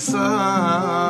sun. 0.00 1.09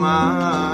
my 0.00 0.69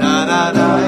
Da-da-da. 0.00 0.83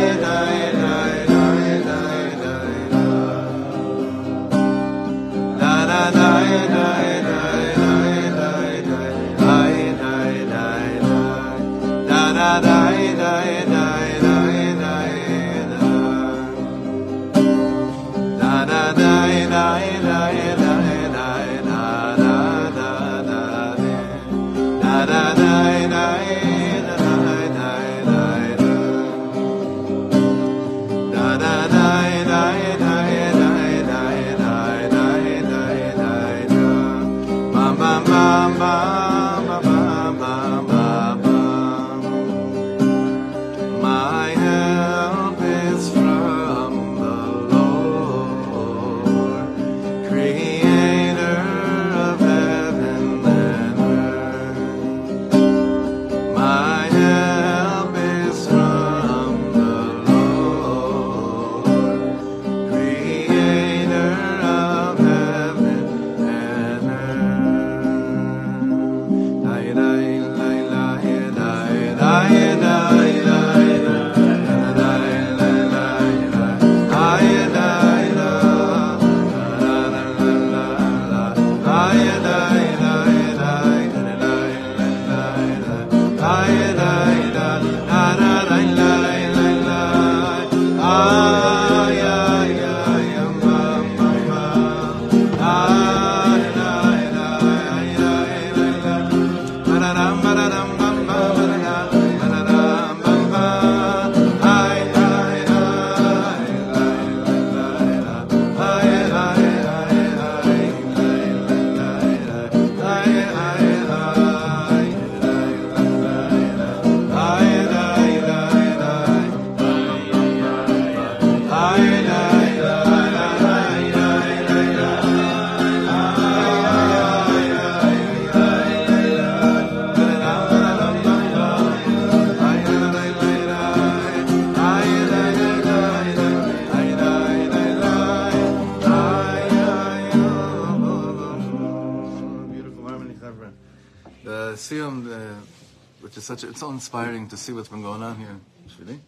see 147.45 147.53
what's 147.53 147.69
been 147.69 147.81
going 147.81 148.03
on 148.03 148.17
here. 148.17 148.39
Shvili? 148.67 148.99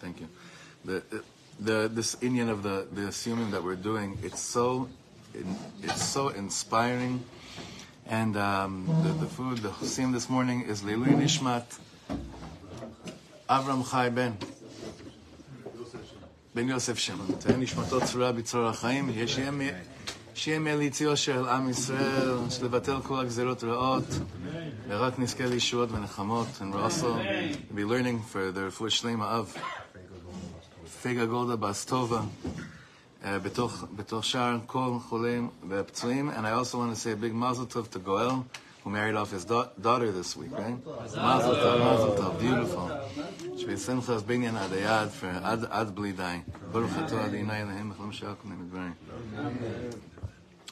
Thank 0.00 0.20
you. 0.20 0.28
The, 0.84 1.02
the, 1.58 1.90
this 1.92 2.16
Indian 2.22 2.48
of 2.48 2.62
the, 2.62 2.86
the 2.92 3.02
Siyumim 3.02 3.50
that 3.50 3.62
we're 3.62 3.76
doing, 3.76 4.18
it's 4.22 4.40
so, 4.40 4.88
it's 5.82 6.02
so 6.02 6.28
inspiring. 6.28 7.22
And 8.06 8.36
um, 8.36 8.86
the, 9.04 9.12
the 9.12 9.26
food, 9.26 9.58
the 9.58 9.68
Siyum 9.68 10.12
this 10.12 10.28
morning 10.28 10.62
is 10.62 10.82
Leilui 10.82 11.14
Nishmat 11.14 11.78
Avram 13.48 13.88
Chai 13.90 14.08
Ben. 14.08 14.36
בן 16.54 16.68
יוסף 16.68 16.98
שמעון, 16.98 17.26
תהא 17.38 17.56
נשמתו 17.56 18.00
צרורה 18.06 18.32
בצרור 18.32 18.66
החיים, 18.66 19.10
שיהיה 20.35 20.59
מליץ 20.59 21.01
יושר 21.01 21.39
אל 21.39 21.45
עם 21.45 21.69
ישראל, 21.69 22.37
שלבטל 22.49 23.01
כל 23.03 23.19
הגזירות 23.19 23.63
רעות, 23.63 24.03
ורק 24.87 25.19
נזכה 25.19 25.45
לישועות 25.45 25.91
ונחמות, 25.91 26.47
and 26.59 26.75
we're 26.75 26.83
also 26.83 27.17
be 27.75 27.83
learning 27.83 28.33
for 28.33 28.55
the 28.55 28.59
רפואה 28.67 28.89
שלמה 28.89 29.39
of 29.39 29.59
פגה 31.03 31.25
גולדה 31.25 31.55
בסטובה, 31.55 32.21
בתוך, 33.95 34.23
שאר 34.25 34.57
כל 34.65 34.97
חולים 35.09 35.49
ופצועים, 35.69 36.29
and 36.29 36.45
I 36.45 36.51
also 36.51 36.77
want 36.77 36.95
to 36.95 36.99
say 36.99 37.11
a 37.11 37.15
big 37.15 37.33
mazel 37.33 37.65
tov 37.65 37.89
to 37.91 37.99
Goel, 37.99 38.45
who 38.83 38.89
married 38.89 39.15
off 39.15 39.31
his 39.31 39.45
da- 39.45 39.69
daughter 39.81 40.11
this 40.11 40.35
week, 40.37 40.51
right? 40.51 40.77
Mazel 41.15 41.55
tov, 41.63 41.79
mazel 41.89 42.13
tov, 42.19 42.39
beautiful. 42.39 42.89
שבשמחת 43.57 44.21
בניין 44.25 44.57
עד 44.57 44.73
היעד, 44.73 45.09
עד, 45.69 45.95
בלי 45.95 46.11
די. 46.11 46.37
ברוך 46.71 46.91
אתה 47.05 47.25
אדוני 47.25 47.61
אלוהים 47.61 47.89
בכל 47.89 48.03
משל 48.03 48.25
כל 48.25 48.49
דברים. 48.69 48.93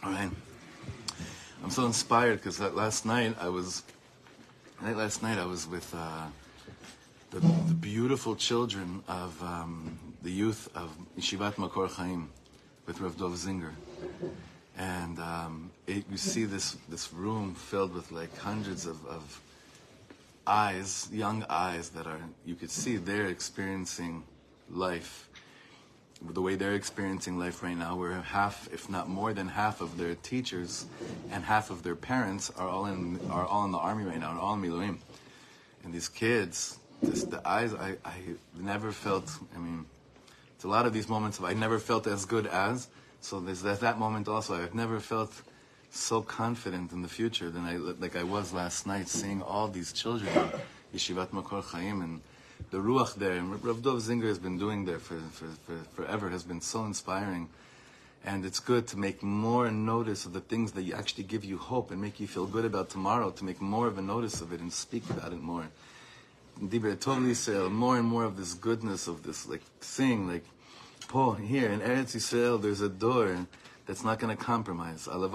All 0.06 0.12
right. 0.12 0.30
I'm 1.64 1.70
so 1.70 1.86
inspired 1.86 2.36
because 2.36 2.60
last 2.60 3.06
night 3.06 3.38
I 3.40 3.48
was, 3.48 3.84
last 4.82 5.24
night 5.24 5.38
I 5.38 5.46
was 5.46 5.66
with 5.66 5.96
uh, 5.96 6.26
the, 7.32 7.40
the, 7.40 7.74
beautiful 7.74 8.36
children 8.36 9.02
of 9.08 9.42
um, 9.42 9.98
the 10.22 10.30
youth 10.30 10.68
of 10.76 10.94
Yeshivat 11.18 11.54
Makor 11.54 11.90
Chaim 11.90 12.30
with 12.86 13.00
Rav 13.00 13.18
Dov 13.18 13.32
Zinger. 13.32 13.72
And 14.78 15.20
um, 15.20 15.72
it, 15.88 16.04
you 16.12 16.18
see 16.18 16.44
this, 16.44 16.76
this 16.90 17.14
room 17.14 17.56
filled 17.56 17.94
with 17.94 18.12
like 18.12 18.38
hundreds 18.38 18.86
of, 18.86 19.06
of 19.06 19.40
eyes, 20.46 21.08
young 21.14 21.46
eyes 21.50 21.90
that 21.92 22.08
are, 22.08 22.20
you 22.46 22.56
could 22.56 22.72
see 22.72 22.98
they're 22.98 23.28
experiencing 23.28 24.24
life 24.70 25.30
the 26.32 26.42
way 26.42 26.56
they're 26.56 26.74
experiencing 26.74 27.38
life 27.38 27.62
right 27.64 27.78
now, 27.78 27.96
where 27.96 28.14
half, 28.22 28.70
if 28.72 28.90
not 28.90 29.10
more 29.10 29.34
than 29.34 29.48
half 29.48 29.82
of 29.82 29.98
their 29.98 30.16
teachers 30.16 30.86
and 31.32 31.44
half 31.44 31.70
of 31.70 31.84
their 31.84 31.96
parents 31.96 32.50
are 32.58 32.68
all 32.68 32.86
in 32.86 33.20
are 33.30 33.46
all 33.46 33.66
in 33.66 33.72
the 33.72 33.78
army 33.78 34.06
right 34.06 34.20
now, 34.20 34.40
all 34.40 34.54
in 34.54 34.62
Miluim. 34.62 34.98
And 35.84 35.94
these 35.94 36.08
kids, 36.08 36.80
just 37.04 37.30
the 37.30 37.46
eyes, 37.48 37.74
I, 37.74 37.98
I 38.06 38.16
never 38.58 38.92
felt. 38.92 39.30
I 39.56 39.60
mean, 39.60 39.86
it's 40.56 40.64
a 40.64 40.70
lot 40.70 40.86
of 40.86 40.94
these 40.94 41.10
moments 41.10 41.40
of 41.40 41.46
I 41.46 41.54
never 41.54 41.80
felt 41.80 42.08
as 42.08 42.26
good 42.26 42.48
as. 42.48 42.88
So 43.20 43.40
there's 43.40 43.62
that, 43.64 43.82
that 43.82 44.00
moment 44.00 44.28
also. 44.28 44.56
I've 44.56 44.76
never 44.76 45.00
felt 45.00 45.42
so 45.92 46.22
confident 46.22 46.92
in 46.92 47.02
the 47.02 47.08
future 47.08 47.50
than 47.50 47.66
I 47.66 47.76
like 47.78 48.16
I 48.16 48.24
was 48.24 48.54
last 48.54 48.88
night, 48.88 49.10
seeing 49.10 49.42
all 49.42 49.68
these 49.68 49.92
children, 49.92 50.32
Yeshivat 50.96 51.30
Makor 51.30 51.64
Chaim, 51.64 52.02
and 52.02 52.22
the 52.74 52.80
ruach 52.80 53.14
there, 53.16 53.34
and 53.34 53.64
Rav 53.64 53.84
Dov 53.84 53.98
Zinger 53.98 54.24
has 54.24 54.40
been 54.40 54.58
doing 54.58 54.86
there 54.86 54.98
for, 54.98 55.20
for, 55.32 55.46
for, 55.68 55.78
forever, 55.94 56.30
has 56.32 56.42
been 56.42 56.60
so 56.60 56.86
inspiring. 56.86 57.50
And 58.26 58.44
it's 58.44 58.60
good 58.60 58.88
to 58.88 58.98
make 58.98 59.22
more 59.22 59.70
notice 59.70 60.26
of 60.26 60.34
the 60.34 60.42
things 60.42 60.72
that 60.72 60.82
actually 60.96 61.26
give 61.26 61.46
you 61.46 61.60
hope 61.60 61.92
and 61.92 62.02
make 62.02 62.20
you 62.20 62.26
feel 62.26 62.48
good 62.48 62.66
about 62.66 62.90
tomorrow, 62.90 63.30
to 63.30 63.46
make 63.46 63.62
more 63.62 63.86
of 63.86 64.00
a 64.00 64.02
notice 64.02 64.42
of 64.42 64.52
it 64.54 64.60
and 64.60 64.74
speak 64.74 65.08
about 65.12 65.34
it 65.34 65.40
more. 65.40 65.68
more 66.60 67.98
and 68.00 68.08
more 68.08 68.24
of 68.24 68.38
this 68.38 68.56
goodness 68.56 69.08
of 69.08 69.22
this, 69.22 69.48
like 69.48 69.62
saying, 69.80 70.28
like, 70.28 70.46
Paul, 71.08 71.34
here 71.34 71.70
in 71.70 71.80
Eretz 71.80 72.16
Yisrael, 72.16 72.60
there's 72.60 72.82
a 72.82 72.90
door 72.90 73.46
that's 73.86 74.04
not 74.04 74.18
going 74.18 74.36
to 74.36 74.44
compromise. 74.44 75.08
Our 75.08 75.28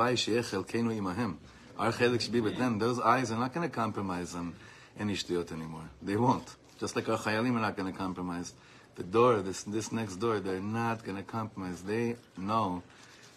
chelik 1.92 2.20
should 2.20 2.32
be 2.32 2.40
with 2.40 2.58
them. 2.58 2.80
Those 2.80 2.98
eyes 2.98 3.30
are 3.30 3.38
not 3.38 3.54
going 3.54 3.68
to 3.68 3.72
compromise 3.72 4.34
on 4.34 4.56
any 4.98 5.14
shtiyot 5.14 5.52
anymore. 5.52 5.88
They 6.02 6.16
won't. 6.16 6.56
Just 6.78 6.96
like 6.96 7.08
our 7.08 7.18
chayalim 7.18 7.56
are 7.56 7.60
not 7.60 7.76
going 7.76 7.90
to 7.90 7.98
compromise. 7.98 8.52
The 8.96 9.02
door, 9.02 9.40
this, 9.42 9.62
this 9.62 9.92
next 9.92 10.16
door, 10.16 10.40
they're 10.40 10.60
not 10.60 11.04
going 11.04 11.16
to 11.16 11.22
compromise. 11.22 11.82
They 11.82 12.16
know 12.36 12.82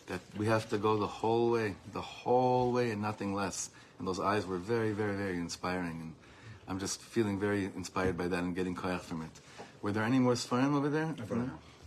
that 0.08 0.20
we 0.38 0.46
have 0.48 0.70
to 0.70 0.78
go 0.78 0.98
the 0.98 1.08
whole 1.08 1.52
way, 1.52 1.76
the 1.94 2.02
whole 2.02 2.72
way 2.72 2.92
and 2.92 3.02
nothing 3.02 3.34
less. 3.34 3.70
And 4.00 4.08
those 4.08 4.20
eyes 4.20 4.46
were 4.46 4.58
very, 4.58 4.92
very, 4.92 5.16
very 5.16 5.38
inspiring. 5.38 6.02
And 6.02 6.14
I'm 6.68 6.80
just 6.80 7.02
feeling 7.02 7.40
very 7.40 7.66
inspired 7.76 8.18
by 8.18 8.28
that 8.28 8.44
and 8.44 8.56
getting 8.56 8.76
koyach 8.76 9.02
from 9.02 9.22
it. 9.22 9.30
Were 9.82 9.92
there 9.92 10.04
any 10.04 10.20
more 10.20 10.34
svarim 10.34 10.76
over 10.76 10.90
there? 10.90 11.14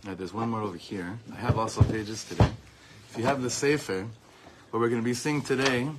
No? 0.05 0.15
There's 0.15 0.33
one 0.33 0.49
more 0.49 0.61
over 0.61 0.77
here. 0.77 1.17
I 1.33 1.35
have 1.37 1.57
also 1.57 1.81
pages 1.83 2.23
today. 2.23 2.51
If 3.09 3.17
you 3.17 3.23
have 3.23 3.41
the 3.41 3.49
Sefer, 3.49 4.05
what 4.71 4.79
we're 4.79 4.89
going 4.89 5.01
to 5.01 5.05
be 5.05 5.13
seeing 5.13 5.41
today 5.41 5.89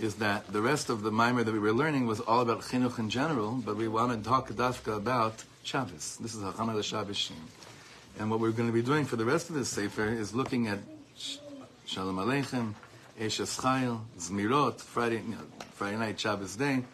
is 0.00 0.14
that 0.16 0.46
the 0.52 0.60
rest 0.60 0.90
of 0.90 1.02
the 1.02 1.10
mimer 1.10 1.42
that 1.42 1.52
we 1.52 1.58
were 1.58 1.72
learning 1.72 2.06
was 2.06 2.20
all 2.20 2.40
about 2.40 2.60
chinuch 2.60 2.98
in 2.98 3.10
general, 3.10 3.52
but 3.64 3.76
we 3.76 3.88
want 3.88 4.12
to 4.12 4.28
talk 4.28 4.48
dafka 4.48 4.96
about 4.96 5.42
Shabbos. 5.64 6.16
This 6.20 6.34
is 6.34 6.42
Hachana 6.42 6.74
the 6.74 6.82
Shabbos. 6.82 7.32
And 8.18 8.30
what 8.30 8.40
we're 8.40 8.52
going 8.52 8.68
to 8.68 8.72
be 8.72 8.82
doing 8.82 9.04
for 9.04 9.16
the 9.16 9.24
rest 9.24 9.50
of 9.50 9.56
this 9.56 9.68
sefer 9.68 10.06
is 10.06 10.34
looking 10.34 10.68
at 10.68 10.78
Shalom 11.84 12.16
Aleichem, 12.16 12.74
Eshes 13.20 13.60
Chayil, 13.60 14.00
Zmirot, 14.18 14.80
Friday, 14.80 15.16
you 15.16 15.34
know, 15.34 15.38
Friday 15.72 15.96
night 15.96 16.20
Shabbos 16.20 16.54
day, 16.56 16.84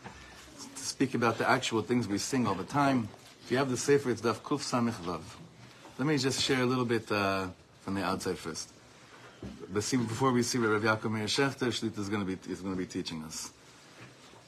to 0.74 0.82
speak 0.82 1.14
about 1.14 1.36
the 1.36 1.48
actual 1.48 1.82
things 1.82 2.08
we 2.08 2.18
sing 2.18 2.46
all 2.46 2.54
the 2.54 2.64
time. 2.64 3.08
If 3.44 3.52
you 3.52 3.58
have 3.58 3.70
the 3.70 3.76
sefer, 3.76 4.10
it's 4.10 4.22
Daf 4.22 4.36
Kuf 4.36 4.60
Samich 4.60 4.94
Vav. 5.04 5.20
Let 5.98 6.08
me 6.08 6.16
just 6.16 6.40
share 6.40 6.62
a 6.62 6.66
little 6.66 6.86
bit 6.86 7.10
uh, 7.12 7.48
from 7.82 7.94
the 7.94 8.02
outside 8.02 8.38
first 8.38 8.73
before 9.72 10.32
we 10.32 10.42
see 10.42 10.58
Rav 10.58 10.82
Yaakov 10.82 11.10
Meir 11.10 11.24
Shechter 11.26 11.68
Shlita 11.68 11.98
is 11.98 12.08
going 12.08 12.26
to 12.26 12.36
be 12.36 12.52
is 12.52 12.60
going 12.60 12.74
to 12.74 12.78
be 12.78 12.86
teaching 12.86 13.22
us. 13.24 13.50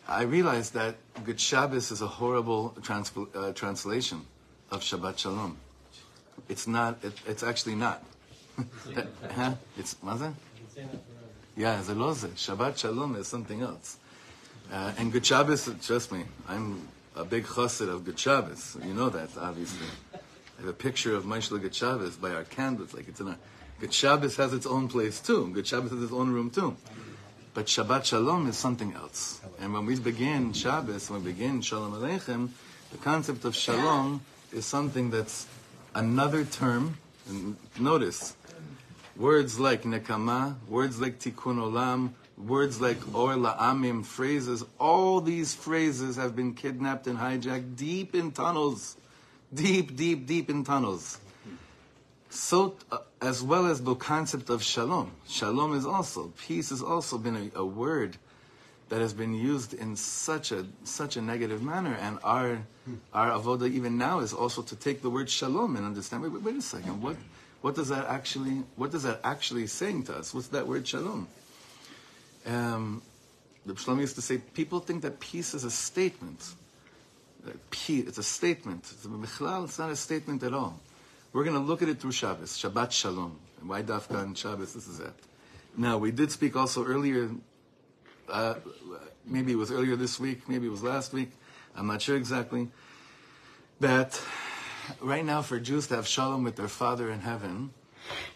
I 0.09 0.23
realized 0.23 0.75
that 0.75 0.95
Good 1.25 1.41
Shabbos 1.41 1.91
is 1.91 2.01
a 2.01 2.07
horrible 2.07 2.77
uh, 2.79 3.53
translation 3.53 4.23
of 4.71 4.83
Shabbat 4.83 5.19
Shalom. 5.19 5.57
It's 6.49 6.67
not. 6.67 7.03
It, 7.03 7.15
it's 7.27 7.43
actually 7.43 7.75
not. 7.75 8.05
huh? 9.35 9.55
It's 9.77 9.97
what 10.01 10.33
Yeah, 11.57 11.81
it's 11.81 11.89
a 11.89 11.95
loze. 11.95 12.25
Shabbat 12.25 12.79
Shalom 12.79 13.17
is 13.17 13.27
something 13.27 13.63
else. 13.63 13.99
Uh, 14.73 14.93
and 14.99 15.13
Good 15.13 15.27
Shabbos, 15.27 15.69
trust 15.83 16.13
me, 16.13 16.25
I'm 16.49 16.89
a 17.15 17.25
big 17.25 17.45
chassid 17.45 17.89
of 17.89 18.05
Good 18.05 18.19
Shabbos. 18.19 18.77
You 18.85 18.95
know 18.95 19.09
that, 19.11 19.31
obviously. 19.39 19.87
I 20.15 20.61
have 20.61 20.69
a 20.69 20.73
picture 20.73 21.15
of 21.15 21.25
Maishla 21.25 21.61
Good 21.61 21.75
Shabbos 21.75 22.17
by 22.17 22.33
our 22.33 22.45
candles, 22.45 22.95
like 22.95 23.09
it's 23.09 23.21
in 23.21 23.29
a 23.29 23.39
Good 23.79 23.93
Shabbos 23.93 24.37
has 24.37 24.55
its 24.55 24.67
own 24.67 24.89
place 24.89 25.21
too. 25.21 25.49
Good 25.53 25.67
Shabbos 25.67 25.91
has 25.91 26.03
its 26.03 26.13
own 26.13 26.33
room 26.33 26.49
too. 26.49 26.77
But 27.53 27.67
Shabbat 27.67 28.07
Shalom 28.07 28.49
is 28.49 28.57
something 28.57 28.95
else. 28.95 29.41
And 29.61 29.75
when 29.75 29.85
we 29.85 29.99
begin 29.99 30.55
Shabbos, 30.55 31.11
when 31.11 31.23
we 31.23 31.33
begin 31.33 31.61
Shalom 31.61 31.93
Aleichem, 31.93 32.49
the 32.91 32.99
concept 32.99 33.45
of 33.45 33.55
Shalom 33.55 34.23
is 34.51 34.65
something 34.65 35.11
that's 35.11 35.47
another 35.95 36.45
term. 36.45 36.97
And 37.29 37.57
notice, 37.79 38.35
words 39.15 39.59
like 39.61 39.83
Nekama, 39.83 40.55
words 40.69 40.99
like 40.99 41.19
Tikkun 41.19 41.59
Olam, 41.59 42.13
words 42.39 42.81
like 42.81 42.99
Or 43.15 43.35
La'amim, 43.35 44.07
phrases, 44.07 44.65
all 44.79 45.21
these 45.21 45.55
phrases 45.55 46.17
have 46.17 46.35
been 46.35 46.55
kidnapped 46.55 47.07
and 47.07 47.19
hijacked 47.19 47.77
deep 47.77 48.15
in 48.15 48.33
tunnels. 48.33 48.97
Deep, 49.53 49.97
deep, 49.97 50.27
deep 50.27 50.49
in 50.49 50.65
tunnels 50.65 51.21
so 52.37 52.75
uh, 52.93 52.99
as 53.21 53.43
well 53.43 53.67
as 53.67 53.83
the 53.83 53.95
concept 53.95 54.51
of 54.51 54.63
shalom. 54.63 55.13
Shalom 55.29 55.75
is 55.75 55.87
also 55.87 56.33
peace 56.47 56.71
has 56.71 56.83
also 56.83 57.19
been 57.19 57.51
a, 57.55 57.61
a, 57.61 57.65
word 57.65 58.17
that 58.89 59.01
has 59.01 59.13
been 59.13 59.35
used 59.35 59.75
in 59.75 59.97
such 59.97 60.53
a 60.53 60.67
such 60.85 61.17
a 61.17 61.23
negative 61.23 61.63
manner, 61.63 61.97
and 62.01 62.19
our 62.23 62.63
our 63.13 63.31
avoda 63.31 63.71
even 63.71 63.99
now 63.99 64.21
is 64.21 64.33
also 64.33 64.63
to 64.63 64.77
take 64.77 65.03
the 65.03 65.11
word 65.11 65.31
shalom 65.31 65.77
and 65.77 65.87
understand. 65.87 66.23
Wait, 66.23 66.33
wait, 66.33 66.43
wait 66.43 66.57
a 66.57 66.63
second. 66.63 67.03
What 67.03 67.17
what 67.63 67.75
does 67.75 67.89
that 67.89 68.07
actually 68.07 68.63
what 68.77 68.91
does 68.91 69.03
that 69.05 69.21
actually 69.25 69.67
saying 69.67 70.05
to 70.05 70.17
us? 70.17 70.35
What's 70.35 70.49
that 70.49 70.67
word 70.67 70.87
shalom? 70.87 71.27
Um, 72.47 73.03
the 73.65 73.73
Shlomo 73.73 74.01
used 74.01 74.15
to 74.15 74.23
say 74.23 74.39
people 74.39 74.79
think 74.79 75.03
that 75.03 75.19
peace 75.19 75.55
is 75.55 75.65
a 75.65 75.71
statement. 75.71 76.55
Peace, 77.71 78.07
it's 78.07 78.19
a 78.19 78.23
statement. 78.23 78.85
It's 78.93 79.79
not 79.79 79.91
a 79.91 79.97
statement 79.97 80.43
at 80.43 80.53
all. 80.53 80.79
We're 81.37 81.45
going 81.45 81.57
to 81.57 81.63
look 81.63 81.83
at 81.83 81.91
it 81.91 82.01
through 82.01 82.13
Shabbos, 82.13 82.57
Shabbat 82.57 82.93
Shalom. 82.93 83.39
And 83.61 83.69
why 83.69 83.83
Dafka 83.83 84.23
and 84.23 84.39
Shabbos? 84.39 84.73
This 84.73 84.89
is 84.89 85.01
it. 85.01 85.13
Now, 85.77 85.99
we 85.99 86.11
did 86.11 86.33
speak 86.33 86.57
also 86.57 86.83
earlier, 86.83 87.29
uh, 88.27 88.55
maybe 89.27 89.53
it 89.53 89.57
was 89.57 89.71
earlier 89.71 89.97
this 89.97 90.19
week, 90.19 90.49
maybe 90.49 90.67
it 90.67 90.71
was 90.71 90.83
last 90.83 91.13
week, 91.13 91.33
I'm 91.77 91.89
not 91.89 92.01
sure 92.01 92.17
exactly, 92.17 92.71
that 93.81 94.19
right 95.03 95.27
now 95.27 95.43
for 95.43 95.61
Jews 95.61 95.89
to 95.89 95.97
have 95.97 96.07
Shalom 96.07 96.43
with 96.43 96.57
their 96.57 96.69
Father 96.69 97.11
in 97.11 97.21
heaven 97.21 97.75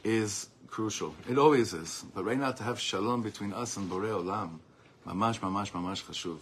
is 0.05 0.51
crucial. 0.67 1.15
It 1.27 1.39
always 1.39 1.73
is. 1.73 2.05
But 2.15 2.25
right 2.25 2.39
now 2.39 2.53
to 2.53 2.63
have 2.65 2.79
Shalom 2.79 3.23
between 3.23 3.55
us 3.55 3.79
and 3.79 3.91
Borei 3.91 4.11
Olam, 4.11 4.59
mamash, 5.07 5.41
mamash, 5.41 5.71
mamash 5.71 6.05
chashuv. 6.05 6.41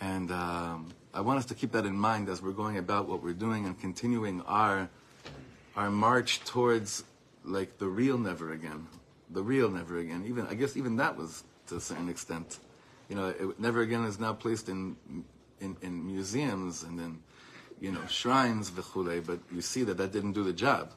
And 0.00 0.32
um, 0.32 0.92
I 1.14 1.20
want 1.20 1.38
us 1.38 1.46
to 1.46 1.54
keep 1.54 1.70
that 1.70 1.86
in 1.86 1.94
mind 1.94 2.28
as 2.28 2.42
we're 2.42 2.50
going 2.50 2.78
about 2.78 3.08
what 3.08 3.22
we're 3.22 3.32
doing 3.32 3.64
and 3.64 3.80
continuing 3.80 4.40
our 4.40 4.90
our 5.76 5.90
march 5.90 6.44
towards 6.44 7.04
like 7.44 7.78
the 7.78 7.88
real 7.88 8.18
never 8.18 8.52
again, 8.52 8.86
the 9.30 9.42
real 9.42 9.70
never 9.70 9.98
again. 9.98 10.24
Even 10.26 10.46
I 10.46 10.54
guess 10.54 10.76
even 10.76 10.96
that 10.96 11.16
was 11.16 11.44
to 11.68 11.76
a 11.76 11.80
certain 11.80 12.08
extent, 12.08 12.58
you 13.08 13.16
know, 13.16 13.28
it, 13.28 13.60
never 13.60 13.80
again 13.80 14.04
is 14.04 14.18
now 14.18 14.32
placed 14.32 14.68
in 14.68 14.96
in, 15.60 15.76
in 15.82 16.06
museums 16.06 16.82
and 16.82 16.98
in 17.00 17.18
you 17.80 17.92
know 17.92 18.04
shrines 18.08 18.70
v'chule, 18.70 19.24
but 19.24 19.38
you 19.52 19.60
see 19.60 19.82
that 19.84 19.96
that 19.96 20.12
didn't 20.12 20.32
do 20.32 20.44
the 20.44 20.52
job. 20.52 20.92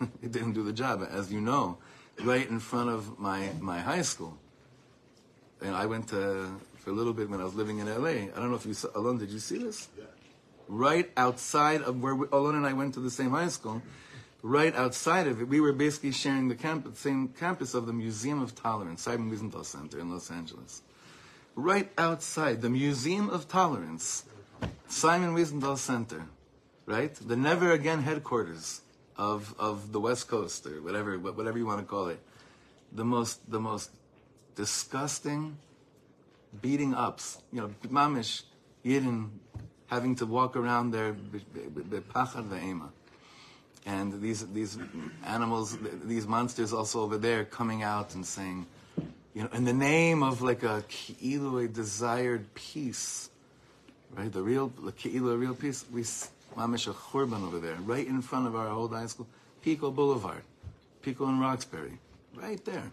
it 0.22 0.32
didn't 0.32 0.52
do 0.52 0.62
the 0.62 0.72
job, 0.72 1.06
as 1.10 1.32
you 1.32 1.40
know, 1.40 1.78
right 2.22 2.48
in 2.48 2.60
front 2.60 2.90
of 2.90 3.18
my 3.18 3.50
my 3.60 3.78
high 3.78 4.02
school. 4.02 4.38
And 5.62 5.76
I 5.76 5.84
went 5.84 6.08
to 6.08 6.58
for 6.78 6.90
a 6.90 6.92
little 6.92 7.12
bit 7.12 7.28
when 7.28 7.40
I 7.40 7.44
was 7.44 7.54
living 7.54 7.78
in 7.78 7.86
LA. 7.86 8.32
I 8.32 8.36
don't 8.36 8.50
know 8.50 8.56
if 8.56 8.64
you 8.64 8.72
saw, 8.72 8.88
Alon, 8.94 9.18
did 9.18 9.30
you 9.30 9.38
see 9.38 9.58
this? 9.58 9.88
Yeah. 9.98 10.04
Right 10.68 11.10
outside 11.16 11.82
of 11.82 12.02
where 12.02 12.14
we, 12.14 12.26
Alon 12.32 12.54
and 12.54 12.66
I 12.66 12.72
went 12.72 12.94
to 12.94 13.00
the 13.00 13.10
same 13.10 13.30
high 13.30 13.48
school, 13.48 13.82
right 14.42 14.74
outside 14.74 15.26
of 15.26 15.40
it, 15.40 15.48
we 15.48 15.60
were 15.60 15.72
basically 15.72 16.12
sharing 16.12 16.48
the 16.48 16.54
camp, 16.54 16.96
same 16.96 17.28
campus 17.28 17.74
of 17.74 17.86
the 17.86 17.92
Museum 17.92 18.40
of 18.42 18.54
Tolerance, 18.54 19.02
Simon 19.02 19.30
Wiesenthal 19.30 19.64
Center 19.64 19.98
in 19.98 20.10
Los 20.10 20.30
Angeles. 20.30 20.82
Right 21.54 21.90
outside 21.98 22.62
the 22.62 22.70
Museum 22.70 23.28
of 23.28 23.48
Tolerance, 23.48 24.24
Simon 24.88 25.34
Wiesenthal 25.34 25.76
Center, 25.76 26.26
right? 26.86 27.14
The 27.14 27.36
never 27.36 27.72
again 27.72 28.02
headquarters 28.02 28.80
of, 29.16 29.54
of 29.58 29.92
the 29.92 30.00
West 30.00 30.28
Coast 30.28 30.66
or 30.66 30.80
whatever, 30.82 31.18
whatever 31.18 31.58
you 31.58 31.66
want 31.66 31.80
to 31.80 31.86
call 31.86 32.08
it. 32.08 32.20
The 32.92 33.04
most, 33.04 33.50
the 33.50 33.60
most 33.60 33.90
disgusting 34.56 35.56
beating 36.60 36.94
ups, 36.94 37.38
you 37.52 37.60
know, 37.60 37.70
mamish, 37.88 38.42
yidden 38.84 39.28
having 39.86 40.14
to 40.16 40.26
walk 40.26 40.56
around 40.56 40.92
there, 40.92 41.12
bepachad 41.12 42.48
ve'ema. 42.48 42.88
And 43.86 44.20
these, 44.20 44.46
these 44.48 44.78
animals, 45.24 45.78
these 46.04 46.26
monsters 46.26 46.72
also 46.72 47.00
over 47.00 47.16
there 47.16 47.44
coming 47.44 47.82
out 47.82 48.14
and 48.14 48.24
saying, 48.24 48.66
you 49.34 49.42
know, 49.42 49.48
in 49.54 49.64
the 49.64 49.72
name 49.72 50.22
of 50.22 50.42
like 50.42 50.62
a 50.62 50.84
ki'ilu, 50.88 51.72
desired 51.72 52.52
peace, 52.54 53.30
right? 54.14 54.30
The 54.30 54.42
real, 54.42 54.68
the 54.68 54.92
ki'ilu, 54.92 55.38
real 55.38 55.54
peace, 55.54 55.84
we, 55.90 56.02
mamish 56.02 56.88
a 56.88 56.92
churban 56.92 57.46
over 57.46 57.58
there, 57.58 57.76
right 57.76 58.06
in 58.06 58.20
front 58.20 58.46
of 58.46 58.56
our 58.56 58.68
old 58.68 58.92
high 58.92 59.06
school, 59.06 59.26
Pico 59.62 59.90
Boulevard, 59.90 60.42
Pico 61.00 61.26
and 61.26 61.40
Roxbury, 61.40 61.98
right 62.34 62.62
there 62.64 62.90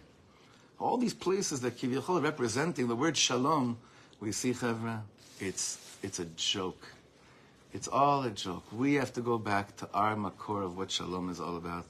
all 0.80 0.98
these 0.98 1.14
places 1.14 1.62
that 1.62 1.78
Kivyachol 1.78 2.22
representing 2.22 2.88
the 2.88 2.96
word 2.96 3.18
shalom, 3.18 3.78
we 4.20 4.32
see 4.32 4.54
Chevra, 4.54 5.02
it's, 5.40 5.98
it's 6.04 6.20
a 6.20 6.26
joke. 6.36 6.82
It's 7.78 7.88
all 7.88 8.24
a 8.24 8.32
joke. 8.32 8.64
We 8.72 8.96
have 8.96 9.14
to 9.14 9.22
go 9.22 9.38
back 9.38 9.78
to 9.78 9.90
our 9.94 10.16
makor 10.16 10.66
of 10.66 10.76
what 10.76 10.90
shalom 10.90 11.30
is 11.30 11.40
all 11.40 11.58
about. 11.58 11.86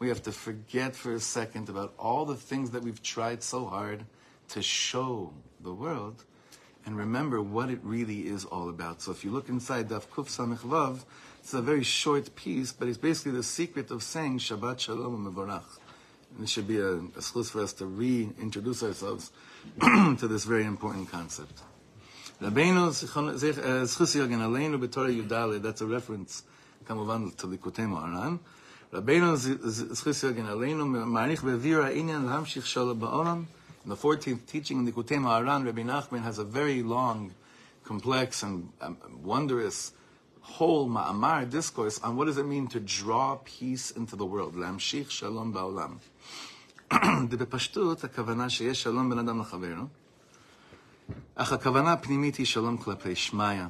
We 0.00 0.08
have 0.08 0.24
to 0.24 0.32
forget 0.32 0.96
for 0.96 1.14
a 1.14 1.20
second 1.20 1.68
about 1.68 1.94
all 2.00 2.24
the 2.24 2.34
things 2.34 2.72
that 2.72 2.82
we've 2.82 3.00
tried 3.00 3.44
so 3.44 3.66
hard 3.66 4.06
to 4.48 4.60
show 4.60 5.32
the 5.60 5.72
world 5.72 6.24
and 6.84 6.98
remember 6.98 7.40
what 7.40 7.70
it 7.70 7.78
really 7.84 8.26
is 8.26 8.44
all 8.44 8.68
about. 8.68 9.02
So 9.02 9.12
if 9.12 9.24
you 9.24 9.30
look 9.30 9.48
inside 9.48 9.88
Daf 9.88 10.08
Kuf 10.08 10.26
Samech 10.36 10.68
Vav, 10.68 11.04
it's 11.38 11.54
a 11.54 11.62
very 11.62 11.84
short 11.84 12.34
piece, 12.34 12.72
but 12.72 12.88
it's 12.88 12.98
basically 12.98 13.30
the 13.30 13.44
secret 13.44 13.92
of 13.92 14.02
saying 14.02 14.40
Shabbat 14.40 14.80
Shalom 14.80 15.32
Mevorach. 15.32 15.78
And 16.34 16.42
it 16.42 16.48
should 16.48 16.66
be 16.66 16.78
a, 16.78 16.94
a 16.94 17.22
for 17.22 17.62
us 17.62 17.72
to 17.74 17.86
reintroduce 17.86 18.82
ourselves 18.82 19.30
to 19.80 20.26
this 20.26 20.44
very 20.44 20.64
important 20.64 21.08
concept. 21.08 21.62
That's 22.42 22.56
a 25.80 25.86
reference, 25.86 26.42
כמובן, 26.86 27.28
מוהר"ן. 27.86 28.36
מעריך 31.06 31.44
העניין 31.84 32.24
להמשיך 32.24 32.66
שלו 32.66 32.94
בעולם. 32.94 33.44
In 33.84 33.88
the 33.88 33.96
14th 33.96 34.46
teaching 34.46 34.78
in 34.78 34.86
Likutei 34.90 35.18
Moharan, 35.18 35.64
Rabbi 35.64 35.82
Nachman 35.82 36.22
has 36.22 36.38
a 36.38 36.44
very 36.44 36.82
long, 36.82 37.32
complex, 37.84 38.42
and 38.42 38.68
um, 38.80 38.96
wondrous 39.22 39.92
whole 40.40 40.88
Ma'amar 40.88 41.48
discourse 41.48 41.98
on 42.00 42.16
what 42.16 42.26
does 42.26 42.38
it 42.38 42.46
mean 42.46 42.68
to 42.68 42.80
draw 42.80 43.38
peace 43.44 43.90
into 43.90 44.16
the 44.16 44.24
world. 44.24 44.54
הכוונה 48.04 48.50
שיש 48.50 48.82
שלום 48.82 49.10
בין 49.10 49.18
אדם 49.18 49.40
לחברו. 49.40 49.86
אך 51.35 51.53
הכוונה 51.53 51.93
הפנימית 51.93 52.35
היא 52.35 52.45
שלום 52.45 52.77
כלפי 52.77 53.15
שמיא. 53.15 53.65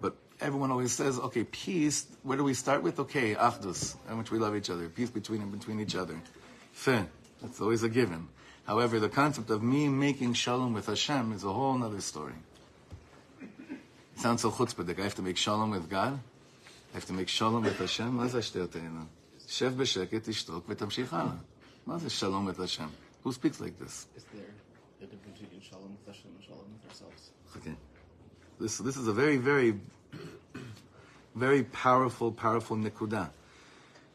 But 0.00 0.12
everyone 0.40 0.70
always 0.70 0.92
says, 0.92 1.18
okay, 1.18 1.44
peace, 1.44 2.06
where 2.22 2.36
do 2.36 2.44
we 2.44 2.54
start 2.54 2.82
with? 2.82 2.98
Okay, 3.00 3.34
achdus, 3.34 3.96
in 4.10 4.18
which 4.18 4.30
we 4.30 4.38
love 4.38 4.54
each 4.54 4.70
other, 4.70 4.88
peace 4.88 5.10
between 5.10 5.42
and 5.42 5.52
between 5.52 5.80
each 5.80 5.96
other. 5.96 6.20
Fair, 6.72 7.06
that's 7.42 7.60
always 7.60 7.82
a 7.82 7.88
given. 7.88 8.28
However, 8.66 8.98
the 8.98 9.08
concept 9.08 9.50
of 9.50 9.62
me 9.62 9.88
making 9.88 10.32
shalom 10.34 10.72
with 10.72 10.86
Hashem 10.86 11.32
is 11.32 11.44
a 11.44 11.52
whole 11.52 11.82
other 11.82 12.00
story. 12.00 12.38
It 13.40 14.20
sounds 14.24 14.42
so 14.42 14.50
chutzpah, 14.50 14.98
I 14.98 15.02
have 15.02 15.14
to 15.16 15.22
make 15.22 15.36
shalom 15.36 15.70
with 15.70 15.88
God? 15.88 16.18
I 16.92 16.94
have 16.94 17.06
to 17.06 17.12
make 17.12 17.28
shalom 17.28 17.64
with 17.64 17.78
Hashem? 17.78 18.16
מה 18.16 18.26
זה 18.26 18.38
השטויות 18.38 18.76
האלה? 18.76 19.02
שב 19.46 19.76
בשקט, 19.76 20.28
תשתוק 20.28 20.64
ותמשיך 20.68 21.14
הלאה. 21.14 21.32
מה 21.86 21.98
זה 21.98 22.10
שלום 22.10 22.48
with 22.48 22.58
Hashem? 22.58 22.90
Who 23.24 23.32
speaks 23.32 23.60
like 23.60 23.78
this? 23.78 24.06
Is 24.16 24.24
there 24.32 24.42
a 24.42 24.44
difference 24.44 24.44
between 24.44 24.49
shalom 25.71 25.91
with 25.91 26.15
Hashem 26.15 26.31
and 26.35 26.43
shalom 26.43 26.65
with 26.73 26.91
ourselves. 26.91 27.31
Okay. 27.55 27.75
This, 28.59 28.77
this 28.79 28.97
is 28.97 29.07
a 29.07 29.13
very, 29.13 29.37
very, 29.37 29.79
very 31.33 31.63
powerful, 31.63 32.31
powerful 32.31 32.75
nekuda. 32.75 33.29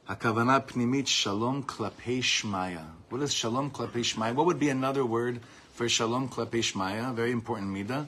Hakavana 0.09 0.67
pnimit 0.67 1.07
shalom 1.07 1.63
klapei 1.63 2.19
shmaya. 2.19 2.85
What 3.09 3.23
is 3.23 3.33
shalom 3.33 3.71
klapei 3.71 4.05
shmaya? 4.05 4.35
What 4.35 4.47
would 4.47 4.61
be 4.61 4.69
another 4.69 5.05
word 5.05 5.41
for 5.73 5.89
shalom 5.89 6.29
klapei 6.29 6.61
shmaya? 6.61 7.15
Very 7.15 7.33
important 7.33 7.75
midah. 7.75 8.07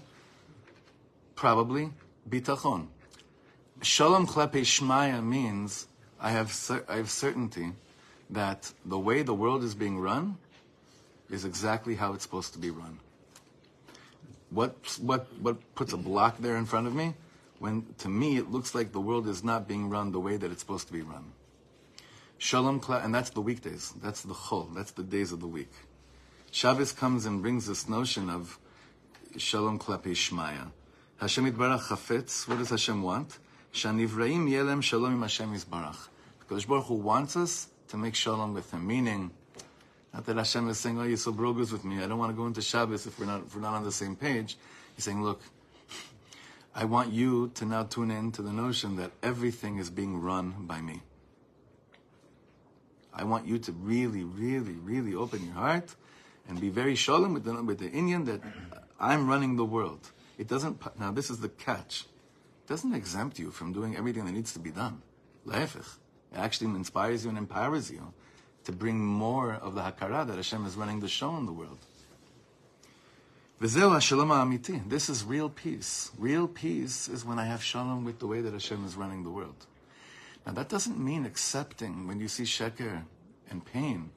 Probably 1.34 1.90
bitachon. 2.28 2.88
Shalom 3.80 4.26
klapei 4.26 4.62
shmaya 4.62 5.24
means 5.24 5.86
I 6.20 6.32
have 6.32 6.84
I 6.88 6.96
have 6.96 7.10
certainty 7.10 7.72
that 8.30 8.70
the 8.84 8.98
way 8.98 9.22
the 9.22 9.34
world 9.34 9.64
is 9.64 9.74
being 9.74 9.98
run 9.98 10.36
is 11.30 11.46
exactly 11.46 11.94
how 11.94 12.12
it's 12.12 12.24
supposed 12.24 12.52
to 12.52 12.58
be 12.58 12.70
run. 12.70 12.98
What, 14.50 14.98
what, 15.00 15.26
what 15.40 15.74
puts 15.74 15.92
a 15.92 15.96
block 15.96 16.38
there 16.38 16.56
in 16.56 16.64
front 16.64 16.86
of 16.86 16.94
me? 16.94 17.14
When 17.58 17.86
to 17.98 18.08
me 18.08 18.36
it 18.36 18.50
looks 18.50 18.74
like 18.74 18.92
the 18.92 19.00
world 19.00 19.26
is 19.28 19.42
not 19.42 19.66
being 19.66 19.90
run 19.90 20.12
the 20.12 20.20
way 20.20 20.36
that 20.36 20.50
it's 20.50 20.60
supposed 20.60 20.86
to 20.86 20.92
be 20.92 21.02
run. 21.02 21.32
Shalom, 22.38 22.80
and 22.88 23.12
that's 23.12 23.30
the 23.30 23.40
weekdays. 23.40 23.92
That's 24.00 24.22
the 24.22 24.34
chol. 24.34 24.72
That's 24.74 24.92
the 24.92 25.02
days 25.02 25.32
of 25.32 25.40
the 25.40 25.48
week. 25.48 25.72
Shabbos 26.52 26.92
comes 26.92 27.26
and 27.26 27.42
brings 27.42 27.66
this 27.66 27.88
notion 27.88 28.30
of 28.30 28.58
shalom 29.36 29.78
klapi 29.78 30.12
shmaya. 30.12 30.70
Hashem 31.16 31.50
itbarach 31.52 31.88
chafetz. 31.88 32.46
What 32.46 32.58
does 32.58 32.70
Hashem 32.70 33.02
want? 33.02 33.38
Shanivraim 33.72 34.48
yelem 34.48 34.82
shalom 34.82 35.14
im 35.14 35.22
Hashem 35.22 35.52
yisbarach. 35.52 36.08
Because 36.38 36.64
Baruch 36.64 36.86
Hu 36.86 36.94
wants 36.94 37.36
us 37.36 37.68
to 37.88 37.96
make 37.96 38.14
shalom 38.14 38.54
with 38.54 38.70
him. 38.70 38.86
Meaning, 38.86 39.32
not 40.18 40.26
that 40.26 40.36
Hashem 40.36 40.68
is 40.68 40.80
saying, 40.80 40.98
"Oh, 40.98 41.04
you're 41.04 41.16
so 41.16 41.32
brogus 41.32 41.70
with 41.70 41.84
me. 41.84 42.02
I 42.02 42.08
don't 42.08 42.18
want 42.18 42.32
to 42.32 42.36
go 42.36 42.44
into 42.48 42.60
Shabbos 42.60 43.06
if 43.06 43.20
we're 43.20 43.26
not 43.26 43.44
if 43.46 43.54
we're 43.54 43.60
not 43.60 43.74
on 43.74 43.84
the 43.84 43.92
same 43.92 44.16
page." 44.16 44.58
He's 44.96 45.04
saying, 45.04 45.22
"Look, 45.22 45.40
I 46.74 46.86
want 46.86 47.12
you 47.12 47.52
to 47.54 47.64
now 47.64 47.84
tune 47.84 48.10
in 48.10 48.32
to 48.32 48.42
the 48.42 48.50
notion 48.50 48.96
that 48.96 49.12
everything 49.22 49.78
is 49.78 49.90
being 49.90 50.20
run 50.20 50.66
by 50.66 50.80
me. 50.80 51.02
I 53.14 53.22
want 53.22 53.46
you 53.46 53.60
to 53.60 53.70
really, 53.70 54.24
really, 54.24 54.72
really 54.72 55.14
open 55.14 55.44
your 55.44 55.54
heart 55.54 55.94
and 56.48 56.60
be 56.60 56.68
very 56.68 56.96
shalom 56.96 57.34
with 57.34 57.44
the 57.44 57.62
with 57.62 57.78
the 57.78 57.88
inyan 57.88 58.26
that 58.26 58.40
I'm 58.98 59.28
running 59.28 59.54
the 59.54 59.64
world. 59.64 60.10
It 60.36 60.48
doesn't. 60.48 60.82
Now, 60.98 61.12
this 61.12 61.30
is 61.30 61.38
the 61.38 61.48
catch. 61.48 62.06
It 62.64 62.68
doesn't 62.68 62.92
exempt 62.92 63.38
you 63.38 63.52
from 63.52 63.72
doing 63.72 63.94
everything 63.96 64.24
that 64.24 64.32
needs 64.32 64.52
to 64.54 64.58
be 64.58 64.72
done. 64.72 65.00
Le'efich. 65.46 65.98
It 66.32 66.38
actually 66.38 66.70
inspires 66.74 67.22
you 67.22 67.28
and 67.28 67.38
empowers 67.38 67.88
you 67.88 68.12
to 68.68 68.72
bring 68.72 69.02
more 69.02 69.54
of 69.54 69.74
the 69.74 69.80
hakara 69.80 70.26
that 70.26 70.36
Hashem 70.36 70.66
is 70.66 70.76
running 70.76 71.00
the 71.00 71.08
show 71.08 71.34
in 71.38 71.46
the 71.46 71.52
world. 71.52 71.78
This 73.60 75.08
is 75.08 75.24
real 75.24 75.48
peace. 75.48 76.10
Real 76.18 76.46
peace 76.46 77.08
is 77.08 77.24
when 77.24 77.38
I 77.38 77.46
have 77.46 77.62
shalom 77.62 78.04
with 78.04 78.18
the 78.18 78.26
way 78.26 78.42
that 78.42 78.52
Hashem 78.52 78.84
is 78.84 78.94
running 78.94 79.24
the 79.24 79.30
world. 79.30 79.64
Now 80.44 80.52
that 80.52 80.68
doesn't 80.68 80.98
mean 80.98 81.24
accepting 81.24 82.06
when 82.06 82.20
you 82.20 82.28
see 82.28 82.42
sheker 82.42 83.04
and 83.48 83.64
pain 83.64 84.10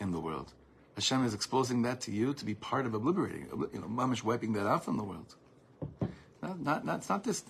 in 0.00 0.10
the 0.10 0.20
world. 0.20 0.54
Hashem 0.94 1.26
is 1.26 1.34
exposing 1.34 1.82
that 1.82 2.00
to 2.00 2.10
you 2.10 2.32
to 2.32 2.46
be 2.46 2.54
part 2.54 2.86
of 2.86 2.94
obliterating, 2.94 3.46
you 3.74 3.80
know, 3.80 3.88
mamish 3.88 4.24
wiping 4.24 4.54
that 4.54 4.66
out 4.66 4.86
from 4.86 4.96
the 4.96 5.04
world. 5.04 5.34
Not, 6.42 6.58
not, 6.60 6.82
not, 6.86 7.00
it's 7.00 7.10
not 7.10 7.24
this 7.24 7.44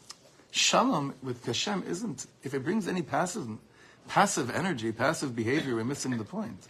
shalom 0.51 1.15
with 1.23 1.47
Hashem 1.47 1.85
isn't, 1.87 2.27
if 2.43 2.53
it 2.53 2.65
brings 2.65 2.89
any 2.89 3.03
passive 3.03 3.47
passive 4.09 4.51
energy, 4.51 4.91
passive 4.93 5.37
behavior, 5.37 5.77
we're 5.77 5.85
missing 5.85 6.17
the 6.17 6.25
point. 6.25 6.67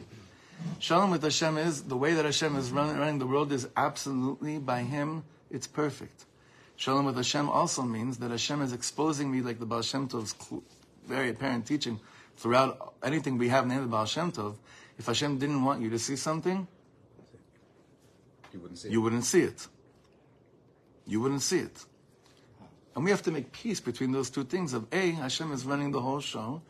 Shalom 0.81 1.11
with 1.11 1.23
Hashem 1.23 1.57
is 1.57 1.83
the 1.85 1.97
way 1.97 2.15
that 2.15 2.25
Hashem 2.25 2.57
is 2.57 2.71
running, 2.71 2.99
running 2.99 3.19
the 3.19 3.27
world 3.27 3.53
is 3.53 3.69
absolutely 3.77 4.59
by 4.59 4.83
Him. 4.83 5.25
It's 5.51 5.67
perfect. 5.67 6.25
Shalom 6.77 7.07
with 7.07 7.17
Hashem 7.17 7.49
also 7.49 7.83
means 7.83 8.19
that 8.19 8.31
Hashem 8.31 8.61
is 8.63 8.73
exposing 8.73 9.31
me, 9.31 9.41
like 9.41 9.59
the 9.59 9.67
Baal 9.67 9.83
Shem 9.83 10.09
Tov's 10.09 10.35
very 11.07 11.31
apparent 11.31 11.67
teaching 11.67 11.99
throughout 12.37 12.95
anything 13.03 13.39
we 13.39 13.49
have 13.49 13.67
named 13.67 13.85
the 13.85 13.89
Baal 13.89 14.05
Shem 14.07 14.31
Tov. 14.33 14.57
If 14.99 15.07
Hashem 15.07 15.39
didn't 15.39 15.65
want 15.65 15.81
you 15.81 15.91
to 15.91 15.99
see 15.99 16.17
something, 16.17 16.67
You 18.53 18.61
wouldn't 18.61 18.79
see 18.79 18.89
you 18.91 18.99
it. 19.01 19.03
wouldn't 19.03 19.25
see 19.25 19.41
it. 19.43 19.69
You 21.07 21.21
wouldn't 21.21 21.43
see 21.43 21.59
it. 21.61 21.85
And 22.95 23.05
we 23.05 23.11
have 23.11 23.23
to 23.23 23.31
make 23.31 23.53
peace 23.53 23.79
between 23.81 24.11
those 24.13 24.29
two 24.29 24.43
things 24.45 24.73
of 24.73 24.87
A, 24.93 25.13
Hashem 25.13 25.53
is 25.53 25.65
running 25.65 25.93
the 25.93 26.01
whole 26.01 26.21
show, 26.21 26.63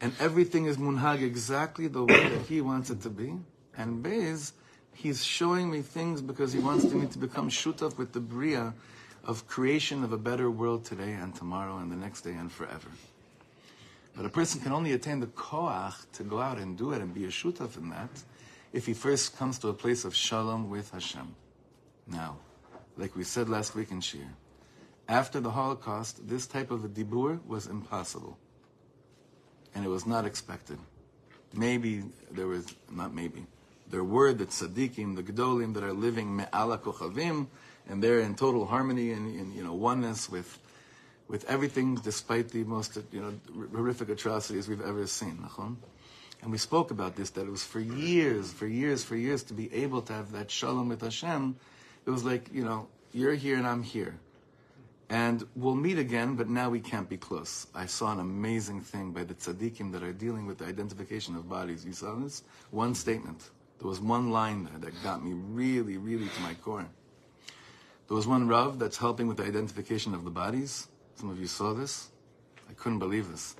and 0.00 0.12
everything 0.20 0.66
is 0.66 0.76
munhag 0.76 1.22
exactly 1.22 1.88
the 1.88 2.04
way 2.04 2.28
that 2.28 2.46
He 2.46 2.60
wants 2.60 2.90
it 2.90 3.02
to 3.02 3.10
be. 3.10 3.34
And 3.76 4.02
B 4.02 4.10
is, 4.10 4.52
He's 4.94 5.24
showing 5.24 5.70
me 5.70 5.82
things 5.82 6.20
because 6.20 6.52
He 6.52 6.60
wants 6.60 6.84
me 6.84 7.06
to 7.06 7.18
become 7.18 7.50
shutaf 7.50 7.96
with 7.98 8.12
the 8.12 8.20
bria 8.20 8.74
of 9.24 9.46
creation 9.46 10.04
of 10.04 10.12
a 10.12 10.18
better 10.18 10.50
world 10.50 10.84
today 10.84 11.12
and 11.12 11.34
tomorrow 11.34 11.78
and 11.78 11.90
the 11.90 11.96
next 11.96 12.22
day 12.22 12.32
and 12.32 12.50
forever. 12.50 12.88
But 14.16 14.26
a 14.26 14.28
person 14.28 14.60
can 14.60 14.72
only 14.72 14.92
attain 14.92 15.20
the 15.20 15.26
koach 15.26 15.94
to 16.14 16.24
go 16.24 16.40
out 16.40 16.58
and 16.58 16.76
do 16.76 16.92
it 16.92 17.00
and 17.00 17.14
be 17.14 17.24
a 17.24 17.28
shutaf 17.28 17.76
in 17.76 17.90
that 17.90 18.10
if 18.72 18.86
he 18.86 18.94
first 18.94 19.36
comes 19.36 19.58
to 19.60 19.68
a 19.68 19.74
place 19.74 20.04
of 20.04 20.14
shalom 20.14 20.68
with 20.70 20.90
Hashem. 20.90 21.34
Now, 22.06 22.38
like 22.96 23.14
we 23.14 23.24
said 23.24 23.48
last 23.48 23.74
week 23.74 23.90
in 23.90 24.00
Shir, 24.00 24.26
after 25.08 25.40
the 25.40 25.50
Holocaust, 25.50 26.28
this 26.28 26.46
type 26.46 26.70
of 26.70 26.84
a 26.84 26.88
dibur 26.88 27.44
was 27.46 27.66
impossible. 27.66 28.36
And 29.78 29.86
it 29.86 29.90
was 29.90 30.06
not 30.06 30.26
expected. 30.26 30.76
Maybe 31.54 32.02
there 32.32 32.48
was, 32.48 32.66
not 32.90 33.14
maybe, 33.14 33.46
there 33.88 34.02
were 34.02 34.32
the 34.32 34.46
tzaddikim, 34.46 35.14
the 35.14 35.22
gedolim 35.22 35.74
that 35.74 35.84
are 35.84 35.92
living 35.92 36.34
me'ala 36.34 36.78
kochavim, 36.78 37.46
and 37.88 38.02
they're 38.02 38.18
in 38.18 38.34
total 38.34 38.66
harmony 38.66 39.12
and, 39.12 39.54
you 39.54 39.62
know 39.62 39.74
oneness 39.74 40.28
with 40.28 40.58
with 41.28 41.44
everything, 41.44 41.94
despite 41.94 42.48
the 42.48 42.64
most 42.64 42.98
you 43.12 43.20
know 43.20 43.32
horrific 43.72 44.08
atrocities 44.08 44.66
we've 44.66 44.80
ever 44.80 45.06
seen. 45.06 45.48
And 46.42 46.50
we 46.50 46.58
spoke 46.58 46.90
about 46.90 47.14
this 47.14 47.30
that 47.30 47.42
it 47.42 47.50
was 47.50 47.62
for 47.62 47.78
years, 47.78 48.52
for 48.52 48.66
years, 48.66 49.04
for 49.04 49.14
years 49.14 49.44
to 49.44 49.54
be 49.54 49.72
able 49.72 50.02
to 50.02 50.12
have 50.12 50.32
that 50.32 50.50
shalom 50.50 50.88
with 50.88 51.02
Hashem. 51.02 51.54
It 52.04 52.10
was 52.10 52.24
like 52.24 52.52
you 52.52 52.64
know 52.64 52.88
you're 53.12 53.36
here 53.36 53.56
and 53.56 53.64
I'm 53.64 53.84
here, 53.84 54.18
and 55.10 55.46
we'll 55.56 55.74
meet 55.74 55.98
again, 55.98 56.34
but 56.34 56.48
now 56.48 56.68
we 56.68 56.80
can't 56.80 57.08
be 57.08 57.16
close. 57.16 57.66
I 57.74 57.86
saw 57.86 58.12
an 58.12 58.20
amazing 58.20 58.82
thing 58.82 59.12
by 59.12 59.24
the 59.24 59.34
tzaddikim 59.34 59.92
that 59.92 60.02
are 60.02 60.12
dealing 60.12 60.46
with 60.46 60.58
the 60.58 60.66
identification 60.66 61.34
of 61.34 61.48
bodies. 61.48 61.84
You 61.84 61.94
saw 61.94 62.14
this 62.16 62.42
one 62.70 62.94
statement. 62.94 63.50
There 63.78 63.88
was 63.88 64.00
one 64.00 64.30
line 64.30 64.64
there 64.64 64.78
that 64.80 65.02
got 65.02 65.24
me 65.24 65.32
really, 65.32 65.96
really 65.96 66.28
to 66.28 66.40
my 66.42 66.54
core. 66.54 66.86
There 68.08 68.16
was 68.16 68.26
one 68.26 68.48
Rav 68.48 68.78
that's 68.78 68.96
helping 68.96 69.28
with 69.28 69.38
the 69.38 69.44
identification 69.44 70.14
of 70.14 70.24
the 70.24 70.30
bodies. 70.30 70.88
Some 71.14 71.30
of 71.30 71.38
you 71.38 71.46
saw 71.46 71.74
this. 71.74 72.10
I 72.68 72.72
couldn't 72.74 72.98
believe 72.98 73.30
this. 73.30 73.54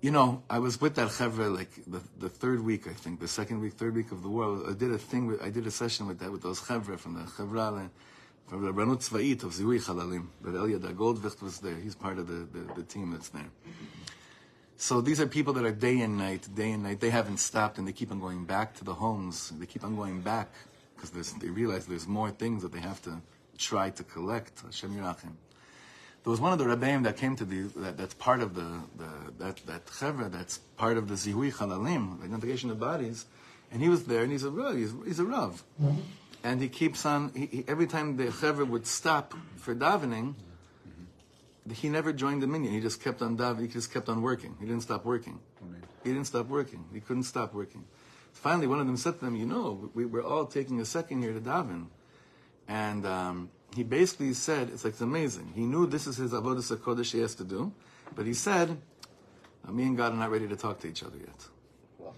You 0.00 0.10
know, 0.10 0.42
I 0.50 0.58
was 0.58 0.80
with 0.80 0.94
that 0.96 1.08
chevra 1.08 1.54
like 1.54 1.70
the, 1.86 2.00
the 2.18 2.28
third 2.28 2.62
week, 2.64 2.86
I 2.86 2.92
think, 2.92 3.20
the 3.20 3.28
second 3.28 3.60
week, 3.60 3.72
third 3.72 3.94
week 3.94 4.12
of 4.12 4.22
the 4.22 4.28
war. 4.28 4.62
I 4.68 4.74
did 4.74 4.92
a 4.92 4.98
thing 4.98 5.26
with, 5.26 5.42
I 5.42 5.50
did 5.50 5.66
a 5.66 5.70
session 5.70 6.06
with 6.06 6.18
that 6.20 6.30
with 6.30 6.42
those 6.42 6.60
chevra 6.60 6.98
from 6.98 7.14
the 7.14 7.20
chevra 7.22 7.90
Ranut 8.50 9.00
Tzva'it 9.00 9.42
of 9.44 9.52
Zihui 9.52 9.82
Chalalim. 9.84 10.26
But 10.40 10.54
Eliada 10.54 10.94
Goldvicht 10.94 11.42
was 11.42 11.60
there. 11.60 11.76
He's 11.76 11.94
part 11.94 12.18
of 12.18 12.28
the, 12.28 12.46
the, 12.58 12.74
the 12.74 12.82
team 12.82 13.10
that's 13.10 13.28
there. 13.28 13.50
So 14.76 15.00
these 15.00 15.20
are 15.20 15.26
people 15.26 15.52
that 15.54 15.64
are 15.64 15.72
day 15.72 16.00
and 16.00 16.16
night, 16.16 16.48
day 16.54 16.70
and 16.70 16.84
night. 16.84 17.00
They 17.00 17.10
haven't 17.10 17.38
stopped 17.38 17.78
and 17.78 17.88
they 17.88 17.92
keep 17.92 18.12
on 18.12 18.20
going 18.20 18.44
back 18.44 18.74
to 18.76 18.84
the 18.84 18.94
homes. 18.94 19.52
They 19.58 19.66
keep 19.66 19.82
on 19.84 19.96
going 19.96 20.20
back 20.20 20.48
because 20.94 21.10
they 21.32 21.48
realize 21.48 21.86
there's 21.86 22.06
more 22.06 22.30
things 22.30 22.62
that 22.62 22.72
they 22.72 22.80
have 22.80 23.02
to 23.02 23.20
try 23.58 23.90
to 23.90 24.04
collect. 24.04 24.60
Hashem 24.60 24.94
Yirachim. 24.94 25.32
There 26.24 26.30
was 26.30 26.40
one 26.40 26.52
of 26.52 26.58
the 26.58 26.64
rebbeim 26.64 27.04
that 27.04 27.16
came 27.16 27.36
to 27.36 27.44
the 27.44 27.62
that, 27.80 27.96
that's 27.96 28.14
part 28.14 28.40
of 28.40 28.54
the, 28.54 28.82
the 28.96 29.08
that 29.38 29.56
that 29.66 29.86
chevra 29.86 30.30
that's 30.30 30.58
part 30.76 30.96
of 30.96 31.08
the 31.08 31.14
zihui 31.14 31.52
chalalim, 31.52 32.18
the 32.18 32.26
identification 32.26 32.70
of 32.70 32.78
bodies, 32.78 33.24
and 33.72 33.80
he 33.80 33.88
was 33.88 34.04
there 34.04 34.24
and 34.24 34.32
he's 34.32 34.44
a 34.44 34.50
he's, 34.76 34.92
he's 35.06 35.18
a 35.18 35.24
rav, 35.24 35.62
and 36.44 36.60
he 36.60 36.68
keeps 36.68 37.04
on. 37.04 37.32
He, 37.34 37.46
he, 37.46 37.64
every 37.68 37.86
time 37.86 38.16
the 38.16 38.26
chevra 38.26 38.66
would 38.66 38.86
stop 38.86 39.34
for 39.56 39.74
davening, 39.74 40.34
he 41.72 41.88
never 41.88 42.12
joined 42.12 42.42
the 42.42 42.46
minyan. 42.46 42.72
He 42.72 42.80
just 42.80 43.02
kept 43.02 43.22
on 43.22 43.36
davening. 43.36 43.62
He 43.62 43.68
just 43.68 43.92
kept 43.92 44.08
on 44.08 44.22
working. 44.22 44.56
He 44.60 44.66
didn't 44.66 44.82
stop 44.82 45.04
working. 45.04 45.38
He 46.04 46.12
didn't 46.12 46.26
stop 46.26 46.46
working. 46.46 46.84
He 46.92 47.00
couldn't 47.00 47.24
stop 47.24 47.52
working. 47.52 47.84
Finally, 48.32 48.68
one 48.68 48.80
of 48.80 48.86
them 48.86 48.96
said 48.96 49.18
to 49.18 49.24
them, 49.24 49.36
"You 49.36 49.46
know, 49.46 49.90
we, 49.94 50.06
we're 50.06 50.24
all 50.24 50.46
taking 50.46 50.80
a 50.80 50.84
second 50.84 51.22
here 51.22 51.32
to 51.32 51.40
daven," 51.40 51.86
and. 52.66 53.06
Um, 53.06 53.50
he 53.74 53.82
basically 53.82 54.32
said, 54.32 54.70
it's 54.72 54.84
like 54.84 54.94
it's 54.94 55.02
amazing. 55.02 55.52
He 55.54 55.62
knew 55.66 55.86
this 55.86 56.06
is 56.06 56.16
his 56.16 56.32
avodah 56.32 56.76
kodesh 56.78 57.12
he 57.12 57.20
has 57.20 57.34
to 57.36 57.44
do, 57.44 57.72
but 58.14 58.26
he 58.26 58.34
said, 58.34 58.78
me 59.70 59.84
and 59.84 59.96
God 59.96 60.12
are 60.12 60.16
not 60.16 60.30
ready 60.30 60.48
to 60.48 60.56
talk 60.56 60.80
to 60.80 60.88
each 60.88 61.02
other 61.02 61.18
yet. 61.18 61.48
Wow. 61.98 62.14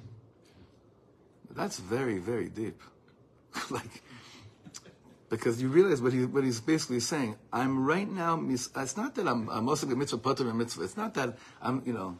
That's 1.51 1.79
very, 1.79 2.19
very 2.19 2.49
deep. 2.49 2.81
like, 3.71 4.03
because 5.31 5.63
you 5.63 5.69
realize 5.69 6.03
what, 6.03 6.13
he, 6.13 6.27
what 6.27 6.45
he's 6.45 6.61
basically 6.61 7.01
saying. 7.01 7.37
I'm 7.53 7.87
right 7.87 8.11
now, 8.11 8.37
mis- 8.37 8.69
it's 8.77 8.97
not 8.97 9.15
that 9.15 9.27
I'm, 9.27 9.49
I'm 9.49 9.69
also 9.69 9.89
a 9.89 9.97
mitzvah, 9.97 10.19
pater 10.19 10.49
and 10.49 10.59
mitzvah. 10.59 10.85
It's 10.85 10.97
not 10.97 11.15
that 11.15 11.39
I'm, 11.63 11.83
you 11.87 11.95
know, 11.95 12.19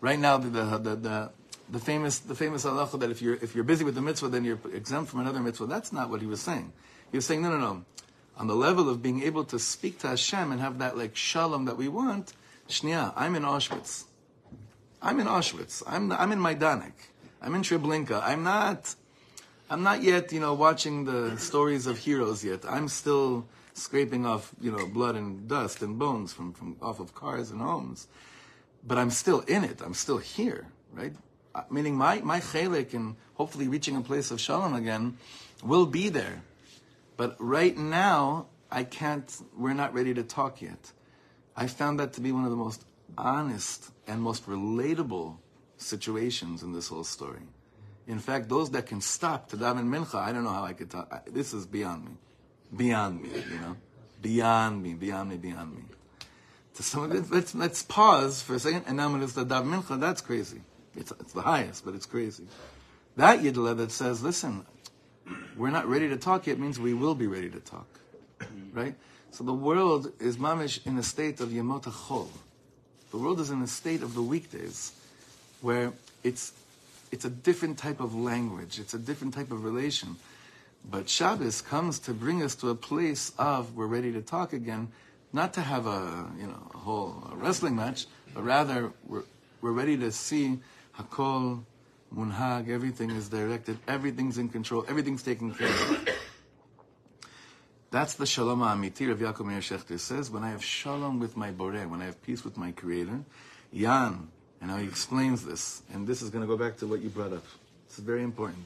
right 0.00 0.18
now 0.18 0.38
the, 0.38 0.48
the, 0.48 0.78
the, 0.78 0.96
the, 0.96 1.30
the 1.68 1.78
famous, 1.78 2.20
the 2.20 2.34
famous 2.34 2.64
halacha 2.64 2.98
that 3.00 3.10
if 3.10 3.20
you're, 3.20 3.34
if 3.34 3.54
you're 3.54 3.64
busy 3.64 3.84
with 3.84 3.94
the 3.94 4.02
mitzvah, 4.02 4.28
then 4.28 4.44
you're 4.44 4.58
exempt 4.72 5.10
from 5.10 5.20
another 5.20 5.40
mitzvah. 5.40 5.66
That's 5.66 5.92
not 5.92 6.08
what 6.08 6.22
he 6.22 6.26
was 6.26 6.40
saying. 6.40 6.72
He 7.10 7.18
was 7.18 7.26
saying, 7.26 7.42
no, 7.42 7.50
no, 7.50 7.58
no 7.58 7.84
on 8.36 8.46
the 8.46 8.54
level 8.54 8.88
of 8.88 9.02
being 9.02 9.22
able 9.22 9.44
to 9.44 9.58
speak 9.58 9.98
to 10.00 10.08
Hashem 10.08 10.50
and 10.50 10.60
have 10.60 10.78
that 10.78 10.96
like 10.96 11.16
shalom 11.16 11.66
that 11.66 11.76
we 11.76 11.88
want, 11.88 12.32
shnia, 12.68 13.12
I'm 13.16 13.36
in 13.36 13.42
Auschwitz. 13.42 14.04
I'm 15.00 15.20
in 15.20 15.26
Auschwitz. 15.26 15.82
I'm, 15.86 16.10
I'm 16.12 16.32
in 16.32 16.38
Majdanek. 16.38 16.92
I'm 17.40 17.54
in 17.54 17.62
Treblinka. 17.62 18.22
I'm 18.22 18.42
not, 18.42 18.94
I'm 19.74 19.82
not 19.82 20.04
yet, 20.04 20.32
you 20.32 20.38
know, 20.38 20.54
watching 20.54 21.04
the 21.04 21.36
stories 21.36 21.88
of 21.88 21.98
heroes 21.98 22.44
yet. 22.44 22.64
I'm 22.64 22.86
still 22.86 23.48
scraping 23.72 24.24
off, 24.24 24.52
you 24.60 24.70
know, 24.70 24.86
blood 24.86 25.16
and 25.16 25.48
dust 25.48 25.82
and 25.82 25.98
bones 25.98 26.32
from, 26.32 26.52
from 26.52 26.76
off 26.80 27.00
of 27.00 27.12
cars 27.12 27.50
and 27.50 27.60
homes. 27.60 28.06
But 28.86 28.98
I'm 28.98 29.10
still 29.10 29.40
in 29.40 29.64
it. 29.64 29.82
I'm 29.84 29.94
still 29.94 30.18
here, 30.18 30.68
right? 30.92 31.12
Uh, 31.56 31.62
Meaning 31.72 31.96
my, 31.96 32.20
my 32.20 32.38
chelik 32.38 32.94
and 32.94 33.16
hopefully 33.34 33.66
reaching 33.66 33.96
a 33.96 34.00
place 34.00 34.30
of 34.30 34.40
shalom 34.40 34.74
again 34.74 35.18
will 35.64 35.86
be 35.86 36.08
there. 36.08 36.42
But 37.16 37.34
right 37.40 37.76
now, 37.76 38.46
I 38.70 38.84
can't, 38.84 39.28
we're 39.58 39.74
not 39.74 39.92
ready 39.92 40.14
to 40.14 40.22
talk 40.22 40.62
yet. 40.62 40.92
I 41.56 41.66
found 41.66 41.98
that 41.98 42.12
to 42.12 42.20
be 42.20 42.30
one 42.30 42.44
of 42.44 42.50
the 42.50 42.56
most 42.56 42.84
honest 43.18 43.90
and 44.06 44.22
most 44.22 44.46
relatable 44.46 45.38
situations 45.78 46.62
in 46.62 46.72
this 46.72 46.86
whole 46.86 47.02
story. 47.02 47.42
In 48.06 48.18
fact, 48.18 48.48
those 48.48 48.70
that 48.70 48.86
can 48.86 49.00
stop 49.00 49.48
to 49.50 49.56
daven 49.56 49.88
mincha, 49.88 50.16
I 50.16 50.32
don't 50.32 50.44
know 50.44 50.52
how 50.52 50.64
I 50.64 50.72
could 50.74 50.90
talk. 50.90 51.08
I- 51.12 51.28
This 51.30 51.54
is 51.54 51.66
beyond 51.66 52.04
me. 52.04 52.12
Beyond 52.76 53.22
me, 53.22 53.28
you 53.30 53.58
know? 53.58 53.76
Beyond 54.20 54.82
me, 54.82 54.94
beyond 54.94 55.30
me, 55.30 55.36
beyond 55.36 55.74
me. 55.74 55.82
To 56.74 56.82
some, 56.82 57.08
let's, 57.10 57.30
let's, 57.30 57.54
let's 57.54 57.82
pause 57.82 58.42
for 58.42 58.54
a 58.54 58.58
second, 58.58 58.84
and 58.86 58.96
now 58.96 59.10
when 59.12 59.22
it's 59.22 59.34
the 59.34 59.46
daven 59.46 59.82
mincha, 59.82 59.98
that's 59.98 60.20
crazy. 60.20 60.60
It's, 60.96 61.12
it's 61.12 61.32
the 61.32 61.42
highest, 61.42 61.84
but 61.84 61.94
it's 61.94 62.06
crazy. 62.06 62.44
That 63.16 63.40
yidla 63.40 63.76
that 63.76 63.92
says, 63.92 64.22
listen, 64.22 64.66
we're 65.56 65.70
not 65.70 65.86
ready 65.88 66.08
to 66.08 66.16
talk 66.16 66.46
yet 66.46 66.58
means 66.58 66.78
we 66.78 66.94
will 66.94 67.14
be 67.14 67.26
ready 67.26 67.48
to 67.50 67.60
talk. 67.60 67.86
Right? 68.72 68.94
So 69.30 69.44
the 69.44 69.52
world 69.54 70.12
is 70.20 70.36
mamish 70.36 70.84
in 70.86 70.98
a 70.98 71.02
state 71.02 71.40
of 71.40 71.48
yemot 71.50 71.84
chol. 71.84 72.28
The 73.10 73.16
world 73.16 73.40
is 73.40 73.50
in 73.50 73.62
a 73.62 73.66
state 73.66 74.02
of 74.02 74.14
the 74.14 74.22
weekdays 74.22 74.92
where 75.60 75.92
it's 76.22 76.52
it's 77.14 77.24
a 77.24 77.30
different 77.30 77.78
type 77.78 78.00
of 78.00 78.12
language, 78.14 78.80
it's 78.80 78.92
a 78.92 78.98
different 78.98 79.34
type 79.34 79.52
of 79.52 79.62
relation. 79.62 80.16
But 80.90 81.08
Shabbos 81.08 81.62
comes 81.62 82.00
to 82.00 82.12
bring 82.12 82.42
us 82.42 82.56
to 82.56 82.70
a 82.70 82.74
place 82.74 83.32
of 83.38 83.76
we're 83.76 83.86
ready 83.86 84.12
to 84.12 84.20
talk 84.20 84.52
again, 84.52 84.88
not 85.32 85.54
to 85.54 85.60
have 85.60 85.86
a 85.86 86.28
you 86.36 86.48
know 86.48 86.60
a 86.74 86.78
whole 86.78 87.30
wrestling 87.34 87.76
match, 87.76 88.06
but 88.34 88.42
rather 88.42 88.92
we're 89.06 89.22
we're 89.60 89.70
ready 89.70 89.96
to 89.98 90.10
see 90.10 90.58
Hakol 90.98 91.62
Munhag, 92.12 92.68
everything 92.68 93.10
is 93.10 93.28
directed, 93.28 93.78
everything's 93.86 94.36
in 94.36 94.48
control, 94.48 94.84
everything's 94.88 95.22
taken 95.22 95.54
care 95.54 95.68
of. 95.68 96.08
That's 97.92 98.14
the 98.14 98.26
Shalom 98.26 98.58
Amiti, 98.58 99.06
Rav 99.08 99.20
Yaakov 99.20 99.46
Meir 99.46 99.60
Shechter 99.60 100.00
says, 100.00 100.28
when 100.28 100.42
I 100.42 100.50
have 100.50 100.64
Shalom 100.64 101.20
with 101.20 101.36
my 101.36 101.52
Boreh, 101.52 101.88
when 101.88 102.02
I 102.02 102.06
have 102.06 102.20
peace 102.24 102.42
with 102.44 102.56
my 102.56 102.72
Creator, 102.72 103.20
Yan, 103.70 104.28
and 104.61 104.69
how 104.71 104.77
he 104.77 104.87
explains 104.87 105.45
this, 105.45 105.81
and 105.93 106.07
this 106.07 106.21
is 106.21 106.29
going 106.29 106.41
to 106.41 106.47
go 106.47 106.57
back 106.57 106.77
to 106.77 106.87
what 106.87 107.01
you 107.01 107.09
brought 107.09 107.33
up. 107.33 107.45
This 107.87 107.99
is 107.99 108.03
very 108.03 108.23
important. 108.23 108.65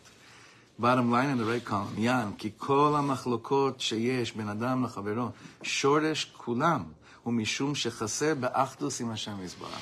Bottom 0.79 1.11
line 1.11 1.29
in 1.29 1.37
the 1.37 1.45
right 1.45 1.63
column, 1.63 1.95
Yan, 1.97 2.33
כי 2.37 2.51
כל 2.57 2.93
המחלוקות 2.97 3.79
שיש 3.81 4.31
בין 4.31 4.49
אדם 4.49 4.83
לחברו, 4.83 5.29
שורש 5.63 6.31
כולם 6.37 6.83
הוא 7.23 7.33
משום 7.33 7.75
שחסר 7.75 8.35
באחדוס 8.35 9.01
עם 9.01 9.09
השם 9.11 9.43
יזברך. 9.43 9.79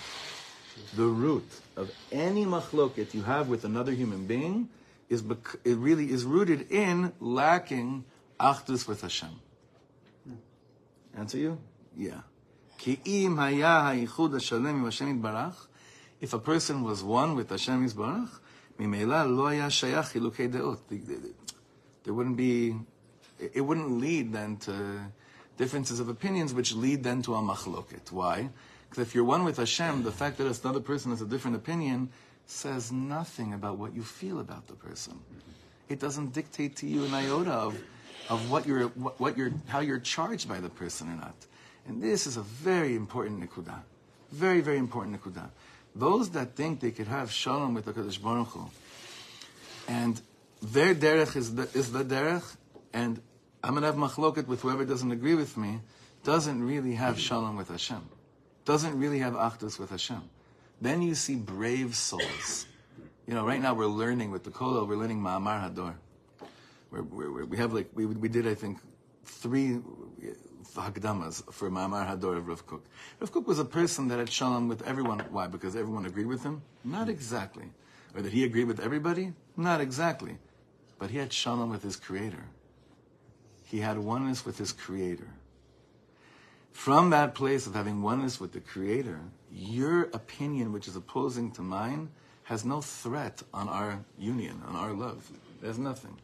The 0.96 1.08
root 1.08 1.62
of 1.78 1.90
any 2.12 2.46
machloket 2.46 3.14
you 3.14 3.24
have 3.24 3.48
with 3.48 3.64
another 3.66 3.92
human 3.92 4.26
being 4.26 4.70
is 5.10 5.22
bec- 5.22 5.60
it 5.64 5.78
really 5.78 6.12
is 6.12 6.26
rooted 6.26 6.72
in 6.72 7.14
lacking 7.20 8.04
achdus 8.40 8.88
with 8.88 9.02
Hashem. 9.02 9.40
Answer 11.16 11.38
you? 11.38 11.58
Yeah. 11.98 12.22
כי 12.78 12.96
אם 13.06 13.40
היה 13.40 13.88
הייחוד 13.88 14.36
השלם 14.36 14.66
עם 14.66 14.86
השם 14.86 15.08
יתברך, 15.08 15.68
if 16.21 16.33
a 16.33 16.39
person 16.39 16.83
was 16.83 17.03
one 17.03 17.35
with 17.35 17.51
Hashem 17.51 17.87
Yisbarach, 17.87 18.31
Mimela 18.79 19.27
shayach 19.67 20.13
deot. 20.51 21.33
There 22.05 22.15
wouldn't 22.15 22.37
be, 22.37 22.77
it 23.39 23.61
wouldn't 23.61 23.99
lead 23.99 24.33
then 24.33 24.57
to 24.59 25.01
differences 25.57 26.01
of 26.01 26.09
opinions, 26.09 26.55
which 26.55 26.75
lead 26.75 27.03
then 27.03 27.23
to 27.23 27.35
a 27.35 27.39
machloket. 27.39 28.13
Why? 28.13 28.51
Because 28.89 29.03
if 29.03 29.15
you're 29.15 29.25
one 29.25 29.45
with 29.45 29.57
Hashem, 29.57 30.03
the 30.03 30.13
fact 30.13 30.39
that 30.39 30.47
another 30.63 30.81
person 30.81 31.11
has 31.11 31.21
a 31.21 31.27
different 31.27 31.57
opinion 31.57 32.11
says 32.47 32.93
nothing 32.93 33.53
about 33.55 33.77
what 33.77 33.95
you 33.95 34.03
feel 34.03 34.39
about 34.39 34.69
the 34.69 34.75
person. 34.75 35.19
It 35.89 35.99
doesn't 35.99 36.33
dictate 36.33 36.77
to 36.77 36.87
you 36.87 37.05
an 37.05 37.15
iota 37.15 37.51
of, 37.51 37.79
of 38.29 38.51
what 38.51 38.67
you're, 38.67 38.89
what, 38.89 39.19
what 39.19 39.37
you're, 39.37 39.53
how 39.67 39.81
you're 39.81 39.99
charged 39.99 40.49
by 40.49 40.61
the 40.61 40.69
person 40.69 41.09
or 41.09 41.17
not. 41.17 41.35
And 41.89 42.03
this 42.03 42.27
is 42.27 42.37
a 42.37 42.43
very 42.43 42.95
important 42.95 43.41
nikudah. 43.41 43.81
Very, 44.33 44.61
very 44.61 44.79
important 44.79 45.21
nikudah. 45.21 45.49
Those 45.97 46.31
that 46.31 46.55
think 46.55 46.81
they 46.81 46.91
could 46.91 47.07
have 47.07 47.33
shalom 47.33 47.73
with 47.73 47.87
the 47.87 47.93
Kadosh 47.95 48.21
Baruch 48.21 48.49
Hu, 48.49 48.71
and 49.89 50.21
their 50.61 50.95
derech 50.95 51.35
is 51.37 51.55
the, 51.55 51.63
is 51.73 51.91
the 51.91 52.05
derech, 52.05 52.45
and 52.93 53.21
I'm 53.65 53.71
going 53.71 53.81
to 53.81 53.87
have 53.87 53.97
machloket 53.97 54.47
with 54.47 54.61
whoever 54.61 54.85
doesn't 54.85 55.11
agree 55.11 55.35
with 55.35 55.57
me, 55.57 55.81
doesn't 56.23 56.63
really 56.63 56.95
have 56.95 57.19
shalom 57.19 57.57
with 57.57 57.69
Hashem. 57.69 58.07
Doesn't 58.67 58.99
really 58.99 59.21
have 59.21 59.33
achdus 59.33 59.79
with 59.79 59.89
Hashem. 59.89 60.23
Then 60.83 61.01
you 61.01 61.15
see 61.15 61.37
brave 61.37 61.97
souls. 61.97 62.67
You 63.27 63.33
know, 63.33 63.47
right 63.47 63.61
now 63.61 63.73
we're 63.73 63.87
learning 63.87 64.31
with 64.31 64.45
the 64.45 64.51
Kollel, 64.51 64.87
we're 64.87 64.97
learning 64.97 65.21
Ma'amar 65.21 65.73
Hador. 65.73 65.95
We're, 66.91 67.03
we're, 67.03 67.45
we 67.47 67.57
have 67.57 67.73
like, 67.73 67.89
we, 67.95 68.05
we 68.05 68.29
did, 68.29 68.47
I 68.47 68.55
think, 68.55 68.79
three 69.25 69.81
Hagdamas 70.75 71.43
for 71.53 71.71
Ma'amar 71.71 72.07
Hador 72.07 72.39
of 72.39 72.49
Rav 72.49 72.67
Kook. 72.67 72.85
Rav 73.21 73.33
Kook 73.33 73.47
was 73.47 73.59
a 73.59 73.65
person 73.65 74.09
that 74.09 74.19
had 74.19 74.31
shalom 74.31 74.69
with 74.69 74.87
everyone. 74.87 75.21
Why? 75.31 75.47
Because 75.47 75.77
everyone 75.77 76.07
agreed 76.07 76.27
with 76.27 76.43
him? 76.43 76.63
Not 76.85 77.09
exactly. 77.09 77.71
Or 78.15 78.23
that 78.23 78.33
he 78.33 78.45
agreed 78.45 78.65
with 78.65 78.81
everybody? 78.81 79.33
Not 79.57 79.81
exactly. 79.81 80.39
But 80.99 81.11
he 81.11 81.19
had 81.19 81.33
shalom 81.33 81.71
with 81.71 81.83
his 81.83 81.97
creator. 81.97 82.45
He 83.65 83.81
had 83.81 83.99
oneness 83.99 84.45
with 84.45 84.59
his 84.59 84.73
creator. 84.73 85.29
From 86.73 87.11
that 87.11 87.35
place 87.35 87.67
of 87.67 87.75
having 87.75 88.03
oneness 88.03 88.39
with 88.39 88.53
the 88.53 88.61
creator, 88.61 89.21
your 89.51 90.05
opinion, 90.13 90.73
which 90.73 90.89
is 90.89 90.95
opposing 90.95 91.51
to 91.53 91.63
mine, 91.63 92.11
has 92.45 92.65
no 92.65 92.81
threat 92.81 93.43
on 93.53 93.69
our 93.69 94.05
union, 94.19 94.63
on 94.67 94.77
our 94.77 94.93
love. 94.93 95.29
There's 95.61 95.79
nothing. 95.79 96.17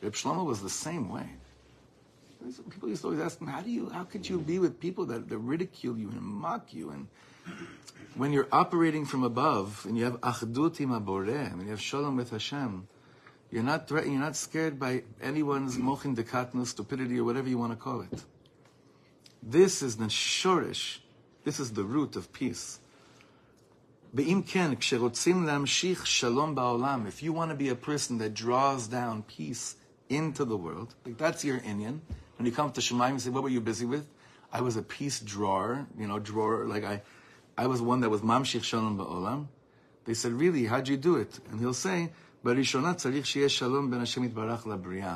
Reb 0.00 0.14
Shlomo 0.14 0.44
was 0.44 0.62
the 0.62 0.70
same 0.70 1.10
way 1.10 1.28
people 2.70 2.88
used 2.88 3.02
to 3.02 3.08
always 3.08 3.20
ask 3.20 3.40
me, 3.40 3.50
how 3.50 3.60
do 3.60 3.70
you, 3.70 3.88
how 3.90 4.04
could 4.04 4.28
you 4.28 4.38
be 4.38 4.58
with 4.58 4.80
people 4.80 5.06
that, 5.06 5.28
that 5.28 5.38
ridicule 5.38 5.98
you 5.98 6.10
and 6.10 6.22
mock 6.22 6.72
you? 6.72 6.90
And 6.90 7.08
when 8.14 8.32
you're 8.32 8.48
operating 8.52 9.04
from 9.04 9.22
above 9.24 9.84
and 9.86 9.96
you 9.98 10.04
have 10.04 10.20
achdut 10.20 10.80
im 10.80 10.90
aboreh, 10.90 11.52
and 11.52 11.62
you 11.62 11.70
have 11.70 11.80
shalom 11.80 12.16
with 12.16 12.30
Hashem, 12.30 12.86
you're 13.50 13.62
not 13.62 13.88
threatened, 13.88 14.12
you're 14.12 14.22
not 14.22 14.36
scared 14.36 14.78
by 14.80 15.04
anyone's 15.22 15.76
mochin 15.76 16.16
dekatnu, 16.16 16.66
stupidity, 16.66 17.18
or 17.18 17.24
whatever 17.24 17.48
you 17.48 17.58
want 17.58 17.72
to 17.72 17.76
call 17.76 18.00
it. 18.00 18.24
This 19.42 19.82
is 19.82 19.96
the 19.96 20.06
shorish, 20.06 20.98
this 21.44 21.60
is 21.60 21.72
the 21.72 21.84
root 21.84 22.16
of 22.16 22.32
peace. 22.32 22.80
If 24.16 24.28
you 24.28 24.36
want 27.32 27.50
to 27.50 27.56
be 27.56 27.68
a 27.68 27.74
person 27.74 28.18
that 28.18 28.32
draws 28.34 28.86
down 28.86 29.22
peace 29.24 29.76
into 30.08 30.44
the 30.44 30.56
world, 30.56 30.94
like 31.04 31.18
that's 31.18 31.44
your 31.44 31.58
inyan, 31.58 32.00
When 32.37 32.45
you 32.45 32.51
come 32.51 32.71
to 32.71 32.81
Shemaim, 32.81 33.13
you 33.13 33.19
say, 33.19 33.29
what 33.29 33.43
were 33.43 33.49
you 33.49 33.61
busy 33.61 33.85
with? 33.85 34.07
I 34.51 34.61
was 34.61 34.77
a 34.77 34.81
peace 34.81 35.19
drawer, 35.19 35.85
you 35.97 36.07
know, 36.07 36.19
drawer, 36.19 36.65
like 36.65 36.83
I, 36.83 37.01
I 37.57 37.67
was 37.67 37.81
one 37.81 38.01
that 38.01 38.09
was 38.09 38.21
mamshich 38.21 38.63
shalom 38.63 38.97
ba'olam. 38.97 39.47
They 40.05 40.13
said, 40.13 40.31
really, 40.31 40.65
how'd 40.65 40.87
you 40.87 40.97
do 40.97 41.17
it? 41.17 41.39
And 41.51 41.59
he'll 41.59 41.73
say, 41.73 42.09
בראשונה 42.43 42.93
צריך 42.93 43.25
שיהיה 43.25 43.49
שלום 43.49 43.91
בין 43.91 44.01
השם 44.01 44.23
יתברך 44.23 44.67
לבריאה. 44.67 45.15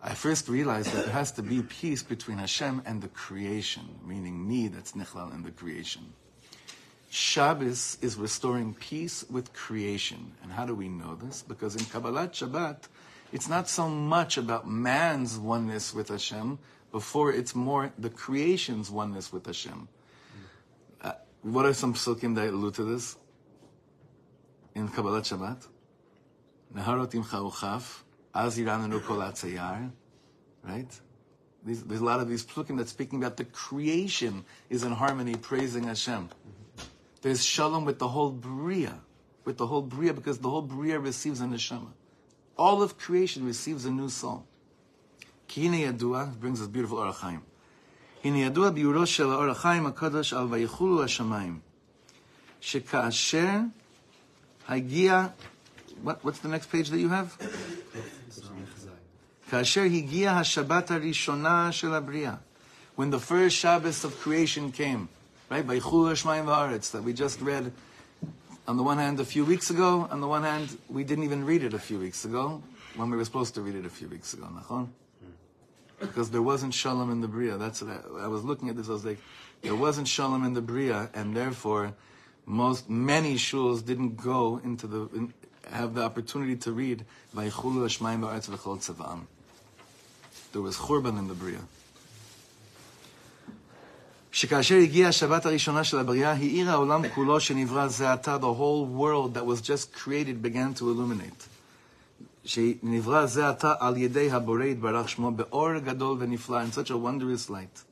I 0.00 0.14
first 0.14 0.48
realized 0.48 0.92
that 0.92 1.06
there 1.06 1.12
has 1.12 1.32
to 1.32 1.42
be 1.42 1.60
peace 1.62 2.04
between 2.04 2.38
Hashem 2.38 2.82
and 2.86 3.02
the 3.02 3.08
creation, 3.08 3.98
meaning 4.06 4.46
me 4.46 4.68
that's 4.68 4.92
nichlal 4.92 5.34
in 5.34 5.42
the 5.42 5.50
creation. 5.50 6.12
Shabbos 7.10 7.98
is 8.00 8.16
restoring 8.16 8.74
peace 8.74 9.24
with 9.28 9.52
creation. 9.52 10.32
And 10.42 10.52
how 10.52 10.66
do 10.66 10.74
we 10.74 10.88
know 10.88 11.16
this? 11.16 11.42
Because 11.42 11.74
in 11.74 11.82
Kabbalat 11.82 12.30
Shabbat, 12.30 12.86
it's 13.33 13.49
not 13.49 13.67
so 13.67 13.89
much 13.89 14.37
about 14.37 14.69
man's 14.69 15.39
oneness 15.39 15.91
with 15.91 16.09
Hashem, 16.09 16.59
before 16.91 17.33
it's 17.33 17.55
more 17.55 17.91
the 17.97 18.11
creation's 18.11 18.91
oneness 18.91 19.33
with 19.33 19.47
Hashem. 19.47 19.87
Uh, 21.01 21.13
what 21.41 21.65
are 21.65 21.73
some 21.73 21.95
psukim 21.95 22.35
that 22.35 22.49
allude 22.49 22.75
to 22.75 22.83
this? 22.83 23.17
In 24.75 24.87
Kabbalat 24.87 25.23
Shabbat? 25.23 25.67
Neharot 26.75 27.11
imcha 27.13 27.51
uchaf, 27.51 28.03
az 28.35 28.59
yiranenu 28.59 29.91
right? 30.63 31.01
There's 31.65 32.01
a 32.01 32.05
lot 32.05 32.19
of 32.19 32.29
these 32.29 32.45
psukim 32.45 32.77
that's 32.77 32.91
speaking 32.91 33.17
about 33.17 33.37
the 33.37 33.45
creation 33.45 34.45
is 34.69 34.83
in 34.83 34.91
harmony, 34.91 35.33
praising 35.33 35.85
Hashem. 35.85 36.29
There's 37.23 37.43
shalom 37.43 37.83
with 37.83 37.97
the 37.97 38.09
whole 38.09 38.29
bria, 38.29 38.99
with 39.43 39.57
the 39.57 39.65
whole 39.65 39.81
bria, 39.81 40.13
because 40.13 40.37
the 40.37 40.51
whole 40.51 40.61
bria 40.61 40.99
receives 40.99 41.41
a 41.41 41.45
neshama. 41.45 41.93
All 42.57 42.83
of 42.83 42.97
creation 42.97 43.45
receives 43.45 43.85
a 43.85 43.91
new 43.91 44.09
soul. 44.09 44.45
Kinei 45.47 45.91
yadua, 45.91 46.39
brings 46.39 46.61
us 46.61 46.67
beautiful 46.67 46.99
Or 46.99 47.11
HaChaim. 47.11 47.19
Chaim. 47.21 47.41
Hine 48.23 48.51
yadua 48.51 48.75
biuroshel 48.75 49.35
Or 49.35 49.53
HaChaim, 49.53 49.91
Orach 49.91 49.95
HaKadosh 49.95 50.33
al 50.33 50.47
vayichulu 50.47 51.01
ha-shamayim. 51.01 51.59
Shekasher 52.61 53.71
hagia... 54.65 55.33
What, 56.01 56.23
what's 56.23 56.39
the 56.39 56.49
next 56.49 56.71
page 56.71 56.89
that 56.89 56.99
you 56.99 57.09
have? 57.09 57.37
Kasher 59.49 59.89
higia 59.89 60.33
ha-shabbat 60.33 61.13
shel 61.13 61.91
abriya. 61.91 62.39
When 62.95 63.09
the 63.09 63.19
first 63.19 63.57
Shabbos 63.57 64.03
of 64.03 64.19
creation 64.19 64.71
came, 64.71 65.09
right? 65.49 65.65
Vayichulu 65.65 66.09
ha-shamayim 66.09 66.91
that 66.91 67.03
we 67.03 67.13
just 67.13 67.41
read 67.41 67.71
on 68.67 68.77
the 68.77 68.83
one 68.83 68.97
hand 68.97 69.19
a 69.19 69.25
few 69.25 69.45
weeks 69.45 69.69
ago, 69.69 70.07
on 70.09 70.21
the 70.21 70.27
one 70.27 70.43
hand 70.43 70.77
we 70.89 71.03
didn't 71.03 71.23
even 71.23 71.45
read 71.45 71.63
it 71.63 71.73
a 71.73 71.79
few 71.79 71.99
weeks 71.99 72.25
ago, 72.25 72.61
when 72.95 73.09
we 73.09 73.17
were 73.17 73.25
supposed 73.25 73.55
to 73.55 73.61
read 73.61 73.75
it 73.75 73.85
a 73.85 73.89
few 73.89 74.07
weeks 74.07 74.33
ago, 74.33 74.47
nachon? 74.53 74.89
Because 75.99 76.29
there 76.31 76.41
wasn't 76.41 76.73
shalom 76.73 77.11
in 77.11 77.21
the 77.21 77.27
bria. 77.27 77.57
That's 77.57 77.81
what 77.81 77.91
I, 77.91 78.25
I 78.25 78.27
was 78.27 78.43
looking 78.43 78.69
at 78.69 78.75
this. 78.75 78.89
I 78.89 78.91
was 78.91 79.05
like, 79.05 79.19
there 79.61 79.75
wasn't 79.75 80.07
shalom 80.07 80.43
in 80.43 80.53
the 80.53 80.61
bria, 80.61 81.09
and 81.13 81.35
therefore, 81.35 81.93
most 82.45 82.89
many 82.89 83.35
shuls 83.35 83.85
didn't 83.85 84.17
go 84.17 84.59
into 84.63 84.85
the 84.85 85.09
in, 85.15 85.33
have 85.71 85.93
the 85.95 86.03
opportunity 86.03 86.57
to 86.57 86.71
read 86.73 87.05
Vayichulu 87.33 87.85
Hashmayim 87.85 88.19
Ba'aretz 88.19 88.49
V'chol 88.49 88.77
Tzava'am. 88.79 89.21
There 90.51 90.61
was 90.61 90.75
churban 90.75 91.17
in 91.17 91.27
the 91.29 91.33
bria. 91.33 91.59
שכאשר 94.33 94.75
הגיעה 94.75 95.09
השבת 95.09 95.45
הראשונה 95.45 95.83
של 95.83 95.99
הבריאה, 95.99 96.31
האיר 96.31 96.71
העולם 96.71 97.09
כולו 97.09 97.39
שנברא 97.39 97.87
זה 97.87 98.13
עתה, 98.13 98.37
the 98.41 98.57
whole 98.59 98.85
world 98.99 99.37
that 99.37 99.45
was 99.45 99.61
just 99.61 99.93
created 99.93 100.41
began 100.41 100.79
to 100.79 100.81
illuminate. 100.81 101.47
שנברא 102.45 103.25
זה 103.25 103.49
עתה 103.49 103.73
על 103.79 103.97
ידי 103.97 104.31
הבורא 104.31 104.63
יתברך 104.63 105.09
שמו 105.09 105.31
באור 105.31 105.79
גדול 105.79 106.17
ונפלא, 106.19 106.61
in 106.61 106.75
such 106.75 106.89
a 106.89 106.93
wondrous 106.93 107.49
light. 107.49 107.83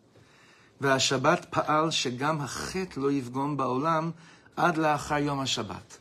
והשבת 0.82 1.45
פעל 1.49 1.91
שגם 1.91 2.41
החטא 2.41 2.99
לא 2.99 3.12
יפגום 3.12 3.58
בעולם 3.58 4.12
עד 4.56 4.77
לאחר 4.77 5.17
יום 5.17 5.39
השבת. 5.39 5.97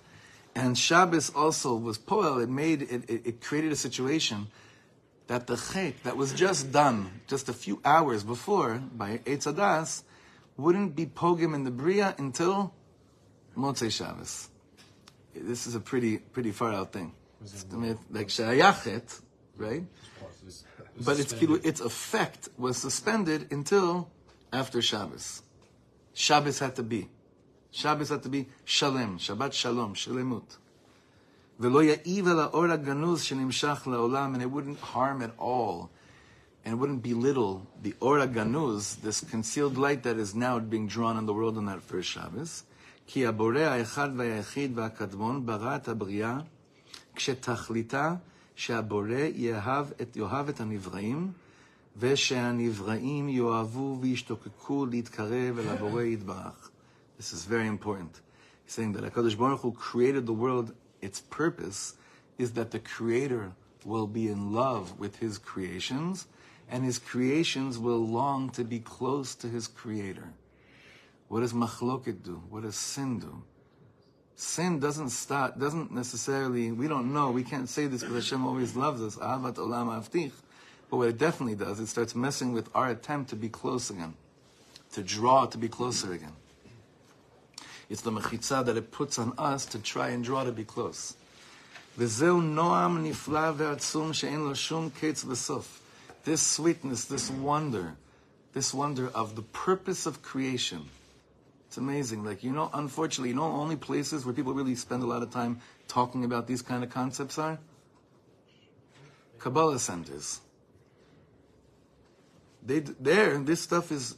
And 0.57 0.77
Shabbos 0.79 1.31
also 1.35 1.75
was 1.75 1.99
poel, 1.99 2.41
it 2.43 2.49
made, 2.49 2.83
it, 2.83 3.11
it, 3.11 3.27
it 3.27 3.41
created 3.41 3.73
a 3.73 3.77
situation 3.77 4.47
that 5.27 5.47
the 5.47 5.57
chet 5.57 6.03
that 6.03 6.17
was 6.17 6.33
just 6.33 6.73
done 6.73 7.11
just 7.29 7.49
a 7.49 7.53
few 7.53 7.79
hours 7.85 8.25
before 8.25 8.83
by 8.97 9.21
Eitz 9.27 9.47
HaDaas, 9.47 10.03
wouldn't 10.61 10.95
be 10.95 11.07
pogim 11.07 11.55
in 11.55 11.65
the 11.65 11.71
bria 11.71 12.15
until 12.19 12.75
Motzei 13.57 13.91
Shabbos. 13.91 14.49
This 15.35 15.67
is 15.67 15.75
a 15.75 15.81
pretty 15.81 16.19
pretty 16.19 16.53
far 16.53 16.73
out 16.73 16.93
thing. 16.93 17.13
Like 18.11 18.29
shayachet, 18.29 19.21
right? 19.57 19.85
But 21.05 21.19
it's 21.19 21.33
its 21.33 21.81
effect 21.81 22.49
was 22.59 22.77
suspended 22.77 23.53
until 23.53 24.11
after 24.53 24.83
Shabbos. 24.83 25.43
Shabbos 26.13 26.59
had 26.59 26.77
to 26.77 26.83
be. 26.83 27.09
Shabbos 27.71 28.09
had 28.09 28.23
to 28.25 28.29
be 28.29 28.49
shalem, 28.65 29.19
Shabbat 29.19 29.53
shalom, 29.53 29.95
shalemut. 29.95 30.59
And 31.63 31.77
it 34.43 34.51
wouldn't 34.51 34.81
harm 34.81 35.23
at 35.23 35.31
all 35.39 35.91
and 36.64 36.74
it 36.74 36.78
wouldn't 36.78 37.04
belittle 37.04 37.68
the 37.82 37.94
Or 38.00 38.18
Ganuz, 38.26 38.96
this 39.02 39.22
concealed 39.22 39.78
light 39.78 40.04
that 40.04 40.18
is 40.18 40.34
now 40.34 40.58
being 40.60 40.88
drawn 40.88 41.18
in 41.18 41.26
the 41.26 41.34
world 41.34 41.58
on 41.58 41.66
that 41.66 41.82
first 41.82 42.10
Shabbos. 42.10 42.64
כי 43.08 43.26
הבורא 43.26 43.60
האחד 43.60 44.10
והיחיד 44.18 44.78
והקדמון 44.78 45.46
ברא 45.46 45.76
את 45.76 45.88
הבריאה 45.88 46.40
כשתכליתה 47.16 48.16
שהבורא 48.56 49.28
יאהב 49.36 49.92
את, 50.02 50.16
יאהב 50.16 50.50
את 50.50 50.62
הנבראים 50.62 51.32
ושהנבראים 51.98 53.30
יאהבו 53.30 53.98
וישתוקקו 54.02 54.86
להתקרב 54.86 55.60
אל 55.60 55.70
הבורא 55.70 56.02
יתברך. 56.02 56.70
This 57.20 57.32
is 57.34 57.46
very 57.46 57.68
important. 57.68 58.20
He's 58.66 58.74
saying 58.74 58.94
that 58.94 59.04
HaKadosh 59.04 59.38
Baruch 59.38 59.62
Hu 59.62 59.72
created 59.72 60.26
the 60.26 60.34
world, 60.34 60.74
its 61.02 61.22
purpose 61.22 61.94
is 62.38 62.54
that 62.54 62.72
the 62.72 62.80
creator 62.80 63.52
will 63.86 64.08
be 64.08 64.28
in 64.28 64.52
love 64.52 65.00
with 65.00 65.18
his 65.18 65.38
creations, 65.38 66.26
and 66.70 66.84
his 66.84 67.00
creations 67.00 67.78
will 67.78 68.06
long 68.06 68.50
to 68.52 68.64
be 68.64 68.80
close 68.80 69.36
to 69.36 69.48
his 69.48 69.68
creator. 69.68 70.34
What 71.28 71.42
does 71.42 71.54
machloket 71.54 72.24
do? 72.24 72.42
What 72.50 72.64
does 72.64 72.76
sin 72.76 73.20
do? 73.20 73.44
Sin 74.36 74.80
doesn't 74.80 75.10
start, 75.10 75.60
doesn't 75.60 75.92
necessarily, 75.92 76.72
we 76.72 76.88
don't 76.88 77.14
know, 77.14 77.32
we 77.32 77.44
can't 77.44 77.70
say 77.70 77.88
this 77.88 78.02
because 78.02 78.26
Hashem 78.26 78.46
always 78.46 78.76
loves 78.76 79.02
us, 79.02 79.16
ahavat 79.16 79.56
olam 79.56 79.88
avtich. 79.88 80.34
But 80.90 80.98
what 80.98 81.08
it 81.08 81.18
definitely 81.18 81.56
does, 81.56 81.80
it 81.80 81.88
starts 81.88 82.16
messing 82.16 82.52
with 82.52 82.70
our 82.76 82.90
attempt 82.90 83.30
to 83.30 83.36
be 83.36 83.50
close 83.50 83.90
again, 83.90 84.14
to 84.94 85.02
draw 85.02 85.46
to 85.46 85.58
be 85.58 85.70
closer 85.70 86.14
again. 86.14 86.34
It's 87.90 88.02
the 88.02 88.12
mechitza 88.12 88.66
that 88.66 88.78
it 88.78 88.92
puts 88.92 89.18
on 89.20 89.34
us 89.38 89.66
to 89.68 89.80
try 89.80 90.10
and 90.10 90.24
draw 90.24 90.44
to 90.44 90.52
be 90.52 90.64
close. 90.64 91.16
וזהו 91.98 92.42
נועם 92.42 93.04
נפלא 93.04 93.52
ועצום 93.58 94.14
שאין 94.14 94.40
לו 94.40 94.56
שום 94.56 94.90
קץ 95.00 95.26
וסוף. 95.28 95.79
This 96.25 96.43
sweetness, 96.43 97.07
this 97.07 97.31
wonder, 97.31 97.97
this 98.53 98.75
wonder 98.75 99.09
of 99.09 99.37
the 99.37 99.43
purpose 99.43 100.07
of 100.07 100.23
creation. 100.23 100.89
It's 101.67 101.77
amazing. 101.77 102.25
Like, 102.25 102.43
you 102.43 102.53
know, 102.53 102.69
unfortunately, 102.75 103.31
you 103.31 103.37
know, 103.37 103.45
only 103.45 103.77
places 103.77 104.25
where 104.25 104.35
people 104.35 104.53
really 104.53 104.75
spend 104.75 105.03
a 105.03 105.07
lot 105.07 105.23
of 105.23 105.31
time 105.31 105.61
talking 105.89 106.25
about 106.25 106.47
these 106.47 106.63
kind 106.63 106.83
of 106.83 106.91
concepts 106.91 107.39
are? 107.39 107.59
Kabbalah 109.39 109.79
centers. 109.79 110.41
They, 112.63 112.81
there, 112.81 113.39
this 113.39 113.61
stuff 113.61 113.91
is 113.91 114.17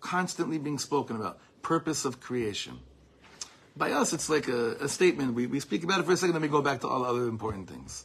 constantly 0.00 0.58
being 0.58 0.78
spoken 0.78 1.16
about. 1.16 1.38
Purpose 1.62 2.04
of 2.04 2.20
creation. 2.20 2.78
By 3.76 3.92
us, 3.92 4.12
it's 4.12 4.28
like 4.28 4.48
a, 4.48 4.74
a 4.80 4.88
statement. 4.88 5.34
We, 5.34 5.46
we 5.46 5.60
speak 5.60 5.82
about 5.82 6.00
it 6.00 6.06
for 6.06 6.12
a 6.12 6.16
second, 6.16 6.34
then 6.34 6.42
we 6.42 6.48
go 6.48 6.62
back 6.62 6.80
to 6.82 6.88
all 6.88 7.04
other 7.04 7.26
important 7.26 7.68
things. 7.68 8.04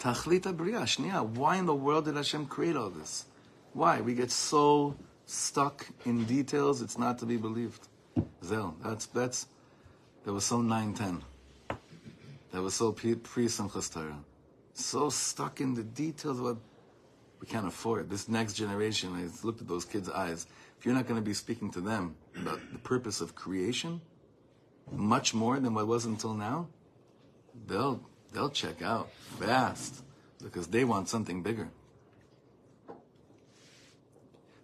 Tachlit 0.00 0.56
Bria, 0.56 0.80
Shnia. 0.80 1.24
Why 1.24 1.56
in 1.56 1.66
the 1.66 1.74
world 1.74 2.06
did 2.06 2.16
Hashem 2.16 2.46
create 2.46 2.74
all 2.74 2.88
this? 2.88 3.26
Why? 3.74 4.00
We 4.00 4.14
get 4.14 4.30
so 4.30 4.96
stuck 5.26 5.86
in 6.06 6.24
details, 6.24 6.80
it's 6.80 6.98
not 6.98 7.18
to 7.18 7.26
be 7.26 7.36
believed. 7.36 7.86
Zel, 8.42 8.74
that's, 8.82 9.06
that's, 9.06 9.46
that 10.24 10.32
was 10.32 10.44
so 10.44 10.62
910. 10.62 11.22
That 12.52 12.62
was 12.62 12.74
so 12.74 12.92
pre 12.92 13.14
Simchas. 13.14 14.14
So 14.72 15.10
stuck 15.10 15.60
in 15.60 15.74
the 15.74 15.84
details 15.84 16.38
of 16.38 16.44
what 16.44 16.56
we 17.40 17.46
can't 17.46 17.66
afford. 17.66 18.08
This 18.08 18.28
next 18.28 18.54
generation, 18.54 19.14
I 19.14 19.46
looked 19.46 19.60
at 19.60 19.68
those 19.68 19.84
kids' 19.84 20.08
eyes. 20.08 20.46
If 20.78 20.86
you're 20.86 20.94
not 20.94 21.06
going 21.06 21.20
to 21.20 21.24
be 21.24 21.34
speaking 21.34 21.70
to 21.72 21.80
them 21.80 22.16
about 22.36 22.60
the 22.72 22.78
purpose 22.78 23.20
of 23.20 23.34
creation, 23.34 24.00
much 24.90 25.34
more 25.34 25.60
than 25.60 25.74
what 25.74 25.86
was 25.86 26.06
until 26.06 26.34
now, 26.34 26.68
they'll 27.66 28.00
they'll 28.32 28.50
check 28.50 28.82
out 28.82 29.10
fast 29.38 30.02
because 30.42 30.68
they 30.68 30.84
want 30.84 31.08
something 31.08 31.42
bigger. 31.42 31.68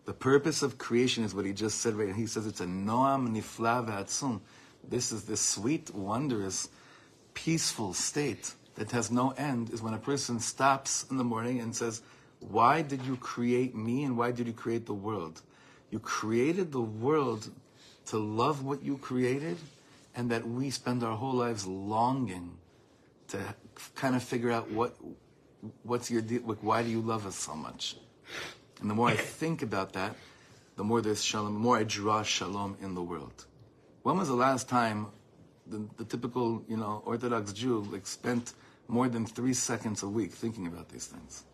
The 0.07 0.13
purpose 0.13 0.63
of 0.63 0.79
creation 0.79 1.25
is 1.25 1.35
what 1.35 1.45
he 1.45 1.53
just 1.53 1.81
said 1.81 1.95
right. 1.95 2.07
Here. 2.07 2.15
He 2.15 2.27
says 2.27 2.47
it's 2.47 2.61
a 2.61 2.67
noam 2.67 3.29
nifla 3.29 3.85
v'atzum. 3.87 4.41
This 4.89 5.11
is 5.11 5.25
this 5.25 5.41
sweet, 5.41 5.93
wondrous, 5.93 6.69
peaceful 7.35 7.93
state 7.93 8.55
that 8.77 8.93
has 8.93 9.11
no 9.11 9.31
end. 9.31 9.71
Is 9.71 9.83
when 9.83 9.95
a 9.95 9.99
person 9.99 10.39
stops 10.39 11.05
in 11.11 11.17
the 11.17 11.25
morning 11.25 11.61
and 11.61 11.75
says, 11.75 12.03
"Why 12.39 12.83
did 12.83 13.03
you 13.03 13.17
create 13.17 13.75
me, 13.75 14.05
and 14.05 14.17
why 14.17 14.31
did 14.31 14.47
you 14.47 14.53
create 14.53 14.87
the 14.87 14.95
world? 14.95 15.43
You 15.91 15.99
created 15.99 16.71
the 16.71 16.81
world 16.81 17.51
to 18.07 18.19
love 18.19 18.63
what 18.63 18.85
you 18.85 18.99
created, 18.99 19.59
and 20.15 20.31
that 20.31 20.49
we 20.49 20.71
spend 20.71 21.03
our 21.03 21.17
whole 21.17 21.35
lives 21.35 21.67
longing 21.67 22.59
to 23.29 23.55
kind 23.95 24.15
of 24.15 24.23
figure 24.23 24.51
out 24.51 24.71
what 24.71 24.97
what's 25.83 26.11
your 26.11 26.23
deal. 26.23 26.43
Like, 26.45 26.63
why 26.63 26.83
do 26.83 26.91
you 26.91 27.01
love 27.01 27.27
us 27.27 27.37
so 27.37 27.55
much?" 27.55 27.97
And 28.81 28.91
the 28.91 28.95
more 28.95 29.09
I 29.09 29.17
think 29.41 29.63
about 29.63 29.93
that, 29.95 30.17
the 30.77 30.85
more 30.85 31.01
there's 31.01 31.23
shalom, 31.23 31.55
the 31.55 31.61
more 31.61 31.79
I 31.79 31.85
draw 31.85 32.23
shalom 32.23 32.77
in 32.81 32.95
the 32.95 33.03
world. 33.03 33.47
When 34.03 34.19
was 34.19 34.29
the 34.29 34.35
last 34.35 34.69
time 34.69 35.09
the, 35.67 35.89
the 35.97 36.05
typical, 36.05 36.63
you 36.69 36.77
know, 36.77 37.03
Orthodox 37.05 37.53
Jew 37.53 37.81
like 37.91 38.07
spent 38.07 38.53
more 38.89 39.09
than 39.09 39.27
three 39.27 39.55
seconds 39.55 40.03
a 40.03 40.09
week 40.09 40.33
thinking 40.33 40.67
about 40.67 40.89
these 40.89 41.07
things? 41.07 41.45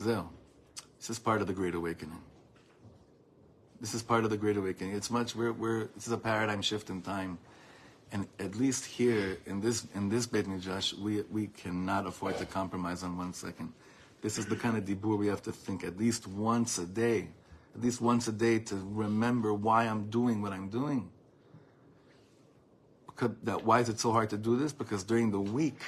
Zeo. 0.00 0.28
This 0.98 1.10
is 1.10 1.18
part 1.18 1.40
of 1.40 1.46
the 1.46 1.52
Great 1.52 1.74
Awakening. 1.74 2.22
This 3.80 3.92
is 3.92 4.02
part 4.02 4.24
of 4.24 4.30
the 4.30 4.38
Great 4.38 4.56
Awakening. 4.56 4.94
It's 4.94 5.10
much 5.10 5.36
we're, 5.36 5.52
we're 5.52 5.84
this 5.94 6.06
is 6.06 6.12
a 6.12 6.18
paradigm 6.18 6.62
shift 6.62 6.88
in 6.88 7.02
time. 7.02 7.38
And 8.12 8.26
at 8.38 8.54
least 8.54 8.86
here 8.86 9.38
in 9.46 9.60
this 9.60 9.86
in 9.94 10.08
this 10.08 10.26
Beit 10.26 10.46
Midrash, 10.46 10.94
we 10.94 11.22
we 11.30 11.48
cannot 11.48 12.06
afford 12.06 12.38
to 12.38 12.46
compromise 12.46 13.02
on 13.02 13.18
one 13.18 13.34
second. 13.34 13.72
This 14.22 14.38
is 14.38 14.46
the 14.46 14.56
kind 14.56 14.76
of 14.76 14.84
dibur 14.84 15.18
we 15.18 15.26
have 15.26 15.42
to 15.42 15.52
think 15.52 15.84
at 15.84 15.98
least 15.98 16.26
once 16.26 16.78
a 16.78 16.86
day, 16.86 17.28
at 17.74 17.82
least 17.82 18.00
once 18.00 18.28
a 18.28 18.32
day 18.32 18.58
to 18.60 18.76
remember 18.92 19.52
why 19.52 19.84
I'm 19.84 20.08
doing 20.08 20.40
what 20.40 20.52
I'm 20.52 20.68
doing. 20.68 21.10
Because 23.06 23.32
that 23.42 23.64
why 23.64 23.80
is 23.80 23.90
it 23.90 24.00
so 24.00 24.10
hard 24.10 24.30
to 24.30 24.38
do 24.38 24.56
this? 24.56 24.72
Because 24.72 25.04
during 25.04 25.30
the 25.30 25.40
week, 25.40 25.82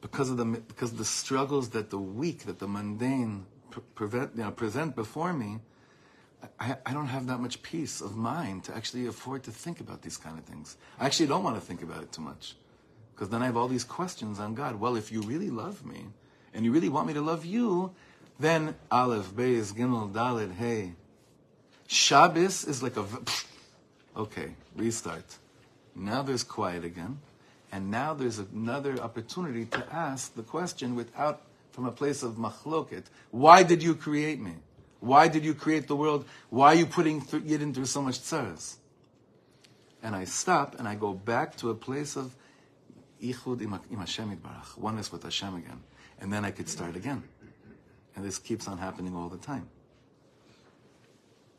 because 0.00 0.30
of 0.30 0.38
the 0.38 0.44
because 0.44 0.92
of 0.92 0.98
the 0.98 1.04
struggles 1.04 1.68
that 1.70 1.90
the 1.90 1.98
week, 1.98 2.44
that 2.44 2.58
the 2.58 2.68
mundane 2.68 3.44
pre- 3.70 3.82
prevent, 3.94 4.30
you 4.34 4.42
know, 4.42 4.50
present 4.50 4.96
before 4.96 5.32
me, 5.34 5.58
I, 6.58 6.76
I 6.84 6.92
don't 6.92 7.06
have 7.06 7.26
that 7.26 7.38
much 7.38 7.62
peace 7.62 8.00
of 8.00 8.16
mind 8.16 8.64
to 8.64 8.76
actually 8.76 9.06
afford 9.06 9.44
to 9.44 9.50
think 9.50 9.80
about 9.80 10.02
these 10.02 10.16
kind 10.16 10.38
of 10.38 10.44
things. 10.44 10.76
I 10.98 11.06
actually 11.06 11.26
don't 11.26 11.44
want 11.44 11.56
to 11.56 11.60
think 11.60 11.82
about 11.82 12.02
it 12.02 12.12
too 12.12 12.22
much. 12.22 12.56
Because 13.14 13.28
then 13.28 13.42
I 13.42 13.46
have 13.46 13.56
all 13.56 13.68
these 13.68 13.84
questions 13.84 14.40
on 14.40 14.54
God. 14.54 14.80
Well, 14.80 14.96
if 14.96 15.12
you 15.12 15.22
really 15.22 15.50
love 15.50 15.84
me, 15.86 16.06
and 16.52 16.64
you 16.64 16.72
really 16.72 16.88
want 16.88 17.06
me 17.06 17.14
to 17.14 17.20
love 17.20 17.44
you, 17.44 17.92
then 18.38 18.74
Aleph, 18.90 19.30
Beis, 19.32 19.72
Gimel, 19.72 20.12
Dalet, 20.12 20.54
Hey. 20.54 20.92
Shabbos 21.86 22.64
is 22.64 22.82
like 22.82 22.96
a. 22.96 23.04
Okay, 24.16 24.54
restart. 24.76 25.38
Now 25.96 26.22
there's 26.22 26.44
quiet 26.44 26.84
again. 26.84 27.18
And 27.72 27.90
now 27.90 28.14
there's 28.14 28.38
another 28.38 28.96
opportunity 29.00 29.64
to 29.64 29.84
ask 29.92 30.32
the 30.36 30.44
question 30.44 30.94
without, 30.94 31.42
from 31.72 31.86
a 31.86 31.90
place 31.90 32.22
of 32.22 32.34
machloket. 32.34 33.06
Why 33.32 33.64
did 33.64 33.82
you 33.82 33.96
create 33.96 34.40
me? 34.40 34.52
Why 35.04 35.28
did 35.28 35.44
you 35.44 35.52
create 35.52 35.86
the 35.86 35.96
world? 35.96 36.24
Why 36.48 36.68
are 36.68 36.74
you 36.76 36.86
putting 36.86 37.20
Yidden 37.20 37.74
through 37.74 37.84
so 37.84 38.00
much 38.00 38.20
tzaras? 38.20 38.76
And 40.02 40.16
I 40.16 40.24
stop 40.24 40.78
and 40.78 40.88
I 40.88 40.94
go 40.94 41.12
back 41.12 41.56
to 41.58 41.68
a 41.68 41.74
place 41.74 42.16
of 42.16 42.34
Ichud 43.22 43.60
im 43.60 43.98
Hashem 43.98 44.34
Barach, 44.38 44.78
oneness 44.78 45.12
with 45.12 45.22
Hashem 45.22 45.56
again. 45.56 45.82
And 46.20 46.32
then 46.32 46.46
I 46.46 46.50
could 46.50 46.70
start 46.70 46.96
again. 46.96 47.22
And 48.16 48.24
this 48.24 48.38
keeps 48.38 48.66
on 48.66 48.78
happening 48.78 49.14
all 49.14 49.28
the 49.28 49.36
time. 49.36 49.68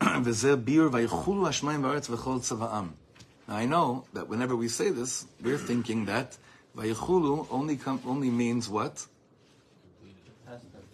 Now 3.48 3.54
I 3.54 3.64
know 3.64 4.04
that 4.12 4.28
whenever 4.28 4.56
we 4.56 4.66
say 4.66 4.90
this, 4.90 5.24
we're 5.40 5.56
thinking 5.58 6.06
that 6.06 6.36
Vayichulu 6.76 7.46
only, 7.52 7.76
come, 7.76 8.00
only 8.04 8.30
means 8.30 8.68
what? 8.68 9.06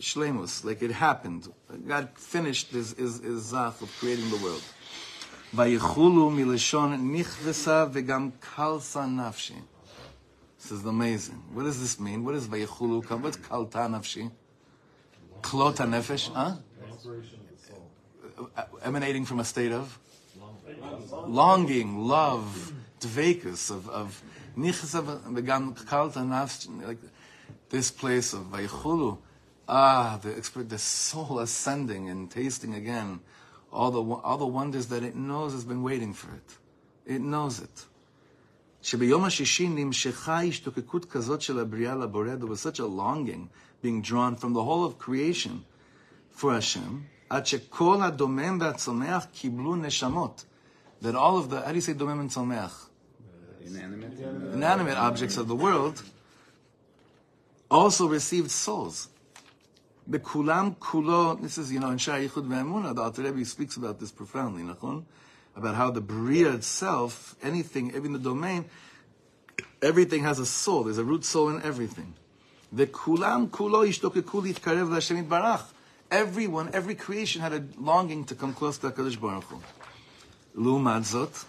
Shlemus, 0.02 0.64
like 0.64 0.82
it 0.82 0.90
happened. 0.90 1.46
God 1.86 2.10
finished 2.16 2.72
his, 2.72 2.92
his, 2.94 3.20
his 3.20 3.44
zach 3.44 3.80
of 3.80 3.96
creating 3.98 4.28
the 4.30 4.36
world. 4.38 4.62
Vayichulu 5.54 6.30
milishon 6.30 7.00
nichvesa 7.00 7.90
vegam 7.90 8.32
kalsa 8.32 9.06
nafshi. 9.06 9.54
This 10.58 10.72
is 10.72 10.84
amazing. 10.84 11.42
What 11.52 11.62
does 11.64 11.80
this 11.80 12.00
mean? 12.00 12.24
What 12.24 12.34
is 12.34 12.48
Vayichulu? 12.48 13.20
What's 13.20 13.36
kalta 13.36 13.78
nafshi? 13.78 14.30
Klota 15.40 15.86
nefesh, 15.86 16.32
huh? 16.32 16.56
Uh, 18.56 18.64
emanating 18.82 19.24
from 19.24 19.40
a 19.40 19.44
state 19.44 19.72
of? 19.72 19.98
longing, 21.26 22.08
love, 22.08 22.72
dvekus, 23.00 23.70
of, 23.70 23.88
of 23.88 24.22
vegam 24.56 25.74
kalta 25.86 26.20
nafsh, 26.20 26.68
like 26.86 26.98
this 27.70 27.90
place 27.90 28.32
of 28.32 28.40
vaychulu, 28.50 29.18
ah, 29.67 30.19
the, 30.21 30.63
the 30.63 30.77
soul 30.77 31.39
ascending 31.39 32.09
and 32.09 32.29
tasting 32.31 32.73
again 32.73 33.19
all 33.71 33.91
the, 33.91 34.01
all 34.01 34.37
the 34.37 34.45
wonders 34.45 34.87
that 34.87 35.03
it 35.03 35.15
knows 35.15 35.53
has 35.53 35.65
been 35.65 35.83
waiting 35.83 36.13
for 36.13 36.29
it. 36.33 36.57
It 37.05 37.21
knows 37.21 37.59
it. 37.59 37.85
שביום 38.81 39.25
השישי 39.25 39.67
נמשכה 39.69 40.41
השתוקקות 40.41 41.05
כזאת 41.05 41.41
של 41.41 41.59
הבריאה 41.59 41.95
לבורא, 41.95 42.35
there 42.39 42.47
was 42.47 42.61
such 42.61 42.79
a 42.79 42.85
longing 42.85 43.49
being 43.81 44.01
drawn 44.01 44.35
from 44.35 44.53
the 44.53 44.63
whole 44.63 44.85
of 44.85 44.97
creation 44.97 45.63
for 46.31 46.53
Hashem, 46.53 47.03
עד 47.29 47.45
שכל 47.45 48.01
הדומם 48.01 48.57
והצומח 48.61 49.25
קיבלו 49.33 49.75
נשמות 49.75 50.45
that 51.01 51.15
all 51.15 51.37
of 51.37 51.49
the, 51.49 51.61
how 51.61 51.69
do 51.69 51.75
you 51.75 51.81
say 51.81 51.93
domem 51.93 52.19
and 52.21 52.29
tzolmeach? 52.29 52.71
Inanimate. 53.65 54.23
uh, 54.23 54.53
inanimate 54.53 54.97
objects 54.97 55.37
of 55.37 55.47
the 55.47 55.55
world, 55.55 56.01
also 57.69 58.07
received 58.07 58.49
souls. 58.49 59.09
The 60.06 60.18
kulam 60.18 60.76
kulo, 60.76 61.40
this 61.40 61.58
is, 61.58 61.72
you 61.72 61.78
know, 61.78 61.90
in 61.90 61.98
Shah 61.98 62.16
Yichud 62.16 62.48
Ve'emuna, 62.48 62.94
the 62.94 63.02
Alter 63.02 63.22
Rebbe 63.22 63.44
speaks 63.44 63.76
about 63.76 64.00
this 64.00 64.10
profoundly, 64.10 64.62
nachon? 64.62 65.04
About 65.54 65.76
how 65.76 65.90
the 65.90 66.00
Bria 66.00 66.52
itself, 66.54 67.36
anything, 67.42 67.94
even 67.94 68.12
the 68.12 68.18
domain, 68.18 68.64
everything 69.80 70.24
has 70.24 70.38
a 70.38 70.46
soul. 70.46 70.84
There's 70.84 70.98
a 70.98 71.04
root 71.04 71.24
soul 71.24 71.50
in 71.50 71.62
everything. 71.62 72.14
The 72.72 72.86
kulam 72.86 73.48
kulo 73.48 73.86
ishtokeku 73.86 74.54
karev 74.54 74.90
l'Hashem 74.90 75.28
barach. 75.28 75.64
Everyone, 76.10 76.70
every 76.74 76.94
creation 76.94 77.40
had 77.40 77.52
a 77.52 77.64
longing 77.78 78.24
to 78.24 78.34
come 78.34 78.52
close 78.52 78.78
to 78.78 78.90
HaKadosh 78.90 79.20
Baruch 79.20 79.44
Hu. 79.44 79.60
Lumat 80.58 81.02
zot. 81.02 81.44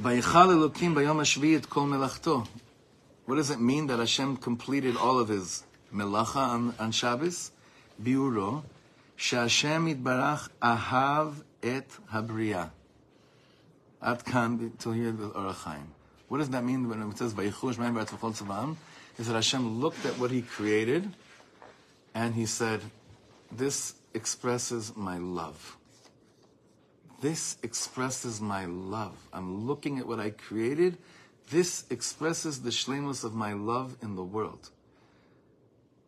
Vayichal 0.00 0.70
Elokim 0.70 0.94
bayom 0.94 1.18
hashvi 1.18 1.56
et 1.56 1.68
kol 1.68 1.84
melachto. 1.84 2.46
What 3.26 3.36
does 3.36 3.50
it 3.50 3.60
mean 3.60 3.86
that 3.86 3.98
Hashem 3.98 4.36
completed 4.36 4.96
all 4.96 5.18
of 5.18 5.28
his 5.28 5.64
melacha 5.92 6.36
on, 6.36 6.74
on 6.78 6.92
Shabbos? 6.92 7.52
Biuro, 8.02 8.64
Shashem 9.16 9.86
itbarach 9.94 10.48
ahav 10.60 11.42
et 11.62 11.88
habriya. 12.12 12.70
At 14.02 14.24
kan, 14.24 14.72
till 14.78 14.92
the 14.92 15.28
Or 15.34 15.52
HaChaim. 15.54 15.86
What 16.28 16.38
does 16.38 16.50
that 16.50 16.64
mean 16.64 16.88
when 16.88 17.00
it 17.00 17.16
says 17.16 17.32
Vayichush 17.32 17.76
Mayim 17.76 17.94
Baratzvachol 17.94 18.36
Tzavam? 18.36 18.76
Is 19.18 19.28
that 19.28 19.34
Hashem 19.34 19.80
looked 19.80 20.04
at 20.04 20.18
what 20.18 20.30
He 20.30 20.42
created, 20.42 21.08
and 22.14 22.34
He 22.34 22.44
said, 22.44 22.82
"This 23.50 23.94
expresses 24.12 24.94
my 24.96 25.16
love. 25.16 25.76
This 27.20 27.56
expresses 27.62 28.40
my 28.40 28.66
love. 28.66 29.16
I'm 29.32 29.66
looking 29.66 29.98
at 29.98 30.06
what 30.06 30.20
I 30.20 30.30
created, 30.30 30.98
this 31.50 31.84
expresses 31.90 32.62
the 32.62 32.70
shlemus 32.70 33.24
of 33.24 33.34
my 33.34 33.52
love 33.52 33.96
in 34.02 34.16
the 34.16 34.24
world. 34.24 34.70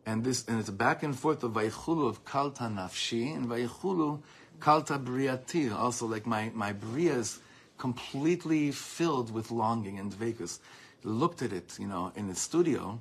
And 0.05 0.23
this, 0.23 0.45
and 0.47 0.59
it's 0.59 0.69
back 0.69 1.03
and 1.03 1.17
forth 1.17 1.43
of 1.43 1.53
Vaychulu 1.53 2.07
of 2.07 2.23
Kalta 2.23 2.63
Nafshi 2.73 3.35
and 3.35 3.47
Vaychulu 3.47 4.21
Kalta 4.59 4.97
Briati. 4.97 5.73
Also, 5.73 6.05
like 6.07 6.25
my, 6.25 6.51
my 6.53 6.71
Bria 6.71 7.13
is 7.13 7.39
completely 7.77 8.71
filled 8.71 9.31
with 9.33 9.51
longing 9.51 9.99
and 9.99 10.11
dvekus. 10.11 10.59
Looked 11.03 11.41
at 11.41 11.53
it, 11.53 11.77
you 11.79 11.87
know, 11.87 12.11
in 12.15 12.27
the 12.27 12.35
studio. 12.35 12.99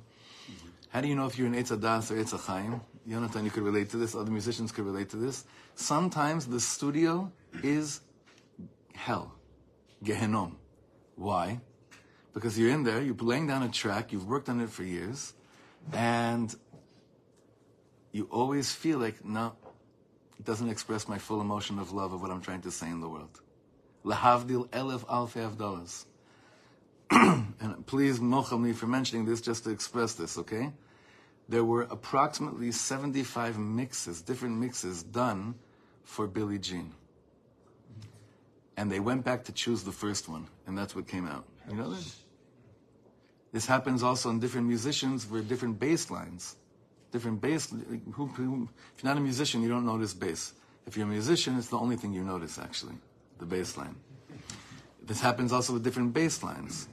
How 0.90 1.01
do 1.01 1.09
you 1.09 1.14
know 1.14 1.27
if 1.27 1.38
you're 1.38 1.46
an 1.46 1.55
Eitz 1.55 1.77
HaDaas 1.77 2.11
or 2.11 2.14
Eitz 2.16 2.38
Chaim? 2.46 2.81
Yonatan, 3.09 3.44
you 3.44 3.51
could 3.51 3.62
relate 3.62 3.90
to 3.90 3.96
this. 3.96 4.14
Other 4.14 4.31
musicians 4.31 4.72
could 4.72 4.85
relate 4.85 5.11
to 5.11 5.16
this. 5.16 5.44
Sometimes 5.75 6.46
the 6.46 6.61
studio 6.61 7.31
is 7.62 8.01
hell, 8.94 9.33
Gehenom. 10.05 10.53
Why? 11.14 11.61
Because 12.37 12.59
you're 12.59 12.68
in 12.68 12.83
there, 12.83 13.01
you're 13.01 13.14
laying 13.14 13.46
down 13.46 13.62
a 13.62 13.70
track, 13.70 14.12
you've 14.12 14.29
worked 14.29 14.51
on 14.51 14.61
it 14.61 14.68
for 14.68 14.83
years, 14.83 15.33
and 15.94 16.55
you 18.12 18.29
always 18.31 18.70
feel 18.70 18.99
like, 18.99 19.25
no, 19.25 19.55
it 20.38 20.44
doesn't 20.44 20.68
express 20.68 21.09
my 21.09 21.16
full 21.16 21.40
emotion 21.40 21.79
of 21.79 21.92
love 21.92 22.12
of 22.12 22.20
what 22.20 22.31
I'm 22.31 22.42
trying 22.42 22.61
to 22.61 22.70
say 22.70 22.90
in 22.90 23.01
the 23.01 23.09
world. 23.09 23.40
Lahavdil 24.05 24.68
elef 24.68 25.07
alfei 25.07 25.51
avdalas. 25.51 26.05
and 27.59 27.87
please 27.87 28.18
mochel 28.18 28.61
me 28.61 28.75
for 28.75 28.87
mentioning 28.87 29.25
this 29.25 29.40
just 29.40 29.64
to 29.64 29.70
express 29.70 30.12
this, 30.12 30.37
okay? 30.37 30.75
There 31.49 31.64
were 31.64 31.85
approximately 31.85 32.70
75 32.70 33.59
mixes, 33.59 34.20
different 34.20 34.59
mixes 34.59 35.03
done 35.03 35.55
for 36.05 36.27
Billie 36.27 36.59
Jean. 36.59 36.92
And 38.77 38.92
they 38.92 39.01
went 39.01 39.25
back 39.25 39.44
to 39.44 39.53
choose 39.53 39.85
the 39.85 39.92
first 39.92 40.29
one, 40.29 40.49
and 40.66 40.77
that's 40.77 40.94
what 40.94 41.09
came 41.09 41.27
out. 41.27 41.46
You 41.70 41.77
know 41.77 41.88
that? 41.88 42.26
This 43.57 43.64
happens 43.64 44.03
also 44.03 44.29
in 44.29 44.38
different 44.38 44.66
musicians 44.66 45.27
with 45.31 45.49
different 45.49 45.81
bass 45.81 46.11
lines, 46.11 46.57
different 47.11 47.40
bass. 47.40 47.73
Who, 48.12 48.27
who, 48.27 48.69
if 48.95 49.03
you're 49.03 49.11
not 49.11 49.16
a 49.16 49.21
musician, 49.23 49.62
you 49.62 49.71
don't 49.71 49.87
notice 49.87 50.12
bass. 50.12 50.53
If 50.87 50.95
you're 50.95 51.07
a 51.07 51.09
musician, 51.09 51.57
it's 51.57 51.69
the 51.69 51.79
only 51.79 51.97
thing 51.97 52.12
you 52.12 52.23
notice 52.23 52.59
actually, 52.59 52.97
the 53.38 53.47
bass 53.47 53.79
line. 53.79 53.97
This 55.03 55.23
happens 55.23 55.55
also 55.55 55.73
with 55.73 55.83
different 55.83 56.12
bass 56.12 56.42
lines. 56.42 56.87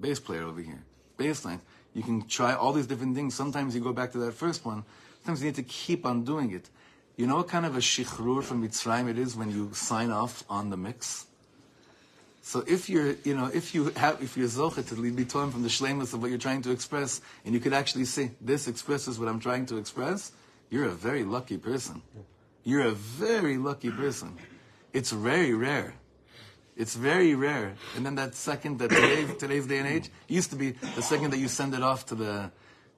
Bass 0.00 0.18
player 0.18 0.44
over 0.44 0.62
here, 0.62 0.82
bass 1.18 1.44
line. 1.44 1.60
You 1.92 2.02
can 2.02 2.26
try 2.26 2.54
all 2.54 2.72
these 2.72 2.86
different 2.86 3.14
things. 3.14 3.34
Sometimes 3.34 3.74
you 3.74 3.82
go 3.82 3.92
back 3.92 4.12
to 4.12 4.18
that 4.20 4.32
first 4.32 4.64
one. 4.64 4.84
Sometimes 5.18 5.42
you 5.42 5.48
need 5.48 5.56
to 5.56 5.64
keep 5.64 6.06
on 6.06 6.24
doing 6.24 6.52
it. 6.52 6.70
You 7.18 7.26
know 7.26 7.36
what 7.36 7.48
kind 7.48 7.66
of 7.66 7.76
a 7.76 7.80
shichrur 7.80 8.42
from 8.42 8.66
Mitzrayim 8.66 9.10
it 9.10 9.18
is 9.18 9.36
when 9.36 9.50
you 9.50 9.74
sign 9.74 10.12
off 10.12 10.44
on 10.48 10.70
the 10.70 10.78
mix? 10.78 11.27
So 12.48 12.64
if 12.66 12.88
you're, 12.88 13.14
you 13.24 13.36
know, 13.36 13.50
if 13.52 13.74
you 13.74 13.90
have, 13.90 14.22
if 14.22 14.34
you're 14.34 14.48
zochet 14.48 14.88
to 14.88 15.12
be 15.12 15.26
torn 15.26 15.50
from 15.50 15.62
the 15.62 15.68
shlemus 15.68 16.14
of 16.14 16.22
what 16.22 16.30
you're 16.30 16.38
trying 16.38 16.62
to 16.62 16.70
express, 16.70 17.20
and 17.44 17.52
you 17.52 17.60
could 17.60 17.74
actually 17.74 18.06
say, 18.06 18.30
this 18.40 18.66
expresses 18.66 19.18
what 19.18 19.28
I'm 19.28 19.38
trying 19.38 19.66
to 19.66 19.76
express, 19.76 20.32
you're 20.70 20.86
a 20.86 20.96
very 20.96 21.24
lucky 21.24 21.58
person. 21.58 22.00
You're 22.64 22.86
a 22.86 22.92
very 22.92 23.58
lucky 23.58 23.90
person. 23.90 24.38
It's 24.94 25.10
very 25.10 25.52
rare. 25.52 25.92
It's 26.74 26.94
very 26.94 27.34
rare. 27.34 27.74
And 27.94 28.06
then 28.06 28.14
that 28.14 28.34
second, 28.34 28.78
that 28.78 28.88
today, 28.88 29.26
today's 29.38 29.66
day 29.66 29.80
and 29.80 29.86
age, 29.86 30.08
used 30.26 30.48
to 30.48 30.56
be 30.56 30.70
the 30.70 31.02
second 31.02 31.32
that 31.32 31.38
you 31.40 31.48
send 31.48 31.74
it 31.74 31.82
off 31.82 32.06
to 32.06 32.14
the 32.14 32.50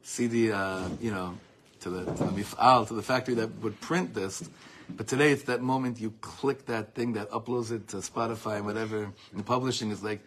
CD, 0.02 0.52
uh, 0.52 0.88
you 1.00 1.10
know, 1.10 1.36
to 1.80 1.90
the 1.90 2.04
to 2.04 2.22
the 2.22 2.30
mifal, 2.30 2.86
to 2.86 2.94
the 2.94 3.02
factory 3.02 3.34
that 3.34 3.50
would 3.62 3.80
print 3.80 4.14
this. 4.14 4.48
But 4.96 5.06
today 5.06 5.32
it's 5.32 5.44
that 5.44 5.62
moment 5.62 6.00
you 6.00 6.12
click 6.20 6.66
that 6.66 6.94
thing 6.94 7.12
that 7.14 7.30
uploads 7.30 7.70
it 7.70 7.88
to 7.88 7.98
Spotify 7.98 8.56
and 8.56 8.66
whatever. 8.66 9.12
And 9.34 9.44
publishing 9.44 9.90
is 9.90 10.02
like, 10.02 10.20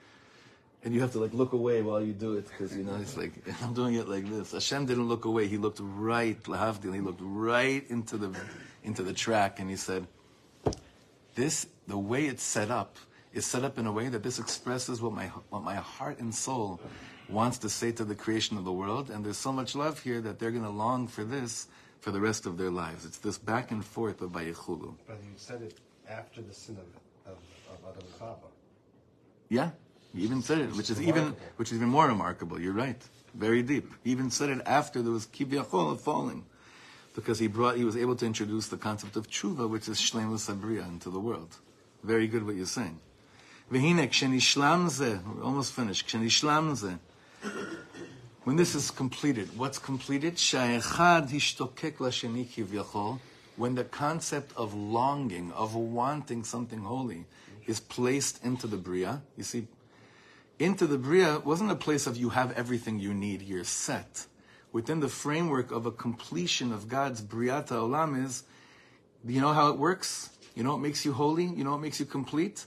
and 0.83 0.93
you 0.93 1.01
have 1.01 1.11
to 1.13 1.19
like 1.19 1.33
look 1.33 1.53
away 1.53 1.81
while 1.81 2.01
you 2.01 2.13
do 2.13 2.33
it 2.33 2.47
because 2.47 2.75
you 2.75 2.83
know 2.83 2.95
it's 2.95 3.15
like 3.15 3.31
I'm 3.63 3.73
doing 3.73 3.95
it 3.95 4.07
like 4.07 4.29
this. 4.29 4.51
Hashem 4.51 4.85
didn't 4.85 5.07
look 5.07 5.25
away; 5.25 5.47
he 5.47 5.57
looked 5.57 5.79
right, 5.81 6.41
lahavdil. 6.43 6.93
He 6.93 7.01
looked 7.01 7.21
right 7.23 7.89
into 7.89 8.17
the 8.17 8.37
into 8.83 9.03
the 9.03 9.13
track, 9.13 9.59
and 9.59 9.69
he 9.69 9.77
said, 9.77 10.05
"This, 11.35 11.67
the 11.87 11.97
way 11.97 12.25
it's 12.25 12.43
set 12.43 12.69
up, 12.69 12.97
is 13.33 13.45
set 13.45 13.63
up 13.63 13.79
in 13.79 13.85
a 13.85 13.91
way 13.91 14.09
that 14.09 14.23
this 14.23 14.39
expresses 14.39 15.01
what 15.01 15.13
my 15.13 15.27
what 15.49 15.63
my 15.63 15.75
heart 15.75 16.19
and 16.19 16.35
soul 16.35 16.81
wants 17.29 17.57
to 17.59 17.69
say 17.69 17.91
to 17.93 18.03
the 18.03 18.15
creation 18.15 18.57
of 18.57 18.65
the 18.65 18.71
world, 18.71 19.09
and 19.09 19.23
there's 19.23 19.37
so 19.37 19.53
much 19.53 19.75
love 19.75 19.99
here 19.99 20.19
that 20.19 20.37
they're 20.37 20.51
going 20.51 20.63
to 20.65 20.69
long 20.69 21.07
for 21.07 21.23
this 21.23 21.67
for 22.03 22.11
the 22.11 22.19
rest 22.19 22.45
of 22.45 22.57
their 22.57 22.69
lives. 22.69 23.05
It's 23.05 23.19
this 23.19 23.37
back 23.37 23.71
and 23.71 23.83
forth 23.83 24.21
of 24.21 24.31
Vayichulu. 24.33 24.93
But 25.07 25.19
you 25.23 25.31
said 25.37 25.61
it 25.61 25.79
after 26.09 26.41
the 26.41 26.53
sin 26.53 26.75
of, 26.75 27.31
of, 27.31 27.37
of 27.71 27.77
Adam 27.89 28.03
and 28.05 28.19
Chava. 28.19 28.49
Yeah, 29.47 29.69
he 30.13 30.23
even 30.23 30.41
said 30.41 30.57
it, 30.57 30.75
which 30.75 30.89
is 30.89 31.01
even 31.01 31.33
which 31.55 31.71
is 31.71 31.77
even 31.77 31.87
more 31.87 32.05
remarkable. 32.07 32.59
You're 32.59 32.73
right, 32.73 33.01
very 33.33 33.63
deep. 33.63 33.89
He 34.03 34.11
even 34.11 34.31
said 34.31 34.49
it 34.49 34.61
after 34.65 35.01
there 35.01 35.13
was 35.13 35.27
kivyachol 35.27 35.97
falling, 35.97 36.43
because 37.15 37.39
he 37.39 37.47
brought 37.47 37.77
he 37.77 37.85
was 37.85 37.95
able 37.95 38.17
to 38.17 38.25
introduce 38.25 38.67
the 38.67 38.77
concept 38.77 39.15
of 39.15 39.29
tshuva, 39.29 39.69
which 39.69 39.87
is 39.87 39.97
shlemus 39.97 40.53
abriya, 40.53 40.85
into 40.85 41.09
the 41.09 41.21
world. 41.21 41.55
Very 42.03 42.27
good 42.27 42.45
what 42.45 42.55
you're 42.55 42.65
saying. 42.65 42.99
V'hine 43.71 44.09
kshenishlam 44.09 44.87
zeh, 44.87 45.23
we're 45.25 45.43
almost 45.43 45.71
finished. 45.71 46.05
Kshenishlam. 46.07 46.99
When 48.43 48.57
this 48.57 48.75
is 48.75 48.91
completed, 48.91 49.57
what's 49.57 49.79
completed? 49.79 50.37
When 53.55 53.75
the 53.75 53.83
concept 53.83 54.51
of 54.57 54.73
longing, 54.73 55.51
of 55.53 55.75
wanting 55.75 56.43
something 56.43 56.79
holy, 56.79 57.25
is 57.67 57.79
placed 57.79 58.43
into 58.43 58.67
the 58.67 58.75
bria. 58.75 59.21
You 59.37 59.43
see, 59.43 59.67
into 60.59 60.87
the 60.87 60.97
bria 60.97 61.39
wasn't 61.39 61.71
a 61.71 61.75
place 61.75 62.05
of 62.05 62.17
you 62.17 62.29
have 62.29 62.51
everything 62.53 62.99
you 62.99 63.13
need, 63.13 63.41
you're 63.41 63.63
set. 63.63 64.27
Within 64.73 64.99
the 64.99 65.07
framework 65.07 65.71
of 65.71 65.85
a 65.85 65.91
completion 65.91 66.73
of 66.73 66.89
God's 66.89 67.21
briata 67.21 67.73
olam 67.73 68.25
is, 68.25 68.43
you 69.25 69.39
know 69.39 69.53
how 69.53 69.69
it 69.69 69.77
works? 69.77 70.31
You 70.55 70.63
know 70.63 70.71
what 70.71 70.81
makes 70.81 71.05
you 71.05 71.13
holy? 71.13 71.45
You 71.45 71.63
know 71.63 71.71
what 71.71 71.81
makes 71.81 71.99
you 71.99 72.05
complete? 72.05 72.65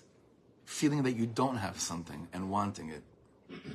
Feeling 0.64 1.02
that 1.02 1.12
you 1.12 1.26
don't 1.26 1.56
have 1.56 1.78
something 1.80 2.28
and 2.32 2.50
wanting 2.50 2.88
it. 2.88 3.02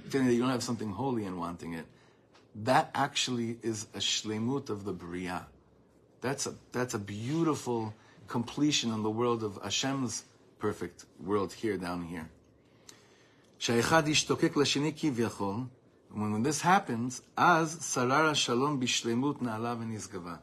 Feeling 0.09 0.27
that 0.27 0.33
you 0.33 0.41
don't 0.41 0.49
have 0.49 0.63
something 0.63 0.89
holy 0.89 1.25
and 1.25 1.37
wanting 1.37 1.73
it 1.73 1.85
that 2.55 2.91
actually 2.93 3.57
is 3.63 3.87
a 3.93 3.99
shlemut 3.99 4.69
of 4.69 4.83
the 4.83 4.93
bria. 4.93 5.47
That's 6.21 6.45
a, 6.45 6.53
that's 6.71 6.93
a 6.93 6.99
beautiful 6.99 7.93
completion 8.27 8.91
in 8.91 9.03
the 9.03 9.09
world 9.09 9.43
of 9.43 9.59
Hashem's 9.63 10.23
perfect 10.59 11.05
world 11.19 11.53
here, 11.53 11.77
down 11.77 12.03
here. 12.03 12.29
When, 16.13 16.33
when 16.33 16.43
this 16.43 16.61
happens, 16.61 17.21
as 17.37 17.75
sarara 17.77 18.35
shalom 18.35 18.81
bishlemut 18.81 19.41
na'alav 19.41 19.85
nizgava. 19.85 20.39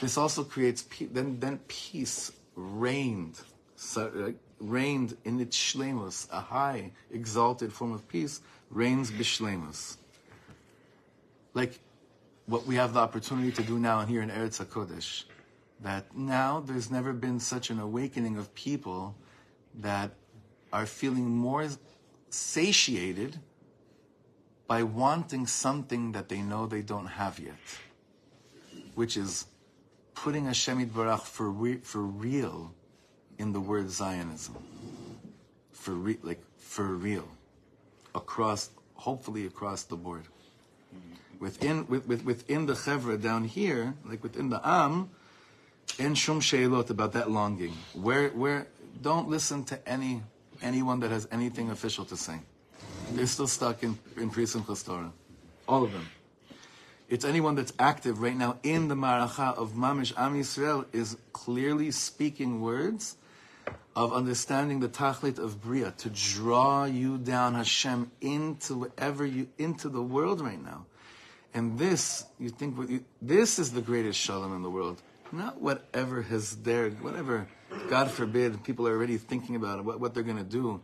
This 0.00 0.16
also 0.16 0.44
creates 0.44 0.82
then 1.12 1.38
then 1.40 1.58
peace 1.68 2.32
reigned 2.54 3.38
uh, 3.96 4.08
reigned 4.58 5.16
in 5.24 5.40
its 5.40 5.56
shlemus, 5.56 6.26
a 6.32 6.40
high 6.40 6.92
exalted 7.10 7.72
form 7.72 7.92
of 7.92 8.08
peace 8.08 8.40
reigns 8.70 9.10
bishlemus. 9.10 9.96
Like 11.54 11.80
what 12.46 12.66
we 12.66 12.76
have 12.76 12.94
the 12.94 13.00
opportunity 13.00 13.52
to 13.52 13.62
do 13.62 13.78
now 13.78 14.04
here 14.04 14.22
in 14.22 14.30
Eretz 14.30 14.64
HaKodesh, 14.64 15.24
that 15.80 16.16
now 16.16 16.60
there's 16.60 16.90
never 16.90 17.12
been 17.12 17.40
such 17.40 17.70
an 17.70 17.78
awakening 17.78 18.36
of 18.36 18.54
people 18.54 19.14
that 19.80 20.12
are 20.72 20.86
feeling 20.86 21.28
more 21.28 21.68
satiated 22.28 23.38
by 24.66 24.82
wanting 24.82 25.46
something 25.46 26.12
that 26.12 26.28
they 26.28 26.42
know 26.42 26.66
they 26.66 26.82
don't 26.82 27.06
have 27.06 27.40
yet, 27.40 27.54
which 28.94 29.16
is 29.16 29.46
putting 30.14 30.44
Hashem 30.44 30.86
Yitbarach 30.86 31.22
for, 31.22 31.50
re- 31.50 31.78
for 31.78 32.02
real 32.02 32.72
in 33.38 33.52
the 33.52 33.60
word 33.60 33.90
Zionism. 33.90 34.56
For 35.72 35.92
re- 35.92 36.18
like 36.22 36.42
for 36.58 36.84
real. 36.84 37.26
Across, 38.14 38.70
hopefully 38.94 39.46
across 39.46 39.84
the 39.84 39.96
board. 39.96 40.24
Within, 41.40 41.86
with, 41.88 42.06
with, 42.06 42.24
within 42.24 42.66
the 42.66 42.74
chevra 42.74 43.20
down 43.20 43.44
here, 43.44 43.94
like 44.04 44.22
within 44.22 44.50
the 44.50 44.60
am, 44.62 45.10
en 45.98 46.14
shum 46.14 46.40
sheilot 46.40 46.90
about 46.90 47.14
that 47.14 47.30
longing. 47.30 47.72
Where, 47.94 48.28
where, 48.28 48.68
don't 49.00 49.28
listen 49.28 49.64
to 49.64 49.88
any, 49.88 50.22
anyone 50.62 51.00
that 51.00 51.10
has 51.10 51.26
anything 51.32 51.70
official 51.70 52.04
to 52.04 52.16
say. 52.16 52.40
They're 53.12 53.26
still 53.26 53.46
stuck 53.46 53.82
in, 53.82 53.98
in 54.16 54.30
Pri 54.30 54.44
Simchas 54.44 54.84
Torah. 54.84 55.12
All 55.66 55.82
of 55.82 55.92
them. 55.92 56.06
It's 57.08 57.24
anyone 57.24 57.56
that's 57.56 57.72
active 57.78 58.20
right 58.20 58.36
now 58.36 58.58
in 58.62 58.88
the 58.88 58.94
maracha 58.94 59.56
of 59.56 59.72
Mamish 59.72 60.12
Am 60.16 60.34
Yisrael 60.34 60.84
is 60.92 61.16
clearly 61.32 61.90
speaking 61.90 62.60
words 62.60 63.16
of 63.96 64.12
understanding 64.12 64.80
the 64.80 64.88
tachlit 64.88 65.38
of 65.38 65.60
Bria, 65.60 65.90
to 65.98 66.10
draw 66.10 66.84
you 66.84 67.18
down, 67.18 67.54
Hashem, 67.54 68.12
into 68.20 68.76
whatever 68.76 69.26
you, 69.26 69.48
into 69.58 69.88
the 69.88 70.02
world 70.02 70.40
right 70.40 70.62
now. 70.62 70.86
And 71.52 71.78
this, 71.78 72.24
you 72.38 72.50
think, 72.50 72.76
you, 72.88 73.04
this 73.20 73.58
is 73.58 73.72
the 73.72 73.80
greatest 73.80 74.18
shalom 74.18 74.54
in 74.54 74.62
the 74.62 74.70
world. 74.70 75.02
Not 75.32 75.60
whatever 75.60 76.22
has 76.22 76.56
there, 76.56 76.90
whatever, 76.90 77.48
God 77.88 78.10
forbid, 78.10 78.62
people 78.64 78.86
are 78.86 78.92
already 78.92 79.16
thinking 79.16 79.56
about 79.56 79.78
it, 79.78 79.84
what, 79.84 80.00
what 80.00 80.14
they're 80.14 80.22
going 80.22 80.38
to 80.38 80.44
do 80.44 80.80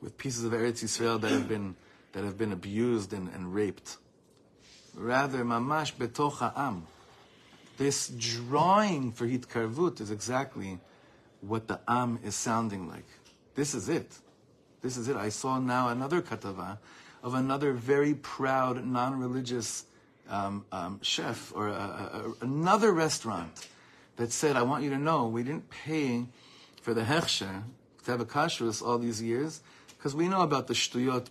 with 0.00 0.16
pieces 0.18 0.44
of 0.44 0.52
Eretz 0.52 0.82
Yisrael 0.82 1.20
that 1.20 1.30
have 1.30 1.48
been, 1.48 1.76
that 2.12 2.24
have 2.24 2.36
been 2.36 2.52
abused 2.52 3.12
and, 3.12 3.28
and 3.34 3.54
raped. 3.54 3.98
Rather, 4.94 5.44
mamash 5.44 5.94
betoch 5.94 6.38
ha'am. 6.38 6.86
This 7.78 8.08
drawing 8.08 9.12
for 9.12 9.26
hitkarvut 9.26 10.00
is 10.00 10.10
exactly 10.10 10.78
what 11.40 11.68
the 11.68 11.80
am 11.88 12.18
is 12.22 12.34
sounding 12.34 12.88
like. 12.88 13.06
This 13.54 13.74
is 13.74 13.88
it. 13.88 14.18
This 14.82 14.96
is 14.96 15.08
it. 15.08 15.16
I 15.16 15.30
saw 15.30 15.58
now 15.58 15.88
another 15.88 16.20
katava 16.20 16.78
of 17.22 17.34
another 17.34 17.72
very 17.72 18.14
proud, 18.14 18.84
non-religious 18.84 19.84
um, 20.28 20.64
um, 20.72 21.00
chef 21.02 21.52
or 21.54 21.68
a, 21.68 21.72
a, 21.72 22.44
another 22.44 22.92
restaurant 22.92 23.68
that 24.16 24.32
said, 24.32 24.56
"I 24.56 24.62
want 24.62 24.84
you 24.84 24.90
to 24.90 24.98
know 24.98 25.26
we 25.26 25.42
didn't 25.42 25.70
pay 25.70 26.26
for 26.80 26.94
the 26.94 27.02
hechsher 27.02 27.64
to 28.04 28.10
have 28.10 28.20
a 28.20 28.24
kashrus 28.24 28.82
all 28.82 28.98
these 28.98 29.22
years 29.22 29.62
because 29.96 30.14
we 30.14 30.28
know 30.28 30.42
about 30.42 30.66
the 30.66 30.74
shtuyot 30.74 31.28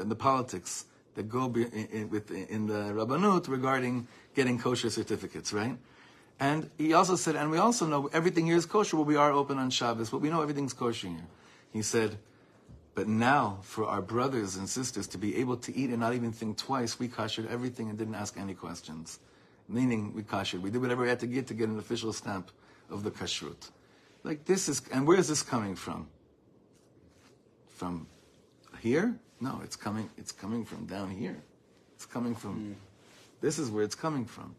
and 0.00 0.10
the 0.10 0.16
politics 0.16 0.86
that 1.14 1.28
go 1.28 1.46
in 1.46 2.66
the 2.66 2.92
rabbanut 2.94 3.48
regarding 3.48 4.06
getting 4.34 4.58
kosher 4.58 4.90
certificates, 4.90 5.52
right?" 5.52 5.76
And 6.40 6.70
he 6.78 6.94
also 6.94 7.16
said, 7.16 7.36
and 7.36 7.50
we 7.50 7.58
also 7.58 7.86
know 7.86 8.08
everything 8.14 8.46
here 8.46 8.56
is 8.56 8.64
kosher, 8.64 8.96
but 8.96 9.04
we 9.04 9.16
are 9.16 9.30
open 9.30 9.58
on 9.58 9.68
Shabbos, 9.68 10.08
but 10.08 10.22
we 10.22 10.30
know 10.30 10.40
everything's 10.40 10.72
kosher 10.72 11.08
here. 11.08 11.26
He 11.70 11.82
said, 11.82 12.16
but 12.94 13.06
now 13.06 13.58
for 13.62 13.86
our 13.86 14.02
brothers 14.02 14.56
and 14.56 14.68
sisters 14.68 15.06
to 15.08 15.18
be 15.18 15.36
able 15.36 15.56
to 15.58 15.76
eat 15.76 15.90
and 15.90 16.00
not 16.00 16.14
even 16.14 16.32
think 16.32 16.56
twice, 16.56 16.98
we 16.98 17.08
koshered 17.08 17.48
everything 17.48 17.88
and 17.88 17.98
didn't 17.98 18.14
ask 18.14 18.36
any 18.36 18.54
questions. 18.54 19.20
Meaning 19.68 20.12
we 20.14 20.22
koshered. 20.22 20.60
We 20.60 20.70
did 20.70 20.80
whatever 20.80 21.02
we 21.02 21.08
had 21.08 21.20
to 21.20 21.26
get 21.26 21.46
to 21.48 21.54
get 21.54 21.68
an 21.68 21.78
official 21.78 22.12
stamp 22.12 22.50
of 22.90 23.04
the 23.04 23.10
kashrut. 23.10 23.70
Like 24.24 24.44
this 24.44 24.68
is, 24.68 24.82
and 24.92 25.06
where 25.06 25.18
is 25.18 25.28
this 25.28 25.42
coming 25.42 25.76
from? 25.76 26.08
From 27.68 28.06
here? 28.80 29.14
No, 29.40 29.60
it's 29.64 29.76
coming, 29.76 30.10
it's 30.18 30.32
coming 30.32 30.64
from 30.64 30.86
down 30.86 31.10
here. 31.10 31.36
It's 31.94 32.06
coming 32.06 32.34
from, 32.34 32.54
hmm. 32.54 32.72
this 33.40 33.58
is 33.58 33.70
where 33.70 33.84
it's 33.84 33.94
coming 33.94 34.26
from. 34.26 34.54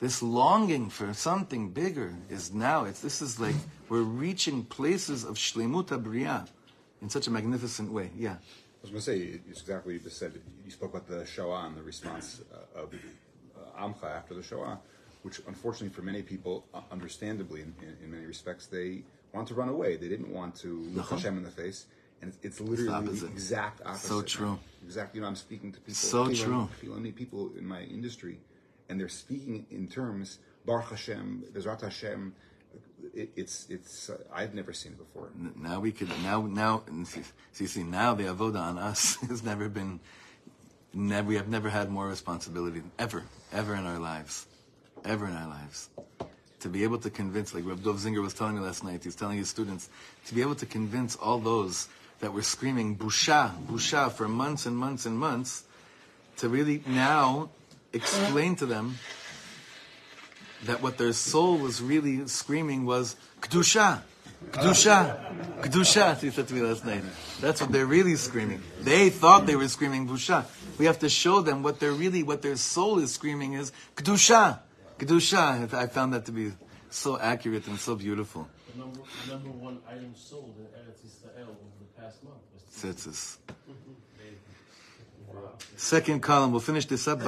This 0.00 0.22
longing 0.22 0.90
for 0.90 1.14
something 1.14 1.70
bigger 1.70 2.12
is 2.28 2.52
now, 2.52 2.84
it's, 2.84 3.00
this 3.00 3.22
is 3.22 3.40
like, 3.40 3.54
we're 3.88 4.02
reaching 4.02 4.64
places 4.64 5.24
of 5.24 5.36
shlemut 5.36 6.02
bria 6.02 6.44
in 7.04 7.10
such 7.10 7.26
a 7.26 7.30
magnificent 7.30 7.92
way. 7.92 8.10
Yeah. 8.16 8.32
I 8.32 8.80
was 8.82 8.90
going 8.90 9.00
to 9.00 9.10
say, 9.12 9.40
it's 9.48 9.60
exactly 9.60 9.92
what 9.92 10.00
you 10.00 10.08
just 10.08 10.18
said. 10.18 10.32
You 10.64 10.70
spoke 10.70 10.90
about 10.94 11.06
the 11.06 11.24
Shoah 11.26 11.66
and 11.66 11.76
the 11.76 11.82
response 11.82 12.40
uh, 12.52 12.80
of 12.82 12.94
uh, 12.94 13.82
Amcha 13.82 14.10
after 14.10 14.34
the 14.34 14.42
Shoah, 14.42 14.78
which 15.22 15.40
unfortunately 15.46 15.90
for 15.94 16.02
many 16.02 16.22
people, 16.22 16.64
uh, 16.72 16.80
understandably 16.90 17.60
in, 17.60 17.74
in, 17.82 17.96
in, 18.02 18.10
many 18.10 18.24
respects, 18.24 18.66
they 18.66 19.02
want 19.34 19.46
to 19.48 19.54
run 19.54 19.68
away. 19.68 19.96
They 19.96 20.08
didn't 20.08 20.32
want 20.32 20.56
to 20.56 20.82
look 20.94 21.04
Uh-huh. 21.04 21.16
Hashem 21.16 21.36
in 21.36 21.44
the 21.44 21.50
face. 21.50 21.86
And 22.22 22.32
it's, 22.32 22.38
it's 22.42 22.60
literally 22.60 22.90
the, 22.90 22.96
opposite. 22.96 23.30
exact 23.30 23.82
opposite. 23.84 24.08
So 24.08 24.22
true. 24.22 24.58
Exactly. 24.82 25.18
You 25.18 25.22
know, 25.22 25.28
I'm 25.28 25.36
speaking 25.36 25.72
to 25.72 25.80
people. 25.80 25.94
So 25.94 26.24
Filoni- 26.24 26.42
true. 26.42 26.68
Filoni 26.82 27.14
people 27.14 27.50
in 27.58 27.66
my 27.66 27.82
industry, 27.82 28.38
and 28.88 28.98
they're 28.98 29.10
speaking 29.10 29.66
in 29.70 29.88
terms, 29.88 30.38
Baruch 30.64 30.88
Hashem, 30.90 31.44
Bezrat 31.52 31.82
Hashem. 31.82 32.34
It, 33.12 33.30
it's, 33.36 33.66
it's, 33.68 34.10
uh, 34.10 34.18
I've 34.32 34.54
never 34.54 34.72
seen 34.72 34.92
it 34.92 34.98
before. 34.98 35.28
Now 35.56 35.80
we 35.80 35.92
could, 35.92 36.08
now, 36.22 36.42
now, 36.42 36.82
see, 37.52 37.66
see, 37.66 37.82
now 37.82 38.14
the 38.14 38.24
avoda 38.24 38.60
on 38.60 38.78
us 38.78 39.16
has 39.28 39.42
never 39.42 39.68
been, 39.68 40.00
never, 40.92 41.28
we 41.28 41.36
have 41.36 41.48
never 41.48 41.68
had 41.68 41.90
more 41.90 42.06
responsibility, 42.06 42.82
ever, 42.98 43.24
ever 43.52 43.74
in 43.74 43.86
our 43.86 43.98
lives. 43.98 44.46
Ever 45.04 45.26
in 45.26 45.34
our 45.34 45.48
lives. 45.48 45.90
To 46.60 46.68
be 46.68 46.82
able 46.82 46.98
to 46.98 47.10
convince, 47.10 47.54
like 47.54 47.66
Reb 47.66 47.82
Dov 47.82 47.96
Zinger 47.96 48.22
was 48.22 48.32
telling 48.32 48.54
me 48.54 48.62
last 48.62 48.84
night, 48.84 49.04
he's 49.04 49.14
telling 49.14 49.36
his 49.36 49.50
students, 49.50 49.90
to 50.26 50.34
be 50.34 50.40
able 50.40 50.54
to 50.54 50.66
convince 50.66 51.14
all 51.16 51.38
those 51.38 51.88
that 52.20 52.32
were 52.32 52.42
screaming 52.42 52.96
busha, 52.96 53.52
busha 53.66 54.10
for 54.10 54.28
months 54.28 54.64
and 54.64 54.76
months 54.76 55.04
and 55.04 55.18
months, 55.18 55.64
to 56.38 56.48
really 56.48 56.82
now 56.86 57.50
explain 57.92 58.56
to 58.56 58.66
them 58.66 58.96
that 60.66 60.82
what 60.82 60.98
their 60.98 61.12
soul 61.12 61.58
was 61.58 61.82
really 61.82 62.26
screaming 62.26 62.84
was 62.84 63.16
Kedusha, 63.40 64.02
Kedusha, 64.50 65.62
Kedusha, 65.62 66.18
he 66.20 66.30
said 66.30 66.48
to 66.48 66.54
me 66.54 66.60
last 66.62 66.84
night. 66.84 67.02
That's 67.40 67.60
what 67.60 67.72
they're 67.72 67.86
really 67.86 68.16
screaming. 68.16 68.62
They 68.80 69.10
thought 69.10 69.46
they 69.46 69.56
were 69.56 69.68
screaming 69.68 70.06
Busha. 70.06 70.44
We 70.78 70.86
have 70.86 70.98
to 71.00 71.08
show 71.08 71.40
them 71.40 71.62
what 71.62 71.80
they're 71.80 71.92
really, 71.92 72.22
what 72.22 72.42
their 72.42 72.56
soul 72.56 72.98
is 72.98 73.12
screaming 73.12 73.54
is 73.54 73.72
Kedusha, 73.96 74.60
Kedusha. 74.98 75.72
I 75.72 75.86
found 75.86 76.14
that 76.14 76.26
to 76.26 76.32
be 76.32 76.52
so 76.90 77.18
accurate 77.18 77.66
and 77.66 77.78
so 77.78 77.94
beautiful. 77.94 78.48
The 78.72 78.78
number, 78.80 79.00
number 79.28 79.50
one 79.50 79.78
item 79.88 80.14
sold 80.14 80.56
in 80.58 80.66
Eretz 80.66 81.04
Yisrael 81.04 81.48
over 81.48 81.58
the 81.78 82.00
past 82.00 82.22
month 82.24 82.42
was 82.52 82.62
Tzitzis. 82.96 83.38
Second 85.76 86.20
column, 86.20 86.52
we'll 86.52 86.60
finish 86.60 86.86
this 86.86 87.08
up. 87.08 87.18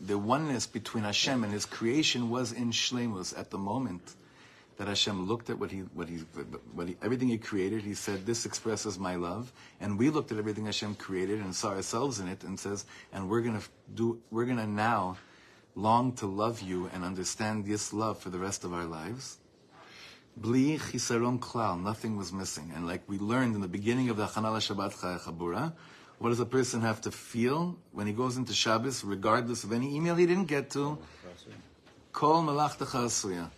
The 0.00 0.18
oneness 0.18 0.66
between 0.66 1.04
Hashem 1.04 1.44
and 1.44 1.52
His 1.52 1.66
creation 1.66 2.30
was 2.30 2.52
in 2.52 2.72
shlemus 2.72 3.38
at 3.38 3.50
the 3.50 3.58
moment 3.58 4.14
that 4.78 4.88
Hashem 4.88 5.26
looked 5.26 5.48
at 5.50 5.58
what 5.58 5.70
he, 5.70 5.80
what 5.94 6.08
he, 6.08 6.18
what 6.74 6.88
he, 6.88 6.96
everything 7.02 7.28
He 7.28 7.38
created. 7.38 7.82
He 7.82 7.94
said, 7.94 8.26
"This 8.26 8.44
expresses 8.46 8.98
My 8.98 9.16
love." 9.16 9.52
And 9.80 9.98
we 9.98 10.10
looked 10.10 10.32
at 10.32 10.38
everything 10.38 10.66
Hashem 10.66 10.96
created 10.96 11.40
and 11.40 11.54
saw 11.54 11.70
ourselves 11.70 12.20
in 12.20 12.28
it, 12.28 12.44
and 12.44 12.58
says, 12.58 12.84
"And 13.12 13.28
we're 13.28 13.42
gonna 13.42 13.62
do, 13.94 14.18
we're 14.30 14.46
gonna 14.46 14.66
now 14.66 15.16
long 15.74 16.12
to 16.12 16.26
love 16.26 16.60
You 16.62 16.90
and 16.92 17.04
understand 17.04 17.64
this 17.64 17.92
love 17.92 18.18
for 18.18 18.30
the 18.30 18.38
rest 18.38 18.64
of 18.64 18.72
our 18.72 18.84
lives." 18.84 19.38
Bli 20.36 20.78
chisaron 20.78 21.38
klal, 21.38 21.82
nothing 21.82 22.16
was 22.16 22.32
missing. 22.32 22.70
And 22.74 22.86
like 22.86 23.02
we 23.08 23.18
learned 23.18 23.54
in 23.54 23.62
the 23.62 23.68
beginning 23.68 24.10
of 24.10 24.18
the 24.18 24.26
Kabbalat 24.26 24.74
Shabbat 24.74 25.20
Chabura, 25.20 25.72
what 26.18 26.28
does 26.28 26.40
a 26.40 26.46
person 26.46 26.82
have 26.82 27.00
to 27.02 27.10
feel 27.10 27.76
when 27.92 28.06
he 28.06 28.12
goes 28.12 28.36
into 28.36 28.52
Shabbos, 28.52 29.02
regardless 29.02 29.64
of 29.64 29.72
any 29.72 29.96
email 29.96 30.14
he 30.14 30.26
didn't 30.26 30.46
get 30.46 30.70
to? 30.70 30.98
Kol 32.12 32.42
malachtacha 32.42 33.04
asuya. 33.04 33.50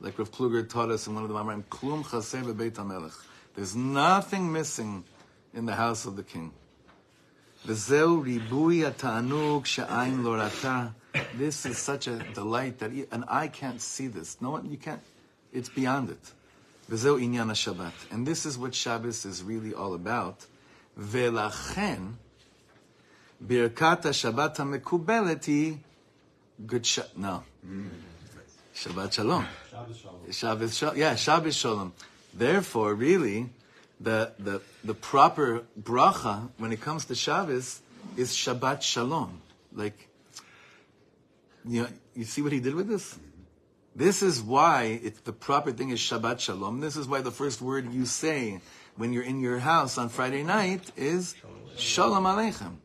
Like 0.00 0.18
Rav 0.18 0.30
Kluger 0.30 0.68
taught 0.68 0.90
us 0.90 1.06
in 1.06 1.14
one 1.14 1.22
of 1.22 1.28
the 1.28 1.34
Mamarim, 1.34 1.64
klum 1.64 2.04
chaser 2.08 2.38
bebeit 2.38 2.72
HaMelech. 2.72 3.14
There's 3.54 3.74
nothing 3.74 4.52
missing 4.52 5.04
in 5.54 5.64
the 5.64 5.74
house 5.74 6.04
of 6.06 6.16
the 6.16 6.22
king. 6.22 6.52
This 7.64 7.90
is 11.66 11.78
such 11.78 12.06
a 12.06 12.16
delight 12.34 12.78
that 12.78 12.90
an 13.10 13.24
eye 13.28 13.48
can't 13.48 13.80
see 13.80 14.06
this. 14.06 14.40
No 14.40 14.50
one, 14.50 14.70
you 14.70 14.76
can't. 14.76 15.00
It's 15.52 15.68
beyond 15.68 16.10
it. 16.10 16.32
Shabbat, 16.90 17.92
and 18.12 18.26
this 18.26 18.46
is 18.46 18.56
what 18.56 18.74
Shabbos 18.74 19.24
is 19.24 19.42
really 19.42 19.74
all 19.74 19.94
about. 19.94 20.46
Ve'lachen 20.98 22.14
birkat 23.44 24.02
Shabbat 24.02 24.56
hi 25.46 25.78
good 26.66 26.86
sh- 26.86 27.00
no. 27.16 27.42
Shabbat 28.74 29.12
Shalom. 29.12 29.46
Shabbos 30.30 30.76
Shalom. 30.76 30.96
Yeah, 30.96 31.14
Shabbos 31.16 31.56
Shalom. 31.56 31.92
Therefore, 32.32 32.94
really, 32.94 33.48
the, 34.00 34.32
the, 34.38 34.60
the 34.84 34.94
proper 34.94 35.62
bracha 35.80 36.50
when 36.58 36.72
it 36.72 36.80
comes 36.80 37.06
to 37.06 37.14
Shabbos 37.14 37.80
is 38.16 38.32
Shabbat 38.32 38.82
Shalom. 38.82 39.40
Like, 39.72 40.08
you 41.66 41.82
know, 41.82 41.88
you 42.14 42.24
see 42.24 42.42
what 42.42 42.52
he 42.52 42.60
did 42.60 42.74
with 42.74 42.88
this? 42.88 43.18
This 43.96 44.22
is 44.22 44.42
why 44.42 45.00
it's 45.02 45.20
the 45.20 45.32
proper 45.32 45.72
thing 45.72 45.88
is 45.88 45.98
Shabbat 45.98 46.38
Shalom. 46.38 46.80
This 46.80 46.96
is 46.98 47.08
why 47.08 47.22
the 47.22 47.30
first 47.30 47.62
word 47.62 47.90
you 47.94 48.04
say 48.04 48.60
when 48.96 49.14
you're 49.14 49.22
in 49.22 49.40
your 49.40 49.58
house 49.58 49.96
on 49.96 50.10
Friday 50.10 50.42
night 50.42 50.92
is 50.98 51.34
Shalom 51.78 52.24
Aleichem. 52.24 52.76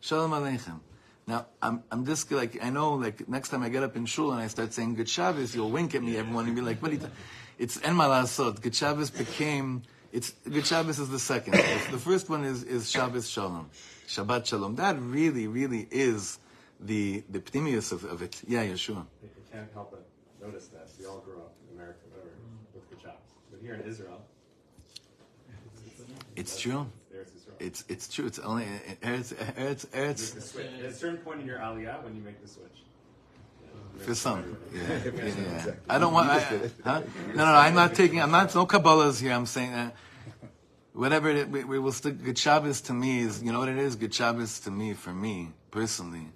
Shalom 0.00 0.32
Aleichem. 0.32 0.80
Now, 1.28 1.46
I'm, 1.62 1.84
I'm 1.88 2.04
just 2.04 2.32
like, 2.32 2.58
I 2.60 2.70
know, 2.70 2.94
like, 2.94 3.28
next 3.28 3.50
time 3.50 3.62
I 3.62 3.68
get 3.68 3.84
up 3.84 3.94
in 3.94 4.06
shul 4.06 4.32
and 4.32 4.42
I 4.42 4.48
start 4.48 4.72
saying 4.72 4.96
Good 4.96 5.08
Shabbos, 5.08 5.54
you'll 5.54 5.70
wink 5.70 5.94
at 5.94 6.02
me, 6.02 6.16
everyone, 6.16 6.46
and 6.46 6.56
be 6.56 6.62
like, 6.62 6.82
what 6.82 6.90
are 6.90 6.94
you, 6.94 7.00
ta-" 7.00 7.10
it's 7.56 7.80
En 7.84 7.94
Malasot. 7.94 8.60
Good 8.60 8.74
Shabbos 8.74 9.10
became, 9.10 9.84
it's, 10.12 10.32
Good 10.50 10.66
Shabbos 10.66 10.98
is 10.98 11.10
the 11.10 11.20
second. 11.20 11.54
the 11.54 11.98
first 11.98 12.28
one 12.28 12.42
is, 12.42 12.64
is 12.64 12.90
Shabbos 12.90 13.30
Shalom. 13.30 13.70
Shabbat 14.08 14.46
Shalom. 14.46 14.74
That 14.74 15.00
really, 15.00 15.46
really 15.46 15.86
is 15.92 16.40
the, 16.80 17.22
the 17.30 17.38
ptimius 17.38 17.92
of, 17.92 18.02
of 18.02 18.20
it. 18.20 18.42
Yeah, 18.48 18.64
Yeshua. 18.64 19.06
You 19.22 19.30
can't 19.52 19.72
help 19.72 19.92
but 19.92 20.04
notice 20.44 20.66
that. 20.68 20.88
We 20.98 21.06
all 21.06 21.18
grew 21.18 21.38
up 21.38 21.54
in 21.68 21.76
America, 21.78 22.00
whatever, 22.10 22.30
with 22.74 22.88
good 22.90 23.00
jobs. 23.00 23.32
But 23.50 23.60
here 23.60 23.74
in 23.74 23.80
Israel, 23.82 24.20
It's 26.36 26.60
true. 26.60 26.86
It's, 27.60 27.84
it's 27.88 28.08
true. 28.12 28.26
It's 28.26 28.38
only, 28.40 28.64
Eretz, 29.02 29.32
Eretz, 29.34 29.56
Make 29.56 29.78
the 29.80 29.98
Eretz. 29.98 30.84
At 30.84 30.84
a 30.84 30.92
certain 30.92 31.18
point 31.18 31.40
in 31.40 31.46
your 31.46 31.58
aliyah, 31.58 32.02
when 32.02 32.14
you 32.16 32.22
make 32.22 32.42
the 32.42 32.48
switch. 32.48 32.78
for 33.98 34.14
some. 34.14 34.56
Yeah, 34.74 34.80
yeah, 35.04 35.24
yeah. 35.24 35.72
I 35.88 35.98
don't 35.98 36.12
want, 36.12 36.28
I, 36.28 36.40
huh? 36.84 37.00
No, 37.28 37.34
no, 37.34 37.44
no, 37.46 37.54
I'm 37.54 37.74
not 37.74 37.94
taking, 37.94 38.20
I'm 38.20 38.32
not, 38.32 38.54
no 38.54 38.66
Kabbalahs 38.66 39.20
here. 39.20 39.32
I'm 39.32 39.46
saying, 39.46 39.70
that. 39.72 39.94
whatever 40.92 41.30
it, 41.30 41.48
we, 41.48 41.64
we 41.64 41.78
will 41.78 41.92
stick, 41.92 42.22
Good 42.22 42.36
Shabbos 42.36 42.80
to 42.82 42.92
me 42.92 43.20
is, 43.20 43.42
you 43.42 43.52
know 43.52 43.60
what 43.60 43.68
it 43.68 43.78
is? 43.78 43.94
Good 43.96 44.12
Shabbos 44.12 44.60
to 44.60 44.70
me, 44.70 44.92
for 44.94 45.12
me, 45.12 45.52
personally, 45.70 46.26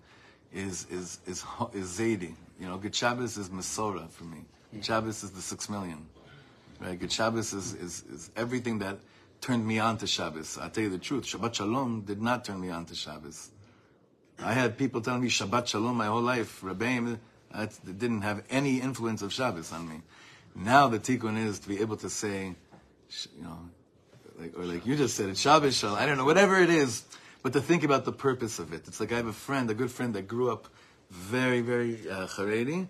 is, 0.54 0.86
is, 0.90 1.18
is, 1.26 1.42
ho- 1.42 1.70
is 1.74 1.98
Zaidi. 1.98 2.34
You 2.59 2.66
know, 2.66 2.76
Good 2.76 2.94
Shabbos 2.94 3.36
is 3.36 3.50
Masorah 3.50 4.11
for 4.11 4.24
me. 4.24 4.44
Good 4.72 4.84
Shabbos 4.84 5.22
is 5.22 5.30
the 5.30 5.40
six 5.40 5.68
million. 5.68 6.06
Right? 6.80 6.98
Good 6.98 7.12
Shabbos 7.12 7.52
is, 7.52 7.74
is, 7.74 8.04
is 8.11 8.30
everything 8.36 8.80
that 8.80 8.98
turned 9.40 9.66
me 9.66 9.78
on 9.78 9.98
to 9.98 10.06
Shabbos. 10.06 10.59
I'll 10.59 10.70
tell 10.70 10.84
you 10.84 10.90
the 10.90 10.98
truth. 10.98 11.24
Shabbat 11.24 11.54
Shalom 11.54 12.02
did 12.02 12.20
not 12.20 12.44
turn 12.44 12.61
me 12.61 12.70
on 12.70 12.84
to 12.86 12.94
Shabbos. 12.94 13.50
I 14.40 14.52
had 14.52 14.76
people 14.76 15.00
telling 15.00 15.20
me 15.20 15.28
Shabbat 15.28 15.66
Shalom 15.66 15.96
my 15.96 16.06
whole 16.06 16.22
life. 16.22 16.61
Rebbeim, 16.62 17.18
that 17.52 17.78
didn't 17.84 18.22
have 18.22 18.44
any 18.50 18.80
influence 18.80 19.22
of 19.22 19.32
Shabbos 19.32 19.72
on 19.72 19.88
me. 19.88 20.02
Now 20.54 20.88
the 20.88 20.98
tikkun 20.98 21.44
is 21.44 21.61
to 21.61 21.68
be 21.68 21.80
able 21.80 21.96
to 21.98 22.11
say, 22.11 22.54
you 23.36 23.42
know, 23.42 23.59
like, 24.38 24.56
or 24.59 24.64
like 24.64 24.86
you 24.86 24.96
just 24.96 25.16
said, 25.16 25.28
it's 25.28 25.40
Shabbos 25.40 25.76
Shalom. 25.76 25.96
I 25.96 26.06
don't 26.06 26.18
know, 26.18 26.24
whatever 26.24 26.61
it 26.61 26.70
is, 26.70 27.04
but 27.42 27.52
to 27.52 27.61
think 27.61 27.84
about 27.84 28.04
the 28.04 28.12
purpose 28.12 28.59
of 28.59 28.72
it. 28.72 28.88
It's 28.88 28.98
like 28.98 29.12
I 29.12 29.16
have 29.16 29.26
a 29.26 29.32
friend, 29.32 29.70
a 29.70 29.74
good 29.74 29.90
friend 29.90 30.14
that 30.14 30.26
grew 30.26 30.50
up 30.50 30.68
very, 31.11 31.61
very 31.61 32.09
uh, 32.09 32.26
Haredi, 32.26 32.88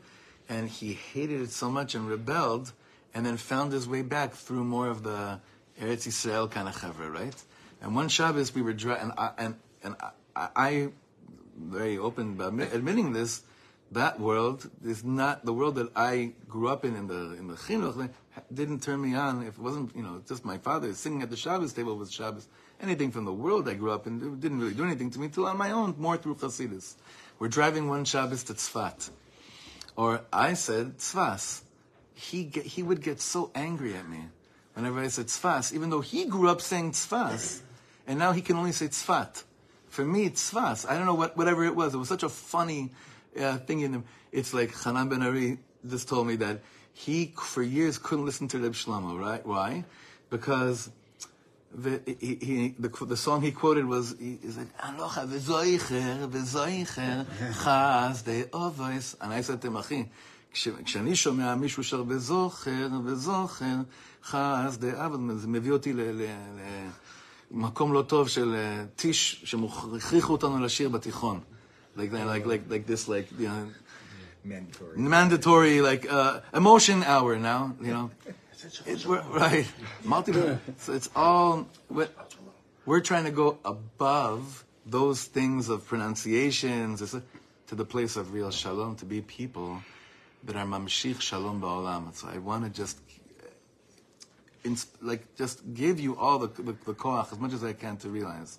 and 0.48 0.68
he 0.68 0.94
hated 0.94 1.40
it 1.40 1.50
so 1.50 1.70
much 1.70 1.94
and 1.94 2.08
rebelled, 2.08 2.72
and 3.14 3.24
then 3.24 3.36
found 3.36 3.72
his 3.72 3.88
way 3.88 4.02
back 4.02 4.32
through 4.32 4.64
more 4.64 4.88
of 4.88 5.02
the 5.02 5.40
Eretz 5.80 6.06
Yisrael 6.06 6.50
kind 6.50 6.68
of 6.68 6.76
chevra, 6.76 7.12
right? 7.12 7.34
And 7.80 7.94
one 7.94 8.08
Shabbos 8.08 8.54
we 8.54 8.62
were 8.62 8.72
driving, 8.72 9.10
and 9.10 9.12
I, 9.16 9.30
and, 9.38 9.54
and 9.82 9.96
I, 10.34 10.48
I 10.56 10.88
very 11.56 11.98
open 11.98 12.32
about 12.32 12.54
admitting 12.72 13.12
this. 13.12 13.42
That 13.92 14.20
world 14.20 14.68
is 14.84 15.02
not 15.02 15.46
the 15.46 15.52
world 15.52 15.76
that 15.76 15.90
I 15.96 16.32
grew 16.46 16.68
up 16.68 16.84
in 16.84 16.94
in 16.94 17.06
the 17.06 17.34
in 17.38 17.48
the 17.48 17.54
chinuch. 17.54 18.10
Didn't 18.52 18.82
turn 18.82 19.00
me 19.00 19.14
on. 19.14 19.42
If 19.42 19.54
it 19.54 19.58
wasn't, 19.58 19.96
you 19.96 20.02
know, 20.02 20.20
just 20.28 20.44
my 20.44 20.58
father 20.58 20.92
singing 20.92 21.22
at 21.22 21.30
the 21.30 21.38
Shabbos 21.38 21.72
table 21.72 21.96
was 21.96 22.12
Shabbos. 22.12 22.48
Anything 22.80 23.10
from 23.10 23.24
the 23.24 23.32
world 23.32 23.68
I 23.68 23.74
grew 23.74 23.90
up 23.90 24.06
in 24.06 24.38
didn't 24.38 24.60
really 24.60 24.74
do 24.74 24.84
anything 24.84 25.10
to 25.10 25.18
me 25.18 25.28
till 25.28 25.46
on 25.46 25.56
my 25.56 25.72
own, 25.72 25.94
more 25.98 26.16
through 26.16 26.36
Chasidus. 26.36 26.94
We're 27.38 27.48
driving 27.48 27.88
one 27.88 28.04
Shabbos 28.04 28.44
to 28.44 28.54
Tzfat, 28.54 29.10
or 29.96 30.22
I 30.32 30.54
said 30.54 30.98
Tzfas. 30.98 31.62
He 32.14 32.44
get, 32.44 32.64
he 32.64 32.82
would 32.82 33.02
get 33.02 33.20
so 33.20 33.50
angry 33.54 33.94
at 33.94 34.08
me 34.08 34.20
whenever 34.74 35.00
I 35.00 35.08
said 35.08 35.26
Tzfas, 35.26 35.72
even 35.72 35.90
though 35.90 36.00
he 36.00 36.26
grew 36.26 36.48
up 36.48 36.60
saying 36.60 36.92
Tzfas, 36.92 37.60
and 38.06 38.18
now 38.18 38.32
he 38.32 38.42
can 38.42 38.56
only 38.56 38.72
say 38.72 38.86
Tzfat. 38.86 39.42
For 39.88 40.04
me, 40.04 40.28
Tzfas. 40.30 40.88
I 40.88 40.94
don't 40.94 41.06
know 41.06 41.14
what, 41.14 41.36
whatever 41.36 41.64
it 41.64 41.74
was. 41.74 41.94
It 41.94 41.98
was 41.98 42.08
such 42.08 42.22
a 42.22 42.28
funny 42.28 42.92
uh, 43.38 43.58
thing 43.58 43.80
in 43.80 43.92
him. 43.92 44.04
It's 44.30 44.54
like 44.54 44.72
Hanan 44.84 45.08
Ben 45.08 45.22
Ari 45.22 45.58
just 45.88 46.08
told 46.08 46.26
me 46.26 46.36
that 46.36 46.60
he, 46.92 47.32
for 47.36 47.62
years, 47.62 47.98
couldn't 47.98 48.24
listen 48.24 48.48
to 48.48 48.58
Reb 48.58 48.74
Shlomo, 48.74 49.18
right? 49.18 49.44
Why? 49.46 49.84
Because 50.30 50.90
the, 51.74 52.00
he, 52.20 52.34
he, 52.40 52.74
the, 52.78 52.88
the 53.06 53.16
song 53.16 53.42
he 53.42 53.52
quoted 53.52 53.84
was, 53.84 54.14
he, 54.18 54.38
like, 54.56 54.68
Aloha 54.82 55.26
de 55.26 55.38
ovois. 58.52 59.16
And 59.20 59.32
I 59.32 59.40
said 59.42 59.60
to 59.62 59.68
him, 59.68 59.76
אחי, 59.76 60.04
כש, 60.52 60.68
כשאני 60.84 61.16
שומע 61.16 61.54
מישהו 61.54 61.84
שר 61.84 62.04
וזוכר, 62.08 62.88
וזוכר, 63.04 63.76
חס 64.24 64.76
דה 64.76 65.06
אבא, 65.06 65.16
זה 65.36 65.48
מביא 65.48 65.72
אותי 65.72 65.92
ל... 65.92 66.00
ל, 66.00 66.22
ל 66.22 66.88
מקום 67.50 67.92
לא 67.92 68.02
טוב 68.02 68.28
של 68.28 68.54
אה, 68.54 68.84
טיש, 68.96 69.42
שהכריחו 69.44 70.32
אותנו 70.32 70.58
לשיר 70.58 70.88
בתיכון. 70.88 71.40
Like, 71.96 72.12
like, 72.12 72.46
like, 72.46 72.70
like 72.70 72.86
this, 72.86 73.08
like, 73.08 73.26
you 73.38 73.48
know, 73.48 73.66
Mandatory. 74.44 74.96
mandatory, 74.96 75.80
like, 75.80 76.10
uh, 76.10 76.40
emotion 76.54 77.02
hour 77.02 77.36
now, 77.36 77.74
you 77.80 77.92
know. 77.92 78.10
It's, 78.86 79.06
right. 79.06 79.66
Multi, 80.04 80.32
so 80.78 80.92
it's 80.92 81.08
all, 81.14 81.68
we're, 82.84 83.00
trying 83.00 83.24
to 83.24 83.30
go 83.30 83.58
above 83.64 84.64
those 84.84 85.24
things 85.24 85.68
of 85.68 85.86
pronunciations 85.86 87.14
to 87.68 87.74
the 87.74 87.84
place 87.84 88.16
of 88.16 88.32
real 88.32 88.50
shalom, 88.50 88.96
to 88.96 89.04
be 89.04 89.20
people 89.20 89.80
that 90.44 90.56
are 90.56 90.64
mamshich 90.64 91.20
shalom 91.20 91.60
ba'olam. 91.60 92.12
So 92.14 92.28
I 92.28 92.38
want 92.38 92.64
to 92.64 92.70
just 92.70 92.98
eh, 94.64 94.74
like 95.02 95.36
just 95.36 95.74
give 95.74 96.00
you 96.00 96.16
all 96.16 96.38
the, 96.40 96.48
the, 96.48 96.72
the 96.84 96.94
koach 96.94 97.32
as 97.32 97.38
much 97.38 97.52
as 97.52 97.62
I 97.62 97.74
can 97.74 97.96
to 97.98 98.08
realize 98.08 98.58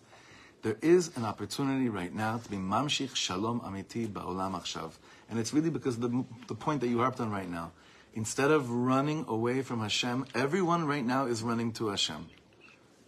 there 0.62 0.78
is 0.82 1.16
an 1.16 1.26
opportunity 1.26 1.90
right 1.90 2.14
now 2.14 2.38
to 2.38 2.50
be 2.50 2.58
mamshich 2.58 3.16
shalom 3.16 3.62
amiti 3.62 4.08
ba'olam 4.08 4.60
achshav. 4.62 4.92
And 5.30 5.40
it's 5.40 5.54
really 5.54 5.70
because 5.70 5.98
the, 5.98 6.24
the 6.48 6.56
point 6.56 6.82
that 6.82 6.88
you 6.88 7.00
harped 7.00 7.20
on 7.20 7.32
right 7.32 7.50
now. 7.50 7.72
Instead 8.14 8.52
of 8.52 8.70
running 8.70 9.26
away 9.28 9.62
from 9.62 9.82
Hashem, 9.82 10.26
everyone 10.34 10.86
right 10.86 11.06
now 11.06 11.26
is 11.26 11.44
running 11.44 11.72
to 11.74 11.90
Hashem. 11.90 12.28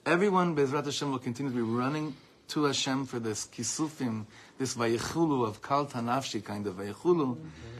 Everyone, 0.05 0.55
Bezrat 0.55 0.85
Hashem, 0.85 1.11
will 1.11 1.19
continue 1.19 1.51
to 1.51 1.55
be 1.55 1.61
running 1.61 2.15
to 2.49 2.65
Hashem 2.65 3.05
for 3.05 3.19
this 3.19 3.47
kisufim, 3.47 4.25
this 4.57 4.75
vayichulu 4.75 5.47
of 5.47 5.61
kal 5.61 5.85
tanafshi 5.85 6.43
kind 6.43 6.67
of 6.67 6.75
vayichulu, 6.75 7.37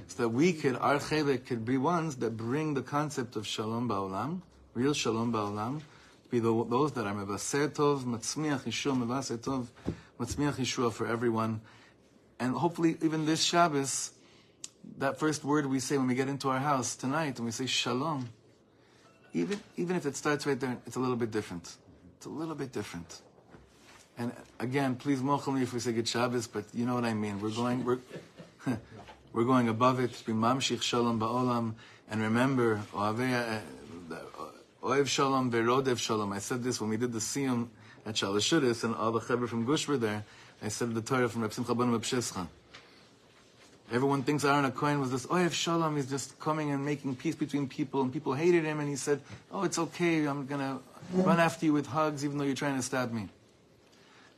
so 0.08 0.24
that 0.24 0.30
we 0.30 0.54
could, 0.54 0.76
our 0.78 0.96
chelek 0.96 1.46
could 1.46 1.66
be 1.66 1.78
ones 1.78 2.16
that 2.18 2.38
bring 2.38 2.74
the 2.74 2.82
concept 2.82 3.36
of 3.36 3.46
shalom 3.46 3.90
ba'olam, 3.90 4.42
real 4.74 4.94
shalom 4.94 5.32
ba'olam, 5.32 5.82
be 6.30 6.40
the, 6.40 6.66
those 6.66 6.94
that 6.94 7.06
are 7.06 7.14
mevaser 7.14 7.70
tov, 7.70 8.04
matzmiach 8.04 8.62
yeshua, 8.62 8.98
mevaser 8.98 9.38
tov, 9.38 9.68
matzmiach 10.20 10.56
yeshua 10.56 10.92
for 10.92 11.06
everyone. 11.06 11.62
And 12.40 12.56
hopefully 12.56 12.98
even 13.02 13.26
this 13.26 13.44
Shabbos, 13.44 14.12
that 14.98 15.20
first 15.20 15.44
word 15.44 15.66
we 15.66 15.80
say 15.80 15.98
when 15.98 16.08
we 16.08 16.16
get 16.16 16.28
into 16.28 16.50
our 16.50 16.60
house 16.60 16.96
tonight, 16.96 17.38
and 17.38 17.46
we 17.46 17.52
say 17.52 17.66
shalom, 17.66 18.30
even, 19.34 19.60
even 19.78 19.96
if 19.96 20.06
it 20.06 20.16
starts 20.16 20.46
right 20.46 20.60
there, 20.60 20.78
it's 20.86 20.96
a 20.96 21.00
little 21.00 21.16
bit 21.16 21.32
different. 21.32 21.76
It's 22.18 22.26
a 22.26 22.30
little 22.30 22.56
bit 22.56 22.72
different. 22.72 23.22
And 24.18 24.34
again, 24.60 24.96
please 24.96 25.22
mochel 25.22 25.54
me 25.54 25.64
if 25.64 25.74
we 25.74 25.80
say 25.80 25.94
good 25.94 26.08
Shabbos, 26.08 26.48
but 26.48 26.66
you 26.74 26.86
know 26.86 26.96
what 26.96 27.06
I 27.06 27.14
mean. 27.14 27.40
We're 27.40 27.50
going, 27.50 27.84
we're, 27.86 28.00
we're 29.34 29.46
going 29.46 29.70
above 29.70 30.00
it. 30.00 30.12
Mamshich 30.28 30.82
shalom 30.82 31.20
ba'olam. 31.20 31.76
And 32.10 32.22
remember, 32.22 32.82
uh, 32.94 33.14
oev 34.84 35.08
shalom 35.08 35.52
verodev 35.52 35.98
shalom. 35.98 36.34
I 36.34 36.40
said 36.40 36.62
this 36.64 36.82
when 36.82 36.90
we 36.90 36.98
did 36.98 37.14
the 37.14 37.20
siyum 37.20 37.70
at 38.06 38.16
Shalashudis, 38.16 38.84
and 38.84 38.96
all 38.96 39.12
the 39.12 39.20
chaver 39.20 39.48
from 39.48 39.66
Gush 39.66 39.88
were 39.88 39.98
there. 39.98 40.26
I 40.62 40.68
said 40.68 40.94
the 40.94 41.02
Torah 41.02 41.30
from 41.30 41.42
Reb 41.42 41.54
Simcha 41.54 41.74
Shescha. 41.74 42.48
Everyone 43.92 44.24
thinks 44.24 44.46
Aaron 44.46 44.72
Cohen 44.72 45.02
was 45.02 45.12
this, 45.12 45.28
oh, 45.30 45.36
Oyev 45.36 45.52
Shalom, 45.52 45.98
he's 45.98 46.10
just 46.10 46.40
coming 46.40 46.72
and 46.72 46.86
making 46.86 47.14
peace 47.18 47.36
between 47.36 47.68
people, 47.68 48.02
and 48.02 48.14
people 48.14 48.34
hated 48.34 48.64
him, 48.64 48.80
and 48.80 48.88
he 48.88 48.96
said, 48.96 49.20
Oh, 49.52 49.64
it's 49.64 49.78
okay, 49.78 50.26
I'm 50.26 50.46
gonna 50.46 50.80
run 51.12 51.42
after 51.42 51.66
you 51.66 51.74
with 51.74 51.88
hugs, 51.88 52.24
even 52.24 52.38
though 52.38 52.46
you're 52.46 52.56
trying 52.56 52.78
to 52.78 52.82
stab 52.82 53.12
me. 53.12 53.28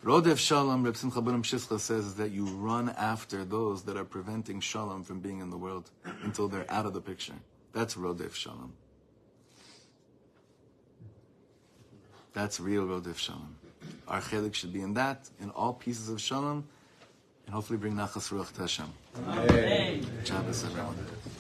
Rodev 0.04 0.40
Shalom, 0.40 0.84
Reb 0.84 0.98
Simcha 0.98 1.22
ben 1.22 1.44
Shishcha 1.44 1.80
says 1.80 2.16
that 2.16 2.32
you 2.32 2.46
run 2.46 2.90
after 2.98 3.46
those 3.46 3.84
that 3.84 3.96
are 3.96 4.04
preventing 4.04 4.60
Shalom 4.60 5.04
from 5.04 5.20
being 5.20 5.40
in 5.40 5.52
the 5.52 5.58
world 5.58 5.92
until 6.24 6.48
they're 6.48 6.70
out 6.70 6.88
of 6.88 6.94
the 6.94 7.02
picture. 7.02 7.36
That's 7.74 7.94
Rodev 7.94 8.34
Shalom. 8.34 8.74
That's 12.34 12.60
real 12.60 12.86
Rodev 12.86 13.18
Shalom. 13.18 13.56
Our 14.08 14.20
chelik 14.20 14.56
should 14.56 14.74
be 14.74 14.82
in 14.82 14.96
that, 14.96 15.30
in 15.40 15.52
all 15.52 15.74
pieces 15.74 16.10
of 16.10 16.20
Shalom, 16.20 16.68
and 17.54 17.58
hopefully 17.58 17.78
bring 17.78 17.94
Nachas 17.94 18.32
Ruach 18.32 18.52
to 18.54 18.62
Hashem. 18.62 18.92
Shabbos, 20.26 20.64
everyone. 20.64 20.96